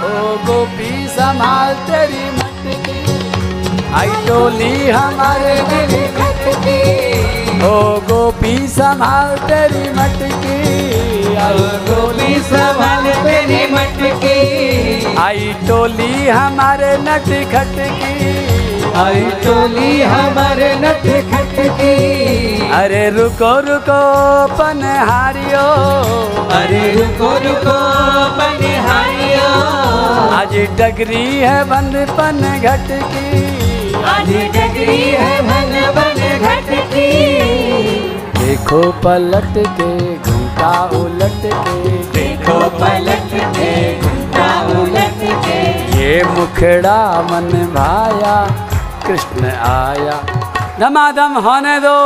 [0.04, 5.56] ओ गोपी, संभाल तेरी मटकी। आई टोली हमारे
[6.18, 6.80] खटकी।
[7.68, 18.47] ओ गोपी, संभाल तेरी मटकी। आई गोपी संभाल तेरी मटकी। आई टोली हमारे नट खटकी।
[18.98, 23.98] आई टोली हमारे नट खटकी अरे रुको रुको
[24.58, 25.66] पनहारियो।
[26.58, 27.76] अरे रुको रुको
[28.40, 29.52] बनिहारियो
[30.38, 37.08] आज डगरी है बंद पन घट की। आज डगरी है भन बन घटकी
[38.40, 40.72] देखो पलट के घूमता
[41.02, 44.50] उलट के। देखो पलट के घुमता
[44.80, 45.60] उलट के।
[46.00, 47.00] ये मुखड़ा
[47.32, 48.36] मन भाया।
[49.08, 50.16] कृष्ण आया।
[50.80, 51.98] धमाधम होने दो।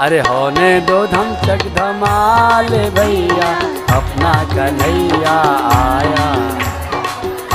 [0.00, 3.56] अरे होने दो धम चक धमाल भैया।
[3.96, 5.40] अपना कन्हैया
[5.78, 6.26] आया।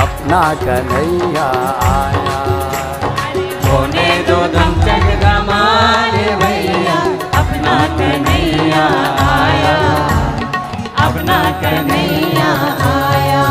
[0.04, 1.46] अपना कन्हैया
[1.82, 2.38] आया।
[3.68, 6.98] होने दो धम चक धमाल भैया।
[7.40, 8.86] अपना कन्हैया
[9.30, 9.76] आया।
[11.06, 12.52] अपना कन्हैया
[12.90, 13.44] आया।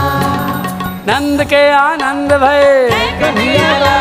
[1.08, 2.90] नंद के आनंद भय।
[3.22, 4.00] कन्हैया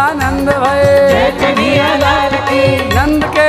[0.00, 0.84] आनंद भय
[2.94, 3.43] नंद के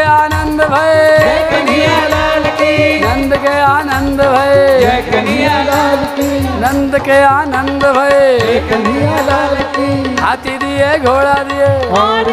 [3.38, 10.16] के आनंद भय। जय कन्हैया लाल की। नंद के आनंद भय। जय कन्हैया लाल की।
[10.22, 12.24] हाथी दिए घोड़ा दिए। और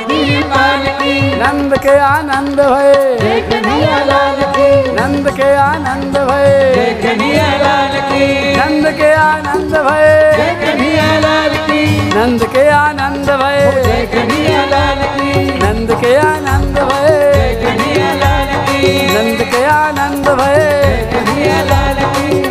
[0.89, 7.47] की। नंद के आनंद भय। जय कन्हैया लाल की। नंद के आनंद भय। जय कन्हैया
[7.47, 14.09] लाल की। नंद के आनंद भय। जय कन्हैया लाल की। नंद के आनंद भय। जय
[14.15, 19.42] कन्हैया लाल की। नंद के आनंद जय भय कन्हैया लाल की। नंद
[19.73, 20.59] आनंद भय।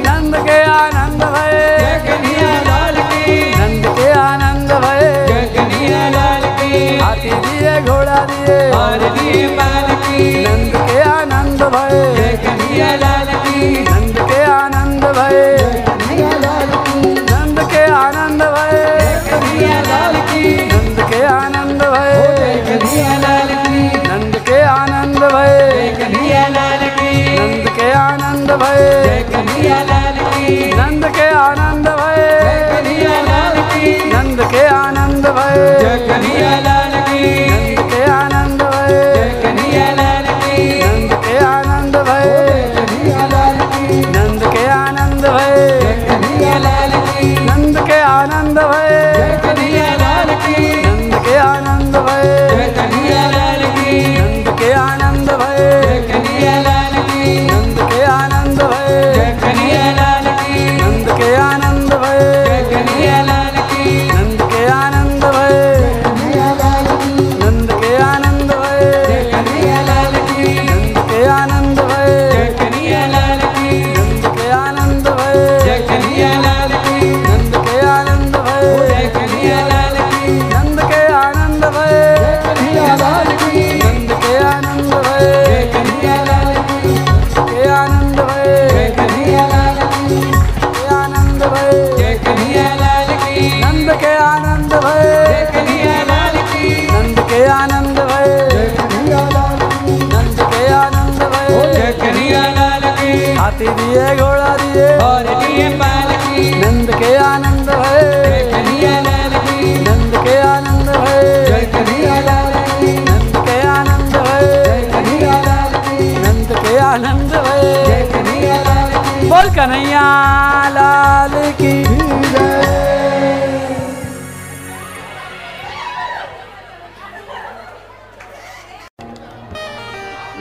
[0.08, 1.58] नंद के आनंद भय।
[3.60, 5.10] नंद के आनंद भय।
[7.02, 8.72] हाथी दिए, घोड़ा दिए।
[10.48, 12.00] नंद के आनंद भय।
[13.90, 14.01] नंद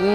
[0.00, 0.06] आरती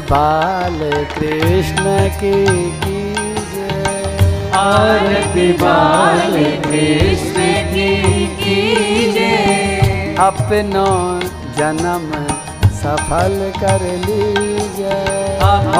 [0.00, 0.78] बाल
[1.14, 1.84] कृष्ण
[2.20, 2.32] की
[2.80, 6.32] कीजय आरती बाल
[6.66, 10.86] कृष्ण की कीजिए। अपनो
[11.58, 12.33] जन्म
[12.84, 14.96] सफल कर लीजिए।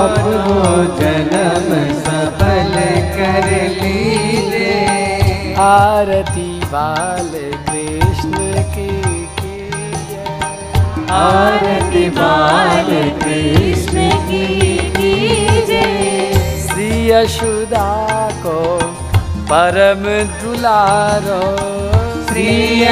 [0.03, 0.61] अपनो
[1.01, 1.71] जन्म
[2.05, 2.75] सफल
[3.17, 3.49] कर
[3.81, 7.31] लीजिए। आरती बाल
[7.69, 8.93] कृष्ण की
[11.15, 12.89] आरती बाल
[13.21, 14.47] कृष्ण की
[14.97, 15.83] कीजिए।
[16.63, 17.91] श्री यशोदा
[18.47, 18.59] को
[19.53, 20.03] परम
[20.41, 21.43] दुलारो
[22.35, 22.85] श्री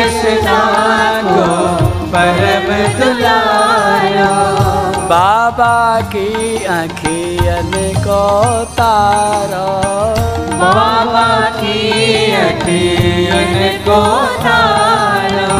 [1.24, 4.34] को परम दुलारो।
[5.00, 8.30] बाबा की अखियन को
[8.64, 9.72] तारो।
[10.56, 11.80] बाबा की
[12.36, 15.58] अखियन को तारो।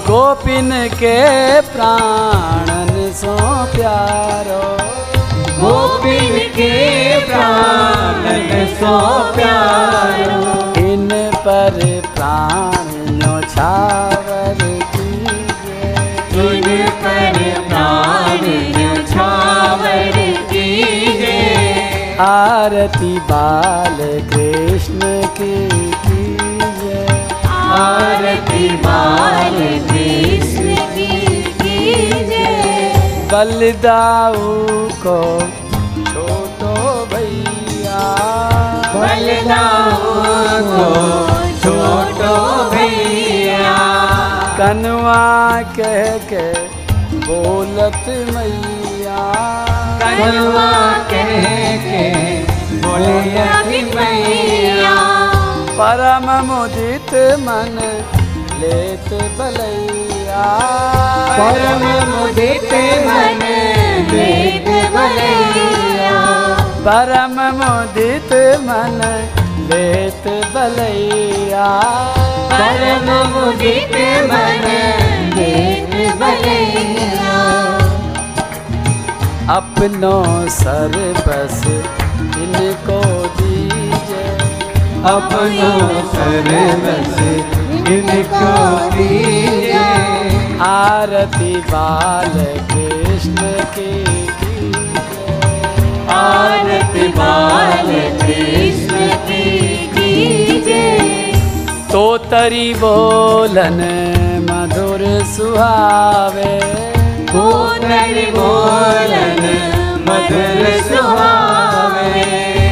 [0.00, 3.36] गोपिन के प्राणन सो
[3.76, 4.76] प्यारो।
[5.60, 6.74] गोपिन के
[7.18, 8.98] प्राणन सो
[9.34, 12.79] प्यारो। इन पर प्राण
[13.60, 14.60] न्योछावर
[14.92, 15.88] कीजिए
[16.30, 16.66] तुझ
[17.02, 17.36] पर
[17.68, 18.44] प्राण
[18.76, 20.16] न्यौछावर
[20.52, 21.34] कीजिए
[22.20, 23.98] आरती बाल
[24.32, 25.52] कृष्ण की
[26.06, 27.04] कीजिए
[27.48, 29.58] आरती बाल
[29.90, 32.46] कृष्ण की कीजिए
[33.32, 34.48] बलिदाऊ
[35.04, 35.18] को
[36.10, 36.74] छोटो
[37.12, 38.08] भैया।
[38.94, 40.18] बलिदाऊ
[40.72, 42.34] को छोटो
[42.70, 43.78] भैया।
[44.58, 45.24] कनवा
[45.62, 46.46] कह के
[47.26, 48.04] बोलत
[48.34, 49.22] मैया।
[50.02, 50.70] कनुआ
[51.10, 51.44] कह
[51.84, 52.04] के
[52.84, 54.94] बोले अति मैया।
[55.80, 57.76] परम मुदित मन
[58.60, 60.46] लेत बलैया।
[61.38, 62.72] परम मुदित
[63.06, 63.42] मन
[64.10, 66.16] वेद बलैया।
[66.88, 69.00] परम मुदित मन
[69.70, 71.66] लेत बलैया।
[72.52, 73.94] परम मुदित
[74.30, 74.64] मन
[75.34, 77.36] वेद बलैया।
[79.56, 81.62] अपनों सर बस
[82.42, 83.00] इनको
[83.38, 84.24] दीजिए।
[85.12, 85.72] अपनो
[86.14, 87.16] सर्वस
[87.88, 88.52] इनको
[88.96, 89.88] दीजिए।
[90.62, 92.32] आरती बाल
[92.72, 93.92] कृष्ण की
[96.12, 97.90] आरती बाल
[98.22, 99.08] कृष्ण
[101.92, 103.80] तो तरी बोलन
[104.50, 106.52] मधुर सुहावे।
[107.30, 109.40] पूनर बोलन
[110.08, 112.22] मधुर सुहावे।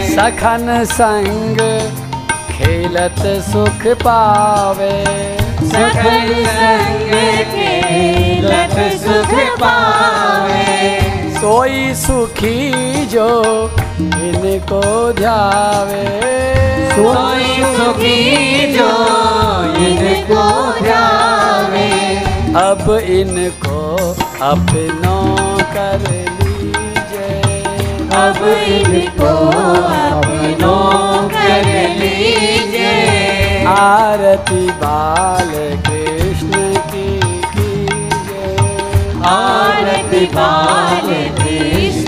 [0.09, 1.59] सखन संग
[2.51, 3.21] खेलत
[3.51, 4.95] सुख पावे।
[5.73, 7.13] सखल संग
[7.55, 11.01] खेलत सुख पावे।
[11.35, 13.29] सोई सुखी जो
[14.01, 14.81] इनको
[15.13, 16.05] ध्यावे।
[16.91, 18.21] सोई सुखी
[18.73, 18.91] जो
[19.87, 20.45] इनको
[20.81, 21.91] जावे
[22.59, 22.85] अब
[23.17, 23.81] इनको
[24.43, 25.25] अपनों
[25.75, 27.31] कर लीजिए।
[28.19, 29.35] अब इनको
[29.97, 31.67] अपनों कर
[31.99, 32.95] लीजिए।
[33.69, 35.53] आरती बाल
[35.89, 36.53] कृष्ण
[36.91, 37.09] की
[37.55, 38.49] कीजिए।
[39.33, 41.09] आरती बाल
[41.41, 42.08] कृष्ण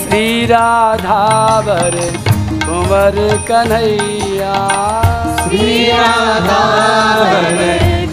[0.00, 1.90] श्री राधावर
[2.64, 4.54] कुंवर कन्हैया।
[5.48, 7.56] श्री राधावर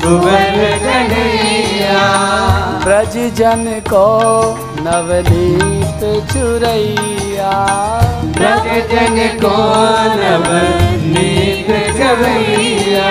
[0.04, 2.04] कुंवर कन्हैया।
[2.84, 4.06] ब्रज जन को
[4.82, 7.52] नवनीत चुरैया।
[8.24, 9.58] ब्रज जन को
[10.22, 10.48] नव
[11.04, 13.10] नीत गवैया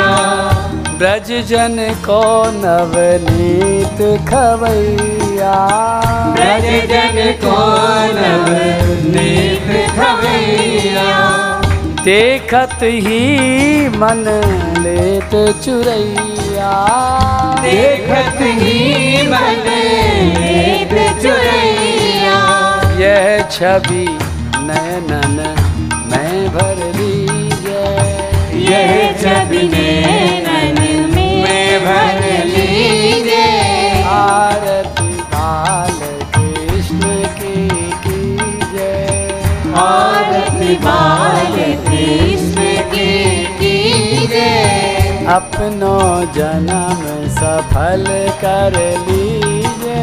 [0.99, 2.21] ब्रज जन को
[2.53, 3.99] नवनीत
[4.29, 5.57] खवैया।
[6.37, 7.57] ब्रज जन को
[8.17, 8.49] नव
[9.11, 9.69] नीत
[9.99, 11.11] गवैया
[12.05, 13.21] देखत ही
[13.99, 14.25] मन
[14.83, 15.33] लेत
[15.65, 16.73] चुरैया।
[17.63, 18.79] देखत ही
[19.31, 19.65] मन
[20.39, 22.39] लेत चुरैया।
[23.01, 24.07] यह छवि
[24.69, 25.37] नयनन
[26.11, 27.85] में भर लीजिए।
[28.71, 28.93] यह
[29.23, 30.86] छवि नैनन में
[31.87, 33.43] भर लीजिए।
[34.05, 35.99] आरती बाल
[36.37, 37.69] कृष्ण की
[38.07, 38.89] कीजिए।
[39.77, 41.55] आरती बाल
[41.87, 42.65] कृष्ण
[42.95, 43.13] की
[43.61, 44.51] कीजिए।
[45.27, 45.97] अपनो
[46.35, 47.05] जन्म
[47.37, 48.05] सफल
[48.45, 48.77] कर
[49.07, 50.03] लीजिए।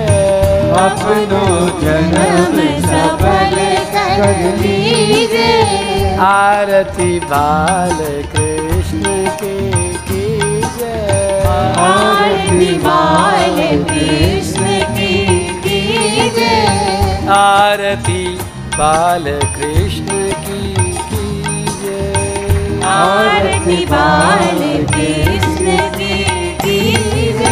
[0.85, 2.57] अपनों जन्म
[2.87, 3.55] सफल
[3.93, 7.97] कर लीजिए। आरती बाल
[8.33, 8.52] कृष्ण
[11.53, 14.65] आरती बाल कृष्ण
[14.95, 15.13] की
[15.65, 16.55] कीजिए
[17.35, 18.21] आरती
[18.77, 19.25] बाल
[19.57, 20.61] कृष्ण की
[21.11, 21.99] कीजिए
[22.93, 24.61] आरती बाल
[24.93, 26.13] कृष्ण की
[26.63, 27.51] कीजिए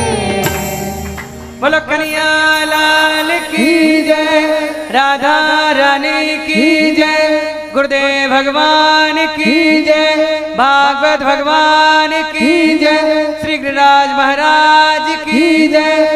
[1.62, 2.30] बोलो कन्हैया
[2.74, 3.68] लाल की
[4.04, 4.48] जय
[4.94, 5.36] राधा
[5.80, 6.66] रानी की
[6.96, 7.40] जय
[7.74, 9.54] गुरुदेव भगवान की
[9.86, 13.41] जय भागवत भगवान की जय
[13.72, 16.11] गिरिराज महाराज की जय।